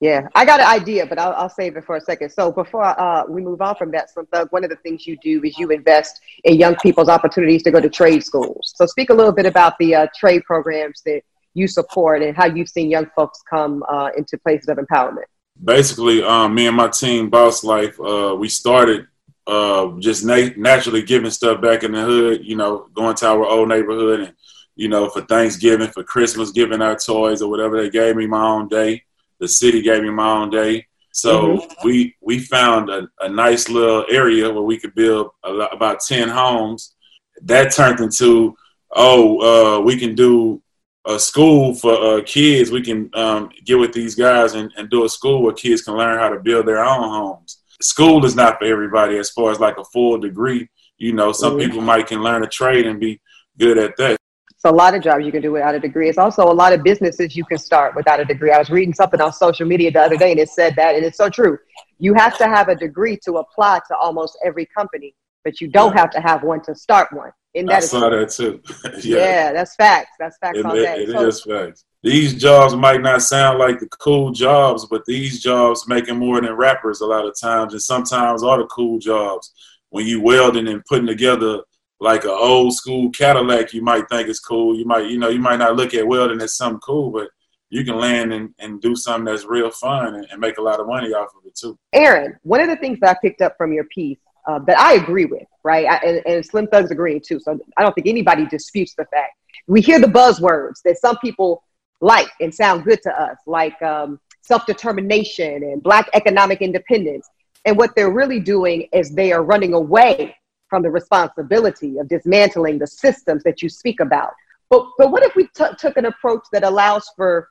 yeah, 0.00 0.26
I 0.34 0.44
got 0.44 0.58
an 0.58 0.66
idea, 0.66 1.06
but 1.06 1.18
I'll, 1.20 1.32
I'll 1.34 1.48
save 1.48 1.76
it 1.76 1.84
for 1.84 1.94
a 1.94 2.00
second. 2.00 2.30
So 2.30 2.50
before 2.50 2.84
uh, 3.00 3.24
we 3.28 3.40
move 3.40 3.62
on 3.62 3.76
from 3.76 3.92
that, 3.92 4.10
Slim 4.10 4.26
Thug, 4.26 4.48
one 4.50 4.64
of 4.64 4.70
the 4.70 4.76
things 4.76 5.06
you 5.06 5.16
do 5.22 5.40
is 5.44 5.56
you 5.58 5.70
invest 5.70 6.20
in 6.42 6.54
young 6.54 6.74
people's 6.82 7.08
opportunities 7.08 7.62
to 7.62 7.70
go 7.70 7.80
to 7.80 7.88
trade 7.88 8.24
schools. 8.24 8.72
So 8.74 8.84
speak 8.86 9.10
a 9.10 9.14
little 9.14 9.30
bit 9.30 9.46
about 9.46 9.78
the 9.78 9.94
uh, 9.94 10.06
trade 10.16 10.42
programs 10.42 11.02
that 11.02 11.22
you 11.54 11.68
support 11.68 12.22
and 12.22 12.36
how 12.36 12.46
you've 12.46 12.68
seen 12.68 12.90
young 12.90 13.06
folks 13.14 13.40
come 13.48 13.84
uh, 13.88 14.10
into 14.16 14.38
places 14.38 14.68
of 14.68 14.78
empowerment. 14.78 15.24
Basically, 15.62 16.22
um, 16.22 16.54
me 16.54 16.66
and 16.66 16.76
my 16.76 16.88
team, 16.88 17.28
Boss 17.28 17.62
Life, 17.62 17.98
uh, 18.00 18.34
we 18.38 18.48
started 18.48 19.06
uh, 19.46 19.92
just 19.98 20.24
na- 20.24 20.50
naturally 20.56 21.02
giving 21.02 21.30
stuff 21.30 21.60
back 21.60 21.82
in 21.82 21.92
the 21.92 22.02
hood, 22.02 22.44
you 22.44 22.56
know, 22.56 22.88
going 22.94 23.14
to 23.16 23.26
our 23.26 23.44
old 23.44 23.68
neighborhood 23.68 24.20
and, 24.20 24.34
you 24.76 24.88
know, 24.88 25.08
for 25.08 25.22
Thanksgiving, 25.22 25.88
for 25.88 26.02
Christmas, 26.02 26.50
giving 26.52 26.80
out 26.80 27.04
toys 27.04 27.42
or 27.42 27.50
whatever. 27.50 27.80
They 27.80 27.90
gave 27.90 28.16
me 28.16 28.26
my 28.26 28.42
own 28.42 28.68
day. 28.68 29.02
The 29.40 29.48
city 29.48 29.82
gave 29.82 30.02
me 30.02 30.10
my 30.10 30.30
own 30.30 30.50
day. 30.50 30.86
So 31.12 31.58
mm-hmm. 31.58 31.86
we 31.86 32.16
we 32.22 32.38
found 32.38 32.88
a, 32.88 33.06
a, 33.20 33.28
nice 33.28 33.68
little 33.68 34.06
area 34.08 34.50
where 34.50 34.62
we 34.62 34.78
could 34.78 34.94
build 34.94 35.30
lot, 35.44 35.74
about 35.74 36.00
10 36.00 36.28
homes. 36.28 36.94
That 37.42 37.72
turned 37.72 38.00
into, 38.00 38.56
oh, 38.90 39.78
uh, 39.78 39.80
we 39.80 39.98
can 39.98 40.14
do 40.14 40.62
a 41.06 41.18
school 41.18 41.74
for 41.74 41.92
uh, 41.92 42.22
kids. 42.24 42.70
We 42.70 42.82
can 42.82 43.10
um, 43.14 43.50
get 43.64 43.78
with 43.78 43.92
these 43.92 44.14
guys 44.14 44.54
and, 44.54 44.70
and 44.76 44.88
do 44.88 45.04
a 45.04 45.08
school 45.08 45.42
where 45.42 45.52
kids 45.52 45.82
can 45.82 45.94
learn 45.94 46.18
how 46.18 46.28
to 46.28 46.40
build 46.40 46.66
their 46.66 46.84
own 46.84 47.08
homes 47.08 47.62
school 47.82 48.24
is 48.24 48.34
not 48.34 48.58
for 48.58 48.64
everybody 48.64 49.18
as 49.18 49.30
far 49.30 49.50
as 49.50 49.60
like 49.60 49.76
a 49.78 49.84
full 49.84 50.18
degree. 50.18 50.68
You 50.98 51.12
know, 51.12 51.32
some 51.32 51.52
mm-hmm. 51.52 51.68
people 51.68 51.80
might 51.80 52.06
can 52.06 52.22
learn 52.22 52.44
a 52.44 52.48
trade 52.48 52.86
and 52.86 52.98
be 53.00 53.20
good 53.58 53.78
at 53.78 53.96
that. 53.96 54.16
So 54.56 54.70
a 54.70 54.72
lot 54.72 54.94
of 54.94 55.02
jobs 55.02 55.26
you 55.26 55.32
can 55.32 55.42
do 55.42 55.50
without 55.50 55.74
a 55.74 55.80
degree. 55.80 56.08
It's 56.08 56.18
also 56.18 56.44
a 56.44 56.54
lot 56.54 56.72
of 56.72 56.84
businesses 56.84 57.34
you 57.34 57.44
can 57.44 57.58
start 57.58 57.96
without 57.96 58.20
a 58.20 58.24
degree. 58.24 58.52
I 58.52 58.58
was 58.58 58.70
reading 58.70 58.94
something 58.94 59.20
on 59.20 59.32
social 59.32 59.66
media 59.66 59.90
the 59.90 60.00
other 60.00 60.16
day 60.16 60.30
and 60.30 60.38
it 60.38 60.50
said 60.50 60.76
that, 60.76 60.94
and 60.94 61.04
it's 61.04 61.18
so 61.18 61.28
true. 61.28 61.58
You 61.98 62.14
have 62.14 62.38
to 62.38 62.46
have 62.46 62.68
a 62.68 62.76
degree 62.76 63.18
to 63.24 63.38
apply 63.38 63.80
to 63.88 63.96
almost 63.96 64.38
every 64.44 64.66
company, 64.66 65.16
but 65.42 65.60
you 65.60 65.66
don't 65.66 65.94
have 65.98 66.10
to 66.10 66.20
have 66.20 66.44
one 66.44 66.62
to 66.62 66.76
start 66.76 67.12
one. 67.12 67.32
And 67.54 67.68
that 67.68 67.76
I 67.76 67.80
saw 67.80 68.08
that 68.08 68.30
too. 68.30 68.62
yeah. 69.02 69.16
yeah. 69.16 69.52
that's 69.52 69.74
facts. 69.76 70.12
That's 70.18 70.38
facts 70.38 70.58
it, 70.58 70.62
day. 70.62 71.02
It, 71.02 71.08
it 71.08 71.12
so, 71.12 71.26
is 71.26 71.42
facts 71.42 71.84
these 72.02 72.34
jobs 72.34 72.74
might 72.74 73.00
not 73.00 73.22
sound 73.22 73.58
like 73.58 73.78
the 73.78 73.86
cool 73.86 74.32
jobs, 74.32 74.86
but 74.86 75.04
these 75.06 75.40
jobs 75.40 75.86
making 75.86 76.18
more 76.18 76.40
than 76.40 76.52
rappers 76.54 77.00
a 77.00 77.06
lot 77.06 77.26
of 77.26 77.38
times, 77.38 77.72
and 77.72 77.82
sometimes 77.82 78.42
are 78.42 78.58
the 78.58 78.66
cool 78.66 78.98
jobs. 78.98 79.52
When 79.90 80.06
you 80.06 80.20
welding 80.20 80.68
and 80.68 80.84
putting 80.84 81.06
together 81.06 81.60
like 82.00 82.24
an 82.24 82.30
old 82.30 82.74
school 82.74 83.10
Cadillac, 83.10 83.72
you 83.72 83.82
might 83.82 84.08
think 84.08 84.28
it's 84.28 84.40
cool. 84.40 84.76
You 84.76 84.84
might, 84.84 85.10
you 85.10 85.18
know, 85.18 85.28
you 85.28 85.38
might 85.38 85.58
not 85.58 85.76
look 85.76 85.94
at 85.94 86.06
welding 86.06 86.40
as 86.40 86.56
something 86.56 86.80
cool, 86.80 87.10
but 87.10 87.28
you 87.70 87.84
can 87.84 87.98
land 87.98 88.32
and, 88.32 88.52
and 88.58 88.80
do 88.80 88.96
something 88.96 89.26
that's 89.26 89.44
real 89.44 89.70
fun 89.70 90.16
and, 90.16 90.26
and 90.30 90.40
make 90.40 90.58
a 90.58 90.62
lot 90.62 90.80
of 90.80 90.88
money 90.88 91.12
off 91.12 91.30
of 91.36 91.46
it 91.46 91.54
too. 91.54 91.78
Aaron, 91.92 92.36
one 92.42 92.60
of 92.60 92.68
the 92.68 92.76
things 92.76 92.98
that 93.00 93.10
I 93.10 93.18
picked 93.22 93.42
up 93.42 93.56
from 93.56 93.72
your 93.72 93.84
piece 93.84 94.18
uh, 94.46 94.58
that 94.60 94.78
I 94.78 94.94
agree 94.94 95.24
with, 95.24 95.46
right, 95.62 95.86
I, 95.86 95.96
and, 96.06 96.22
and 96.26 96.44
Slim 96.44 96.66
Thug's 96.66 96.90
agreeing 96.90 97.20
too, 97.20 97.38
so 97.40 97.58
I 97.76 97.82
don't 97.82 97.94
think 97.94 98.06
anybody 98.06 98.46
disputes 98.46 98.94
the 98.94 99.04
fact. 99.06 99.32
We 99.66 99.80
hear 99.80 100.00
the 100.00 100.06
buzzwords 100.06 100.82
that 100.84 100.98
some 100.98 101.16
people 101.18 101.62
like 102.00 102.28
and 102.40 102.52
sound 102.52 102.84
good 102.84 103.00
to 103.02 103.10
us, 103.10 103.38
like 103.46 103.80
um, 103.80 104.18
self 104.42 104.66
determination 104.66 105.62
and 105.62 105.82
Black 105.82 106.10
economic 106.14 106.60
independence. 106.60 107.28
And 107.64 107.78
what 107.78 107.94
they're 107.94 108.12
really 108.12 108.40
doing 108.40 108.88
is 108.92 109.10
they 109.10 109.32
are 109.32 109.42
running 109.42 109.72
away 109.72 110.36
from 110.68 110.82
the 110.82 110.90
responsibility 110.90 111.98
of 111.98 112.08
dismantling 112.08 112.78
the 112.78 112.86
systems 112.86 113.44
that 113.44 113.62
you 113.62 113.68
speak 113.68 114.00
about. 114.00 114.32
But, 114.68 114.86
but 114.98 115.12
what 115.12 115.22
if 115.22 115.36
we 115.36 115.46
t- 115.48 115.64
took 115.78 115.96
an 115.96 116.06
approach 116.06 116.42
that 116.52 116.64
allows 116.64 117.08
for 117.14 117.48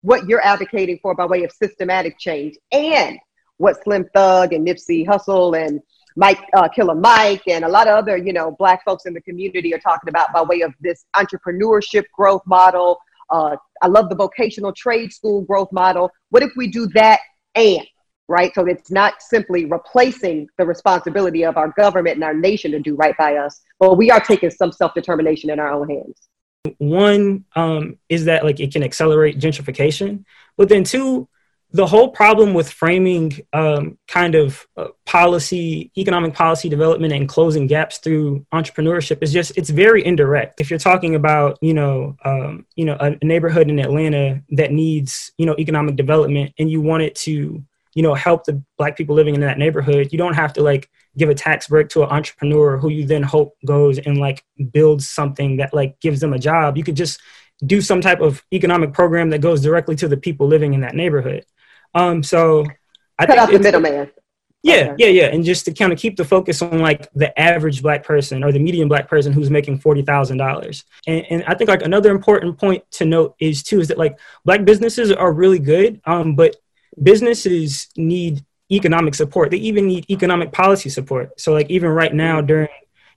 what 0.00 0.26
you're 0.26 0.44
advocating 0.44 0.98
for 1.00 1.14
by 1.14 1.26
way 1.26 1.44
of 1.44 1.52
systematic 1.52 2.18
change 2.18 2.56
and 2.72 3.18
what 3.58 3.82
Slim 3.84 4.08
Thug 4.14 4.52
and 4.52 4.66
Nipsey 4.66 5.06
Hussle 5.06 5.56
and 5.64 5.80
Mike 6.16 6.40
uh, 6.54 6.68
Killer 6.68 6.94
Mike 6.94 7.42
and 7.48 7.64
a 7.64 7.68
lot 7.68 7.88
of 7.88 7.96
other 7.96 8.16
you 8.16 8.32
know 8.32 8.54
black 8.58 8.84
folks 8.84 9.06
in 9.06 9.14
the 9.14 9.20
community 9.22 9.74
are 9.74 9.78
talking 9.78 10.08
about 10.08 10.32
by 10.32 10.42
way 10.42 10.60
of 10.60 10.72
this 10.80 11.04
entrepreneurship 11.16 12.04
growth 12.16 12.42
model. 12.46 12.98
Uh, 13.30 13.56
I 13.80 13.86
love 13.86 14.08
the 14.08 14.14
vocational 14.14 14.72
trade 14.72 15.12
school 15.12 15.42
growth 15.42 15.72
model. 15.72 16.10
What 16.30 16.42
if 16.42 16.50
we 16.56 16.68
do 16.68 16.86
that 16.94 17.20
and 17.54 17.86
right? 18.28 18.54
So 18.54 18.64
it's 18.66 18.90
not 18.90 19.20
simply 19.20 19.66
replacing 19.66 20.48
the 20.56 20.64
responsibility 20.64 21.44
of 21.44 21.56
our 21.56 21.68
government 21.76 22.14
and 22.14 22.24
our 22.24 22.34
nation 22.34 22.70
to 22.72 22.80
do 22.80 22.94
right 22.94 23.16
by 23.18 23.36
us, 23.36 23.60
but 23.78 23.96
we 23.96 24.10
are 24.10 24.20
taking 24.20 24.50
some 24.50 24.72
self 24.72 24.94
determination 24.94 25.50
in 25.50 25.60
our 25.60 25.70
own 25.72 25.88
hands. 25.88 26.16
One 26.78 27.44
um, 27.56 27.98
is 28.08 28.24
that 28.26 28.44
like 28.44 28.60
it 28.60 28.72
can 28.72 28.82
accelerate 28.82 29.38
gentrification, 29.38 30.24
but 30.56 30.68
then 30.68 30.84
two, 30.84 31.28
the 31.72 31.86
whole 31.86 32.10
problem 32.10 32.52
with 32.52 32.70
framing 32.70 33.40
um, 33.54 33.98
kind 34.06 34.34
of 34.34 34.66
uh, 34.76 34.88
policy, 35.06 35.90
economic 35.96 36.34
policy 36.34 36.68
development, 36.68 37.14
and 37.14 37.28
closing 37.28 37.66
gaps 37.66 37.98
through 37.98 38.44
entrepreneurship 38.52 39.22
is 39.22 39.32
just 39.32 39.56
it's 39.56 39.70
very 39.70 40.04
indirect. 40.04 40.60
If 40.60 40.68
you're 40.68 40.78
talking 40.78 41.14
about 41.14 41.58
you 41.62 41.72
know 41.72 42.16
um, 42.24 42.66
you 42.76 42.84
know 42.84 42.96
a, 43.00 43.16
neighborhood 43.24 43.70
in 43.70 43.78
Atlanta 43.78 44.42
that 44.50 44.70
needs 44.70 45.32
you 45.38 45.46
know 45.46 45.56
economic 45.58 45.96
development, 45.96 46.52
and 46.58 46.70
you 46.70 46.82
want 46.82 47.04
it 47.04 47.14
to 47.16 47.62
you 47.94 48.02
know 48.02 48.14
help 48.14 48.44
the 48.44 48.62
black 48.76 48.96
people 48.96 49.14
living 49.14 49.34
in 49.34 49.40
that 49.40 49.58
neighborhood, 49.58 50.12
you 50.12 50.18
don't 50.18 50.34
have 50.34 50.52
to 50.54 50.62
like 50.62 50.90
give 51.16 51.30
a 51.30 51.34
tax 51.34 51.68
break 51.68 51.88
to 51.90 52.02
an 52.02 52.10
entrepreneur 52.10 52.76
who 52.78 52.90
you 52.90 53.06
then 53.06 53.22
hope 53.22 53.56
goes 53.66 53.98
and 53.98 54.18
like 54.18 54.44
builds 54.72 55.08
something 55.08 55.56
that 55.56 55.72
like 55.72 55.98
gives 56.00 56.20
them 56.20 56.34
a 56.34 56.38
job. 56.38 56.76
You 56.76 56.84
could 56.84 56.96
just 56.96 57.20
do 57.64 57.80
some 57.80 58.00
type 58.00 58.20
of 58.20 58.42
economic 58.52 58.92
program 58.92 59.30
that 59.30 59.40
goes 59.40 59.62
directly 59.62 59.94
to 59.96 60.08
the 60.08 60.16
people 60.16 60.46
living 60.46 60.74
in 60.74 60.80
that 60.80 60.94
neighborhood. 60.94 61.44
Um, 61.94 62.22
so 62.22 62.64
I 63.18 63.26
cut 63.26 63.38
out 63.38 63.50
the 63.50 63.58
middleman. 63.58 64.10
Yeah, 64.64 64.94
yeah, 64.96 65.08
yeah, 65.08 65.26
and 65.26 65.44
just 65.44 65.64
to 65.64 65.74
kind 65.74 65.92
of 65.92 65.98
keep 65.98 66.16
the 66.16 66.24
focus 66.24 66.62
on 66.62 66.78
like 66.78 67.12
the 67.14 67.36
average 67.38 67.82
black 67.82 68.04
person 68.04 68.44
or 68.44 68.52
the 68.52 68.60
median 68.60 68.86
black 68.86 69.08
person 69.08 69.32
who's 69.32 69.50
making 69.50 69.78
forty 69.78 70.02
thousand 70.02 70.38
dollars. 70.38 70.84
And, 71.06 71.26
and 71.30 71.44
I 71.48 71.54
think 71.54 71.68
like 71.68 71.82
another 71.82 72.12
important 72.12 72.58
point 72.58 72.88
to 72.92 73.04
note 73.04 73.34
is 73.40 73.64
too 73.64 73.80
is 73.80 73.88
that 73.88 73.98
like 73.98 74.20
black 74.44 74.64
businesses 74.64 75.10
are 75.10 75.32
really 75.32 75.58
good, 75.58 76.00
um, 76.04 76.36
but 76.36 76.56
businesses 77.02 77.88
need 77.96 78.44
economic 78.70 79.16
support. 79.16 79.50
They 79.50 79.56
even 79.56 79.88
need 79.88 80.08
economic 80.08 80.52
policy 80.52 80.90
support. 80.90 81.40
So 81.40 81.52
like 81.52 81.68
even 81.68 81.90
right 81.90 82.14
now 82.14 82.40
during 82.40 82.68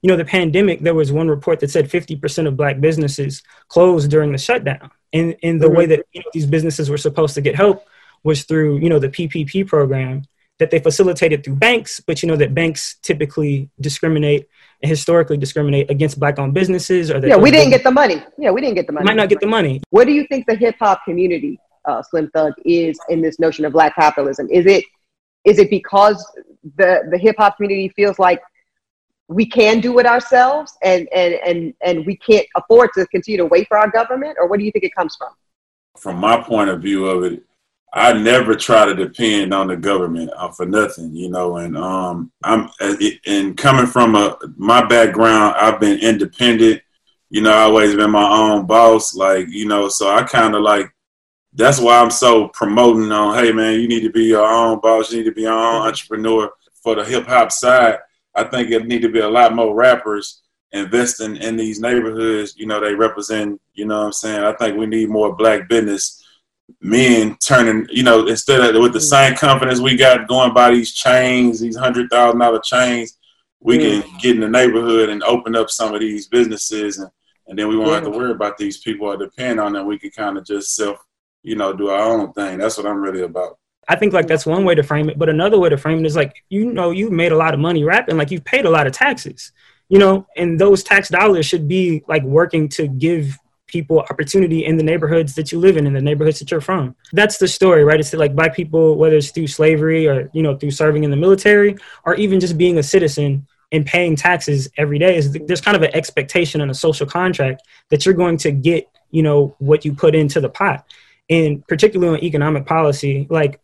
you 0.02 0.08
know 0.08 0.16
the 0.16 0.24
pandemic, 0.24 0.80
there 0.80 0.94
was 0.94 1.12
one 1.12 1.28
report 1.28 1.60
that 1.60 1.70
said 1.70 1.88
fifty 1.88 2.16
percent 2.16 2.48
of 2.48 2.56
black 2.56 2.80
businesses 2.80 3.44
closed 3.68 4.10
during 4.10 4.32
the 4.32 4.38
shutdown. 4.38 4.90
And 5.12 5.36
in 5.42 5.58
the 5.58 5.66
mm-hmm. 5.66 5.76
way 5.76 5.86
that 5.86 6.06
you 6.12 6.22
know, 6.22 6.30
these 6.32 6.46
businesses 6.46 6.90
were 6.90 6.98
supposed 6.98 7.36
to 7.36 7.40
get 7.40 7.54
help 7.54 7.86
was 8.26 8.44
through 8.44 8.78
you 8.78 8.90
know 8.90 8.98
the 8.98 9.08
PPP 9.08 9.66
program 9.66 10.24
that 10.58 10.70
they 10.70 10.78
facilitated 10.78 11.44
through 11.44 11.56
banks, 11.56 12.00
but 12.00 12.22
you 12.22 12.28
know 12.28 12.36
that 12.36 12.54
banks 12.54 12.96
typically 13.02 13.70
discriminate 13.80 14.48
and 14.82 14.90
historically 14.90 15.36
discriminate 15.36 15.90
against 15.90 16.18
black-owned 16.18 16.52
businesses. 16.52 17.10
Or 17.10 17.18
yeah, 17.26 17.36
we 17.36 17.50
didn't 17.50 17.70
get 17.70 17.84
the 17.84 17.90
money. 17.90 18.22
Yeah, 18.36 18.50
we 18.50 18.60
didn't 18.60 18.74
get 18.74 18.86
the 18.86 18.92
money. 18.92 19.04
Might 19.04 19.16
not 19.16 19.28
get 19.28 19.40
the 19.40 19.46
money. 19.46 19.80
What 19.90 20.06
do 20.06 20.12
you 20.12 20.26
think 20.26 20.46
the 20.46 20.56
hip 20.56 20.76
hop 20.78 21.04
community, 21.04 21.58
uh, 21.84 22.02
Slim 22.02 22.28
Thug, 22.34 22.52
is 22.64 22.98
in 23.08 23.22
this 23.22 23.38
notion 23.38 23.64
of 23.64 23.72
black 23.72 23.94
capitalism? 23.94 24.48
Is 24.50 24.66
it 24.66 24.84
is 25.44 25.58
it 25.58 25.70
because 25.70 26.18
the 26.76 27.08
the 27.10 27.18
hip 27.18 27.36
hop 27.38 27.56
community 27.56 27.88
feels 27.90 28.18
like 28.18 28.42
we 29.28 29.46
can 29.46 29.80
do 29.80 29.98
it 29.98 30.06
ourselves 30.06 30.72
and 30.82 31.08
and 31.12 31.34
and 31.46 31.74
and 31.82 32.06
we 32.06 32.16
can't 32.16 32.46
afford 32.56 32.90
to 32.94 33.06
continue 33.06 33.38
to 33.38 33.46
wait 33.46 33.68
for 33.68 33.78
our 33.78 33.90
government, 33.90 34.36
or 34.40 34.48
what 34.48 34.58
do 34.58 34.64
you 34.64 34.72
think 34.72 34.84
it 34.84 34.94
comes 34.94 35.16
from? 35.16 35.30
From 35.98 36.16
my 36.16 36.40
point 36.40 36.70
of 36.70 36.82
view 36.82 37.06
of 37.06 37.24
it, 37.24 37.42
I 37.96 38.12
never 38.12 38.54
try 38.54 38.84
to 38.84 38.94
depend 38.94 39.54
on 39.54 39.68
the 39.68 39.76
government 39.76 40.30
uh, 40.36 40.50
for 40.50 40.66
nothing, 40.66 41.16
you 41.16 41.30
know. 41.30 41.56
And 41.56 41.78
um, 41.78 42.30
I'm 42.44 42.68
and 43.26 43.56
coming 43.56 43.86
from 43.86 44.14
a 44.14 44.36
my 44.58 44.84
background, 44.84 45.54
I've 45.58 45.80
been 45.80 45.98
independent. 46.00 46.82
You 47.30 47.40
know, 47.40 47.52
I 47.52 47.62
always 47.62 47.96
been 47.96 48.10
my 48.10 48.28
own 48.28 48.66
boss, 48.66 49.14
like 49.14 49.48
you 49.48 49.66
know. 49.66 49.88
So 49.88 50.10
I 50.10 50.24
kind 50.24 50.54
of 50.54 50.60
like 50.60 50.94
that's 51.54 51.80
why 51.80 51.98
I'm 51.98 52.10
so 52.10 52.48
promoting 52.48 53.10
on. 53.12 53.34
Hey, 53.34 53.50
man, 53.50 53.80
you 53.80 53.88
need 53.88 54.02
to 54.02 54.10
be 54.10 54.24
your 54.24 54.46
own 54.46 54.78
boss. 54.80 55.10
You 55.10 55.20
need 55.20 55.30
to 55.30 55.34
be 55.34 55.42
your 55.42 55.54
own 55.54 55.86
entrepreneur. 55.86 56.50
For 56.82 56.96
the 56.96 57.04
hip 57.04 57.26
hop 57.26 57.50
side, 57.50 57.96
I 58.34 58.44
think 58.44 58.70
it 58.70 58.86
need 58.86 59.02
to 59.02 59.08
be 59.08 59.20
a 59.20 59.28
lot 59.28 59.54
more 59.54 59.74
rappers 59.74 60.42
investing 60.72 61.36
in 61.36 61.56
these 61.56 61.80
neighborhoods. 61.80 62.58
You 62.58 62.66
know, 62.66 62.78
they 62.78 62.94
represent. 62.94 63.58
You 63.72 63.86
know, 63.86 64.00
what 64.00 64.06
I'm 64.06 64.12
saying. 64.12 64.44
I 64.44 64.52
think 64.52 64.76
we 64.76 64.84
need 64.84 65.08
more 65.08 65.34
black 65.34 65.66
business 65.66 66.22
men 66.80 67.36
turning, 67.44 67.86
you 67.90 68.02
know, 68.02 68.26
instead 68.26 68.60
of 68.60 68.80
with 68.80 68.92
the 68.92 69.00
same 69.00 69.34
confidence 69.34 69.80
we 69.80 69.96
got 69.96 70.28
going 70.28 70.52
by 70.52 70.70
these 70.70 70.92
chains, 70.92 71.60
these 71.60 71.76
hundred 71.76 72.10
thousand 72.10 72.40
dollar 72.40 72.60
chains, 72.60 73.18
we 73.60 73.78
mm. 73.78 74.02
can 74.02 74.18
get 74.18 74.34
in 74.34 74.40
the 74.40 74.48
neighborhood 74.48 75.08
and 75.08 75.22
open 75.24 75.56
up 75.56 75.70
some 75.70 75.94
of 75.94 76.00
these 76.00 76.28
businesses 76.28 76.98
and, 76.98 77.10
and 77.48 77.58
then 77.58 77.68
we 77.68 77.76
won't 77.76 77.90
yeah. 77.90 77.94
have 77.96 78.04
to 78.04 78.10
worry 78.10 78.32
about 78.32 78.58
these 78.58 78.78
people 78.78 79.06
or 79.06 79.16
depend 79.16 79.60
on 79.60 79.72
them. 79.72 79.86
We 79.86 79.98
can 79.98 80.10
kind 80.10 80.36
of 80.36 80.44
just 80.44 80.74
self, 80.74 80.98
you 81.42 81.56
know, 81.56 81.72
do 81.72 81.88
our 81.88 82.00
own 82.00 82.32
thing. 82.32 82.58
That's 82.58 82.76
what 82.76 82.86
I'm 82.86 83.00
really 83.00 83.22
about. 83.22 83.58
I 83.88 83.94
think 83.94 84.12
like 84.12 84.26
that's 84.26 84.46
one 84.46 84.64
way 84.64 84.74
to 84.74 84.82
frame 84.82 85.08
it, 85.08 85.18
but 85.18 85.28
another 85.28 85.58
way 85.58 85.68
to 85.68 85.76
frame 85.76 86.00
it 86.00 86.06
is 86.06 86.16
like 86.16 86.44
you 86.48 86.72
know 86.72 86.90
you've 86.90 87.12
made 87.12 87.30
a 87.30 87.36
lot 87.36 87.54
of 87.54 87.60
money 87.60 87.84
rapping, 87.84 88.16
like 88.16 88.32
you've 88.32 88.44
paid 88.44 88.64
a 88.64 88.70
lot 88.70 88.88
of 88.88 88.92
taxes, 88.92 89.52
you 89.88 89.98
know, 89.98 90.26
and 90.36 90.58
those 90.58 90.82
tax 90.82 91.08
dollars 91.08 91.46
should 91.46 91.68
be 91.68 92.02
like 92.08 92.24
working 92.24 92.68
to 92.70 92.88
give 92.88 93.38
people 93.66 94.00
opportunity 94.00 94.64
in 94.64 94.76
the 94.76 94.82
neighborhoods 94.82 95.34
that 95.34 95.50
you 95.52 95.58
live 95.58 95.76
in, 95.76 95.86
in 95.86 95.92
the 95.92 96.00
neighborhoods 96.00 96.38
that 96.38 96.50
you're 96.50 96.60
from. 96.60 96.94
That's 97.12 97.38
the 97.38 97.48
story, 97.48 97.84
right? 97.84 97.98
It's 97.98 98.12
like 98.12 98.34
black 98.34 98.54
people, 98.54 98.96
whether 98.96 99.16
it's 99.16 99.30
through 99.30 99.48
slavery 99.48 100.06
or, 100.06 100.30
you 100.32 100.42
know, 100.42 100.56
through 100.56 100.70
serving 100.70 101.04
in 101.04 101.10
the 101.10 101.16
military 101.16 101.76
or 102.04 102.14
even 102.14 102.40
just 102.40 102.56
being 102.56 102.78
a 102.78 102.82
citizen 102.82 103.46
and 103.72 103.84
paying 103.84 104.14
taxes 104.16 104.68
every 104.76 104.98
day 104.98 105.16
is 105.16 105.32
there's 105.32 105.60
kind 105.60 105.76
of 105.76 105.82
an 105.82 105.94
expectation 105.94 106.60
and 106.60 106.70
a 106.70 106.74
social 106.74 107.06
contract 107.06 107.62
that 107.90 108.06
you're 108.06 108.14
going 108.14 108.36
to 108.38 108.52
get, 108.52 108.88
you 109.10 109.22
know, 109.22 109.56
what 109.58 109.84
you 109.84 109.92
put 109.92 110.14
into 110.14 110.40
the 110.40 110.48
pot. 110.48 110.84
And 111.28 111.66
particularly 111.66 112.16
on 112.16 112.24
economic 112.24 112.66
policy, 112.66 113.26
like 113.28 113.60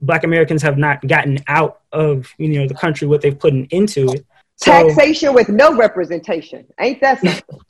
black 0.00 0.24
Americans 0.24 0.62
have 0.62 0.76
not 0.76 1.06
gotten 1.06 1.38
out 1.46 1.80
of, 1.92 2.32
you 2.38 2.60
know, 2.60 2.66
the 2.66 2.74
country 2.74 3.06
what 3.06 3.20
they've 3.20 3.38
put 3.38 3.54
into 3.54 4.12
it. 4.12 4.26
So, 4.56 4.70
Taxation 4.70 5.34
with 5.34 5.48
no 5.48 5.76
representation. 5.76 6.66
Ain't 6.80 7.00
that 7.00 7.20
something? 7.20 7.60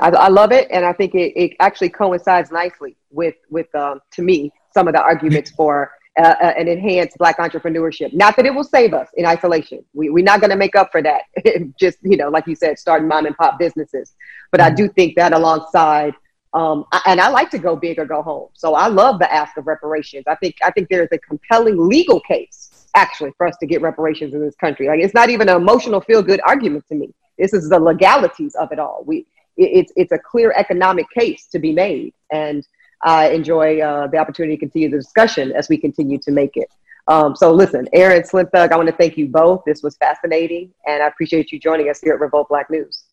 I, 0.00 0.10
I, 0.10 0.28
love 0.28 0.52
it, 0.52 0.68
and 0.70 0.84
I 0.84 0.92
think 0.92 1.14
it, 1.14 1.32
it 1.34 1.56
actually 1.60 1.88
coincides 1.88 2.50
nicely 2.50 2.96
with 3.10 3.36
with 3.48 3.74
um, 3.74 4.00
to 4.12 4.22
me 4.22 4.52
some 4.74 4.86
of 4.86 4.94
the 4.94 5.00
arguments 5.00 5.50
for 5.50 5.90
uh, 6.18 6.34
uh, 6.42 6.54
an 6.58 6.68
enhanced 6.68 7.16
Black 7.16 7.38
entrepreneurship. 7.38 8.12
Not 8.12 8.36
that 8.36 8.44
it 8.44 8.54
will 8.54 8.64
save 8.64 8.92
us 8.92 9.08
in 9.16 9.24
isolation. 9.24 9.84
We, 9.94 10.10
we're 10.10 10.24
not 10.24 10.40
going 10.40 10.50
to 10.50 10.56
make 10.56 10.76
up 10.76 10.90
for 10.92 11.00
that. 11.02 11.22
Just 11.80 11.98
you 12.02 12.16
know, 12.16 12.28
like 12.28 12.46
you 12.46 12.54
said, 12.54 12.78
starting 12.78 13.08
mom 13.08 13.24
and 13.26 13.36
pop 13.36 13.58
businesses. 13.58 14.14
But 14.50 14.60
I 14.60 14.70
do 14.70 14.88
think 14.88 15.16
that 15.16 15.32
alongside. 15.32 16.14
Um, 16.54 16.86
and 17.06 17.20
I 17.20 17.28
like 17.28 17.50
to 17.50 17.58
go 17.58 17.76
big 17.76 17.98
or 17.98 18.06
go 18.06 18.22
home. 18.22 18.48
So 18.54 18.74
I 18.74 18.88
love 18.88 19.18
the 19.18 19.32
ask 19.32 19.56
of 19.58 19.66
reparations. 19.66 20.24
I 20.26 20.34
think 20.34 20.56
I 20.64 20.70
think 20.70 20.88
there's 20.88 21.10
a 21.12 21.18
compelling 21.18 21.88
legal 21.88 22.20
case 22.20 22.88
actually 22.94 23.32
for 23.36 23.46
us 23.46 23.56
to 23.60 23.66
get 23.66 23.80
reparations 23.80 24.34
in 24.34 24.40
this 24.40 24.56
country. 24.56 24.88
Like 24.88 25.00
it's 25.00 25.14
not 25.14 25.30
even 25.30 25.48
an 25.48 25.56
emotional 25.56 26.00
feel 26.00 26.22
good 26.22 26.40
argument 26.44 26.84
to 26.88 26.94
me. 26.94 27.14
This 27.38 27.52
is 27.52 27.68
the 27.68 27.78
legalities 27.78 28.54
of 28.56 28.72
it 28.72 28.78
all. 28.78 29.04
We 29.06 29.26
it's 29.58 29.92
it's 29.96 30.12
a 30.12 30.18
clear 30.18 30.52
economic 30.56 31.06
case 31.10 31.46
to 31.48 31.58
be 31.58 31.72
made, 31.72 32.14
and 32.32 32.66
I 33.02 33.30
enjoy 33.30 33.80
uh, 33.80 34.06
the 34.06 34.18
opportunity 34.18 34.56
to 34.56 34.60
continue 34.60 34.90
the 34.90 34.96
discussion 34.96 35.52
as 35.52 35.68
we 35.68 35.76
continue 35.76 36.18
to 36.18 36.30
make 36.30 36.56
it. 36.56 36.68
Um, 37.08 37.34
so 37.34 37.52
listen, 37.52 37.88
Aaron 37.92 38.24
Slim 38.24 38.48
Thug, 38.48 38.72
I 38.72 38.76
want 38.76 38.88
to 38.88 38.94
thank 38.94 39.16
you 39.16 39.28
both. 39.28 39.62
This 39.66 39.82
was 39.82 39.96
fascinating, 39.96 40.72
and 40.86 41.02
I 41.02 41.06
appreciate 41.06 41.52
you 41.52 41.58
joining 41.58 41.88
us 41.88 42.00
here 42.00 42.14
at 42.14 42.20
Revolt 42.20 42.48
Black 42.48 42.70
News. 42.70 43.04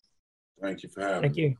Thank 0.60 0.82
you 0.82 0.88
for 0.88 1.00
having 1.02 1.22
Thank 1.22 1.36
you. 1.36 1.56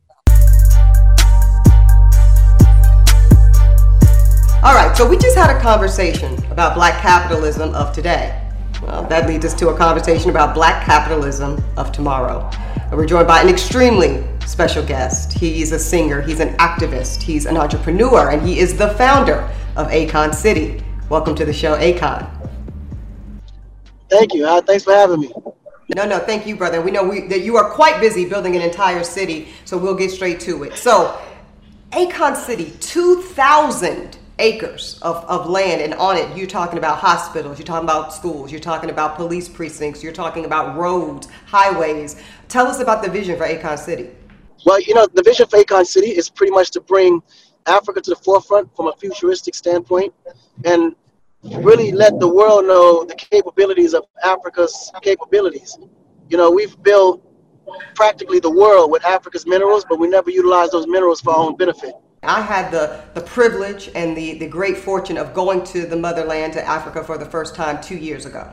All 4.63 4.75
right, 4.75 4.95
so 4.97 5.09
we 5.09 5.17
just 5.17 5.37
had 5.37 5.55
a 5.55 5.61
conversation 5.61 6.35
about 6.51 6.75
black 6.75 7.01
capitalism 7.01 7.75
of 7.75 7.95
today. 7.95 8.43
Well, 8.83 9.05
that 9.05 9.29
leads 9.29 9.45
us 9.45 9.55
to 9.55 9.69
a 9.69 9.77
conversation 9.77 10.29
about 10.29 10.55
black 10.55 10.85
capitalism 10.85 11.63
of 11.77 11.93
tomorrow. 11.93 12.51
And 12.75 12.93
we're 12.93 13.07
joined 13.07 13.29
by 13.29 13.41
an 13.41 13.49
extremely 13.49 14.25
special 14.47 14.85
guest. 14.85 15.33
He's 15.33 15.73
a 15.73 15.79
singer, 15.79 16.23
he's 16.23 16.41
an 16.41 16.57
activist, 16.57 17.21
he's 17.23 17.47
an 17.47 17.57
entrepreneur, 17.57 18.31
and 18.31 18.47
he 18.47 18.59
is 18.59 18.77
the 18.77 18.91
founder 18.91 19.51
of 19.77 19.89
Akon 19.89 20.35
City. 20.35 20.83
Welcome 21.09 21.35
to 21.37 21.45
the 21.45 21.53
show, 21.53 21.77
Akon. 21.77 22.31
Thank 24.09 24.35
you. 24.35 24.47
Uh, 24.47 24.61
thanks 24.61 24.85
for 24.85 24.93
having 24.93 25.21
me. 25.21 25.33
No, 25.95 26.05
no, 26.05 26.19
thank 26.19 26.47
you, 26.47 26.57
brother. 26.57 26.81
We 26.81 26.91
know 26.91 27.05
we, 27.05 27.27
that 27.29 27.41
you 27.41 27.57
are 27.57 27.71
quite 27.71 28.01
busy 28.01 28.29
building 28.29 28.57
an 28.57 28.63
entire 28.63 29.05
city, 29.05 29.49
so 29.65 29.77
we'll 29.77 29.95
get 29.95 30.11
straight 30.11 30.41
to 30.41 30.63
it. 30.65 30.77
So, 30.77 31.21
Akon 31.93 32.37
City, 32.37 32.73
2,000 32.81 34.19
acres 34.39 34.99
of, 35.03 35.25
of 35.25 35.49
land, 35.49 35.81
and 35.81 35.95
on 35.95 36.17
it, 36.17 36.37
you're 36.37 36.47
talking 36.47 36.79
about 36.79 36.99
hospitals, 36.99 37.59
you're 37.59 37.67
talking 37.67 37.89
about 37.89 38.13
schools, 38.13 38.51
you're 38.51 38.61
talking 38.61 38.91
about 38.91 39.17
police 39.17 39.49
precincts, 39.49 40.03
you're 40.03 40.13
talking 40.13 40.45
about 40.45 40.77
roads, 40.77 41.29
highways. 41.47 42.21
Tell 42.49 42.67
us 42.67 42.81
about 42.81 43.03
the 43.03 43.11
vision 43.11 43.37
for 43.37 43.47
Akon 43.47 43.79
City. 43.79 44.11
Well, 44.67 44.81
you 44.81 44.95
know, 44.95 45.07
the 45.15 45.23
vision 45.23 45.47
for 45.47 45.61
Akon 45.61 45.87
City 45.87 46.09
is 46.09 46.29
pretty 46.29 46.51
much 46.51 46.73
to 46.73 46.81
bring 46.81 47.23
Africa 47.67 48.01
to 48.01 48.11
the 48.11 48.17
forefront 48.17 48.75
from 48.75 48.89
a 48.89 48.93
futuristic 48.97 49.55
standpoint 49.55 50.13
and 50.65 50.97
really 51.45 51.93
let 51.93 52.19
the 52.19 52.27
world 52.27 52.65
know 52.65 53.05
the 53.05 53.15
capabilities 53.15 53.95
of 53.95 54.07
Africa's 54.25 54.91
capabilities. 55.03 55.79
You 56.29 56.37
know, 56.37 56.51
we've 56.51 56.83
built 56.83 57.23
practically 57.95 58.41
the 58.41 58.51
world 58.51 58.91
with 58.91 59.05
Africa's 59.05 59.47
minerals, 59.47 59.87
but 59.89 60.01
we 60.01 60.09
never 60.09 60.31
utilize 60.31 60.71
those 60.71 60.89
minerals 60.89 61.21
for 61.21 61.31
our 61.31 61.45
own 61.45 61.57
benefit. 61.57 61.95
I 62.25 62.41
had 62.41 62.73
the, 62.73 63.05
the 63.15 63.21
privilege 63.21 63.89
and 63.95 64.17
the, 64.17 64.37
the 64.39 64.49
great 64.49 64.79
fortune 64.79 65.17
of 65.17 65.33
going 65.33 65.63
to 65.67 65.87
the 65.87 65.97
motherland, 65.97 66.55
to 66.55 66.67
Africa, 66.67 67.05
for 67.05 67.19
the 67.19 67.27
first 67.27 67.55
time 67.55 67.81
two 67.81 67.97
years 67.97 68.27
ago. 68.27 68.53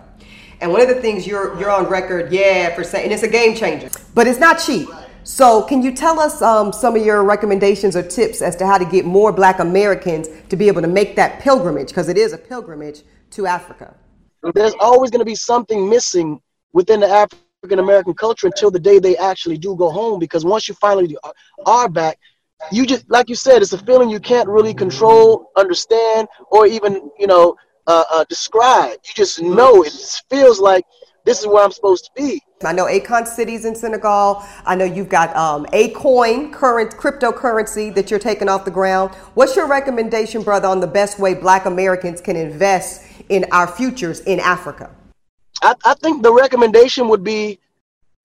And 0.61 0.71
one 0.71 0.81
of 0.81 0.89
the 0.89 1.01
things 1.01 1.25
you're, 1.25 1.59
you're 1.59 1.71
on 1.71 1.85
record, 1.85 2.31
yeah, 2.31 2.75
for 2.75 2.83
saying, 2.83 3.05
and 3.05 3.13
it's 3.13 3.23
a 3.23 3.27
game 3.27 3.55
changer, 3.55 3.89
but 4.13 4.27
it's 4.27 4.39
not 4.39 4.59
cheap. 4.59 4.87
So, 5.25 5.63
can 5.63 5.81
you 5.81 5.93
tell 5.93 6.19
us 6.19 6.41
um, 6.41 6.73
some 6.73 6.97
of 6.97 7.05
your 7.05 7.23
recommendations 7.23 7.95
or 7.95 8.03
tips 8.03 8.41
as 8.41 8.57
to 8.57 8.67
how 8.67 8.77
to 8.77 8.83
get 8.83 9.05
more 9.05 9.31
black 9.31 9.59
Americans 9.59 10.27
to 10.49 10.57
be 10.57 10.67
able 10.67 10.81
to 10.81 10.87
make 10.87 11.15
that 11.15 11.39
pilgrimage? 11.39 11.87
Because 11.87 12.09
it 12.09 12.17
is 12.17 12.33
a 12.33 12.37
pilgrimage 12.37 13.03
to 13.31 13.47
Africa. 13.47 13.95
There's 14.53 14.75
always 14.81 15.11
going 15.11 15.19
to 15.19 15.25
be 15.25 15.35
something 15.35 15.89
missing 15.89 16.41
within 16.73 16.99
the 16.99 17.07
African 17.07 17.79
American 17.79 18.13
culture 18.13 18.47
until 18.47 18.69
the 18.69 18.79
day 18.79 18.99
they 18.99 19.15
actually 19.15 19.57
do 19.57 19.77
go 19.77 19.89
home. 19.89 20.19
Because 20.19 20.43
once 20.43 20.67
you 20.67 20.73
finally 20.75 21.15
are 21.65 21.87
back, 21.87 22.19
you 22.69 22.85
just, 22.85 23.09
like 23.09 23.29
you 23.29 23.35
said, 23.35 23.61
it's 23.61 23.71
a 23.71 23.77
feeling 23.77 24.09
you 24.09 24.19
can't 24.19 24.49
really 24.49 24.73
control, 24.73 25.51
understand, 25.55 26.27
or 26.51 26.67
even, 26.67 27.09
you 27.17 27.27
know, 27.27 27.55
uh, 27.87 28.03
uh, 28.11 28.25
describe. 28.27 28.91
You 29.05 29.13
just 29.15 29.41
know 29.41 29.83
it 29.83 29.93
feels 30.29 30.59
like 30.59 30.83
this 31.25 31.39
is 31.39 31.47
where 31.47 31.63
I'm 31.63 31.71
supposed 31.71 32.05
to 32.05 32.11
be. 32.21 32.41
I 32.65 32.73
know 32.73 32.85
Akon 32.85 33.27
City's 33.27 33.65
in 33.65 33.75
Senegal. 33.75 34.43
I 34.65 34.75
know 34.75 34.85
you've 34.85 35.09
got 35.09 35.35
um, 35.35 35.65
Akoin, 35.67 36.51
current 36.51 36.91
cryptocurrency 36.95 37.93
that 37.95 38.09
you're 38.09 38.19
taking 38.19 38.49
off 38.49 38.65
the 38.65 38.71
ground. 38.71 39.13
What's 39.35 39.55
your 39.55 39.67
recommendation, 39.67 40.43
brother, 40.43 40.67
on 40.67 40.79
the 40.79 40.87
best 40.87 41.19
way 41.19 41.33
Black 41.33 41.65
Americans 41.65 42.21
can 42.21 42.35
invest 42.35 43.03
in 43.29 43.45
our 43.51 43.67
futures 43.67 44.21
in 44.21 44.39
Africa? 44.39 44.89
I, 45.61 45.75
I 45.85 45.93
think 45.95 46.23
the 46.23 46.33
recommendation 46.33 47.07
would 47.07 47.23
be 47.23 47.59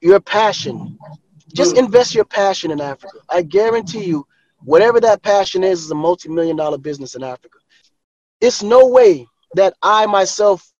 your 0.01 0.21
passion. 0.21 0.99
Just 1.55 1.75
mm. 1.75 1.79
invest 1.79 2.15
your 2.15 2.25
passion 2.25 2.71
in 2.71 2.81
Africa. 2.81 3.19
I 3.29 3.43
guarantee 3.43 4.05
you, 4.05 4.27
whatever 4.65 5.01
that 5.01 5.23
passion 5.23 5.65
is, 5.65 5.85
is 5.85 5.91
a 5.91 5.95
multi-million 5.95 6.57
dollar 6.57 6.79
business 6.79 7.15
in 7.15 7.23
Africa. 7.23 7.59
It's 8.41 8.63
no 8.63 8.87
way 8.87 9.27
that 9.55 9.75
I 9.83 10.07
myself 10.07 10.73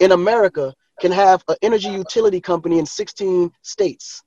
in 0.00 0.12
America 0.12 0.74
can 1.00 1.12
have 1.12 1.42
an 1.48 1.56
energy 1.62 1.88
utility 1.88 2.40
company 2.40 2.78
in 2.78 2.86
16 2.86 3.50
states. 3.62 4.22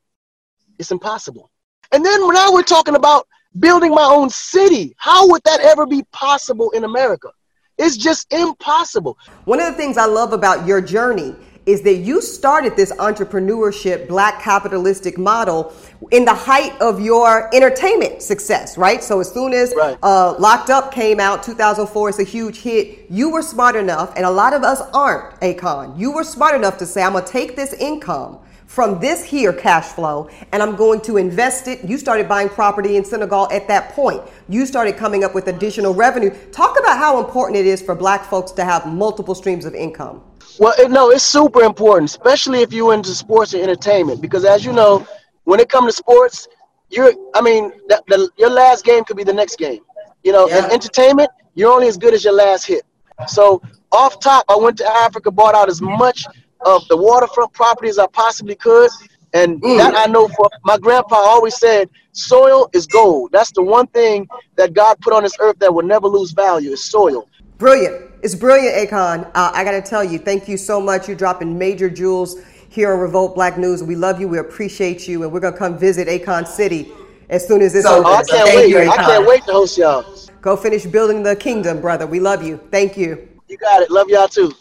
It's 0.77 0.91
impossible. 0.91 1.49
And 1.91 2.05
then 2.05 2.21
now 2.31 2.53
we're 2.53 2.63
talking 2.63 2.95
about 2.95 3.27
building 3.57 3.91
my 3.91 4.03
own 4.03 4.29
city. 4.29 4.95
How 4.97 5.27
would 5.29 5.41
that 5.45 5.59
ever 5.61 5.85
be 5.85 6.03
possible 6.11 6.69
in 6.71 6.83
America? 6.83 7.29
It's 7.77 7.97
just 7.97 8.31
impossible. 8.31 9.17
One 9.45 9.59
of 9.59 9.67
the 9.67 9.73
things 9.73 9.97
I 9.97 10.05
love 10.05 10.33
about 10.33 10.67
your 10.67 10.81
journey 10.81 11.35
is 11.65 11.81
that 11.83 11.97
you 11.97 12.21
started 12.21 12.75
this 12.75 12.91
entrepreneurship, 12.93 14.07
black 14.07 14.41
capitalistic 14.41 15.17
model 15.17 15.73
in 16.11 16.25
the 16.25 16.33
height 16.33 16.79
of 16.81 16.99
your 16.99 17.53
entertainment 17.53 18.21
success, 18.21 18.77
right? 18.77 19.03
So 19.03 19.19
as 19.19 19.31
soon 19.31 19.53
as 19.53 19.73
right. 19.75 19.97
uh, 20.01 20.35
Locked 20.39 20.69
Up 20.69 20.91
came 20.91 21.19
out, 21.19 21.43
2004, 21.43 22.09
it's 22.09 22.19
a 22.19 22.23
huge 22.23 22.61
hit. 22.61 23.05
You 23.09 23.29
were 23.29 23.41
smart 23.41 23.75
enough, 23.75 24.13
and 24.15 24.25
a 24.25 24.31
lot 24.31 24.53
of 24.53 24.63
us 24.63 24.81
aren't, 24.93 25.39
Akon. 25.41 25.97
You 25.97 26.11
were 26.11 26.23
smart 26.23 26.55
enough 26.55 26.77
to 26.79 26.85
say, 26.85 27.03
I'm 27.03 27.13
gonna 27.13 27.25
take 27.25 27.55
this 27.55 27.73
income 27.73 28.39
from 28.69 28.99
this 28.99 29.23
here 29.23 29.51
cash 29.51 29.87
flow 29.87 30.29
and 30.51 30.61
I'm 30.61 30.75
going 30.75 31.01
to 31.01 31.17
invest 31.17 31.67
it. 31.67 31.83
You 31.83 31.97
started 31.97 32.29
buying 32.29 32.49
property 32.49 32.97
in 32.97 33.03
Senegal 33.03 33.51
at 33.51 33.67
that 33.67 33.93
point. 33.93 34.21
You 34.47 34.67
started 34.67 34.95
coming 34.95 35.23
up 35.23 35.33
with 35.33 35.47
additional 35.47 35.95
revenue. 35.95 36.29
Talk 36.51 36.79
about 36.79 36.99
how 36.99 37.19
important 37.19 37.57
it 37.57 37.65
is 37.65 37.81
for 37.81 37.95
black 37.95 38.25
folks 38.25 38.51
to 38.53 38.63
have 38.63 38.85
multiple 38.85 39.33
streams 39.33 39.65
of 39.65 39.73
income. 39.73 40.21
Well, 40.59 40.73
it, 40.77 40.91
no, 40.91 41.09
it's 41.09 41.23
super 41.23 41.61
important, 41.61 42.09
especially 42.09 42.61
if 42.61 42.73
you're 42.73 42.93
into 42.93 43.15
sports 43.15 43.53
and 43.53 43.63
entertainment, 43.63 44.21
because 44.21 44.43
as 44.43 44.65
you 44.65 44.73
know, 44.73 45.07
when 45.45 45.59
it 45.59 45.69
comes 45.69 45.87
to 45.87 45.97
sports, 45.97 46.47
you're, 46.89 47.13
I 47.33 47.41
mean, 47.41 47.71
the, 47.87 48.03
the, 48.07 48.29
your 48.37 48.49
last 48.49 48.83
game 48.83 49.05
could 49.05 49.15
be 49.15 49.23
the 49.23 49.33
next 49.33 49.57
game. 49.57 49.79
You 50.23 50.33
know, 50.33 50.49
yeah. 50.49 50.65
in 50.65 50.71
entertainment, 50.71 51.29
you're 51.55 51.71
only 51.71 51.87
as 51.87 51.97
good 51.97 52.13
as 52.13 52.25
your 52.25 52.33
last 52.33 52.65
hit. 52.65 52.83
So 53.27 53.61
off 53.91 54.19
top, 54.19 54.43
I 54.49 54.57
went 54.57 54.77
to 54.77 54.85
Africa, 54.85 55.31
bought 55.31 55.55
out 55.55 55.69
as 55.69 55.81
much 55.81 56.25
of 56.65 56.85
the 56.89 56.97
waterfront 56.97 57.53
property 57.53 57.89
as 57.89 57.97
I 57.97 58.07
possibly 58.07 58.55
could. 58.55 58.89
And 59.33 59.61
mm. 59.61 59.77
that 59.77 59.95
I 59.95 60.07
know 60.07 60.27
for 60.27 60.49
my 60.63 60.77
grandpa 60.77 61.15
always 61.15 61.55
said, 61.57 61.89
soil 62.11 62.69
is 62.73 62.85
gold. 62.85 63.31
That's 63.31 63.51
the 63.51 63.61
one 63.61 63.87
thing 63.87 64.27
that 64.55 64.73
God 64.73 64.99
put 64.99 65.13
on 65.13 65.23
this 65.23 65.37
earth 65.39 65.57
that 65.59 65.73
will 65.73 65.85
never 65.85 66.07
lose 66.07 66.31
value 66.31 66.71
is 66.71 66.83
soil. 66.83 67.29
Brilliant. 67.57 68.08
It's 68.21 68.35
brilliant, 68.35 68.75
Akon. 68.75 69.25
Uh, 69.33 69.51
I 69.53 69.63
got 69.63 69.71
to 69.71 69.81
tell 69.81 70.03
you, 70.03 70.19
thank 70.19 70.49
you 70.49 70.57
so 70.57 70.81
much. 70.81 71.07
You're 71.07 71.15
dropping 71.15 71.57
major 71.57 71.89
jewels 71.89 72.35
here 72.67 72.91
on 72.91 72.99
Revolt 72.99 73.33
Black 73.33 73.57
News. 73.57 73.81
We 73.81 73.95
love 73.95 74.19
you. 74.19 74.27
We 74.27 74.39
appreciate 74.39 75.07
you. 75.07 75.23
And 75.23 75.31
we're 75.31 75.39
going 75.39 75.53
to 75.53 75.59
come 75.59 75.77
visit 75.77 76.09
Akon 76.09 76.45
City 76.45 76.91
as 77.29 77.47
soon 77.47 77.61
as 77.61 77.73
it's 77.75 77.85
so, 77.85 77.99
over. 77.99 78.09
I 78.09 78.23
can't 78.23 78.55
wait. 78.55 78.69
You, 78.69 78.79
I 78.79 78.97
can't 78.97 79.25
wait 79.25 79.45
to 79.45 79.53
host 79.53 79.77
y'all. 79.77 80.03
Go 80.41 80.57
finish 80.57 80.85
building 80.85 81.23
the 81.23 81.35
kingdom, 81.35 81.79
brother. 81.79 82.05
We 82.07 82.19
love 82.19 82.43
you. 82.43 82.59
Thank 82.71 82.97
you. 82.97 83.25
You 83.47 83.57
got 83.57 83.81
it. 83.81 83.89
Love 83.89 84.09
y'all 84.09 84.27
too. 84.27 84.51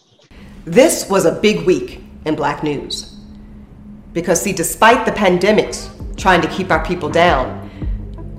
This 0.64 1.08
was 1.10 1.24
a 1.24 1.32
big 1.32 1.66
week 1.66 2.00
in 2.26 2.36
Black 2.36 2.62
News. 2.62 3.16
Because, 4.12 4.40
see, 4.40 4.52
despite 4.52 5.04
the 5.04 5.12
pandemics 5.12 5.90
trying 6.16 6.42
to 6.42 6.48
keep 6.48 6.70
our 6.70 6.84
people 6.84 7.08
down, 7.08 7.68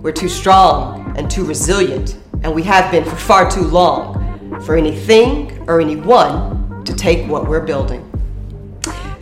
we're 0.01 0.13
too 0.13 0.29
strong 0.29 1.17
and 1.17 1.29
too 1.29 1.43
resilient, 1.43 2.17
and 2.43 2.55
we 2.55 2.63
have 2.63 2.89
been 2.89 3.03
for 3.03 3.15
far 3.17 3.51
too 3.51 3.63
long 3.63 4.28
for 4.65 4.75
anything 4.75 5.63
or 5.67 5.79
anyone 5.81 6.83
to 6.85 6.95
take 6.95 7.27
what 7.29 7.47
we're 7.47 7.65
building. 7.65 8.05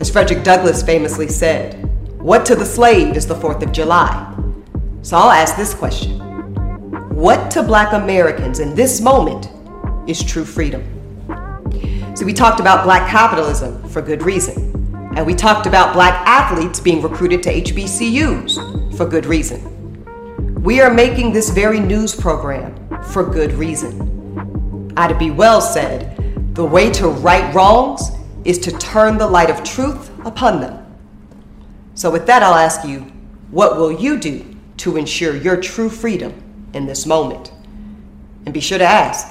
As 0.00 0.10
Frederick 0.10 0.44
Douglass 0.44 0.82
famously 0.82 1.28
said, 1.28 1.84
what 2.20 2.44
to 2.46 2.54
the 2.54 2.64
slave 2.64 3.16
is 3.16 3.26
the 3.26 3.34
4th 3.34 3.62
of 3.62 3.72
July? 3.72 4.34
So 5.02 5.16
I'll 5.16 5.30
ask 5.30 5.56
this 5.56 5.72
question 5.72 6.18
What 7.14 7.50
to 7.52 7.62
black 7.62 7.92
Americans 7.92 8.58
in 8.58 8.74
this 8.74 9.00
moment 9.00 9.48
is 10.08 10.22
true 10.22 10.44
freedom? 10.44 10.82
So 12.16 12.24
we 12.24 12.32
talked 12.32 12.58
about 12.60 12.84
black 12.84 13.08
capitalism 13.08 13.88
for 13.88 14.02
good 14.02 14.22
reason. 14.22 14.74
And 15.16 15.24
we 15.24 15.34
talked 15.34 15.66
about 15.66 15.94
black 15.94 16.14
athletes 16.26 16.80
being 16.80 17.00
recruited 17.02 17.42
to 17.44 17.54
HBCUs 17.54 18.96
for 18.96 19.06
good 19.06 19.26
reason. 19.26 19.64
We 20.62 20.80
are 20.80 20.92
making 20.92 21.32
this 21.32 21.50
very 21.50 21.80
news 21.80 22.14
program 22.14 22.74
for 23.04 23.24
good 23.24 23.52
reason. 23.52 24.17
Ida 24.98 25.16
B. 25.16 25.30
Wells 25.30 25.72
said, 25.72 26.56
The 26.56 26.64
way 26.64 26.90
to 26.94 27.06
right 27.06 27.54
wrongs 27.54 28.10
is 28.44 28.58
to 28.58 28.72
turn 28.78 29.16
the 29.16 29.28
light 29.28 29.48
of 29.48 29.62
truth 29.62 30.10
upon 30.26 30.60
them. 30.60 30.84
So, 31.94 32.10
with 32.10 32.26
that, 32.26 32.42
I'll 32.42 32.54
ask 32.54 32.84
you, 32.84 33.00
what 33.52 33.76
will 33.76 33.92
you 33.92 34.18
do 34.18 34.56
to 34.78 34.96
ensure 34.96 35.36
your 35.36 35.56
true 35.56 35.88
freedom 35.88 36.34
in 36.74 36.86
this 36.86 37.06
moment? 37.06 37.52
And 38.44 38.52
be 38.52 38.58
sure 38.60 38.78
to 38.78 38.84
ask, 38.84 39.28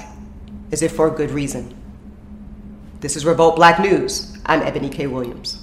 is 0.71 0.81
it 0.81 0.91
for 0.91 1.07
a 1.07 1.11
good 1.11 1.31
reason? 1.31 1.75
This 3.01 3.17
is 3.17 3.25
Revolt 3.25 3.57
Black 3.57 3.77
News. 3.81 4.37
I'm 4.45 4.61
Eboni 4.61 4.89
K. 4.89 5.07
Williams. 5.07 5.56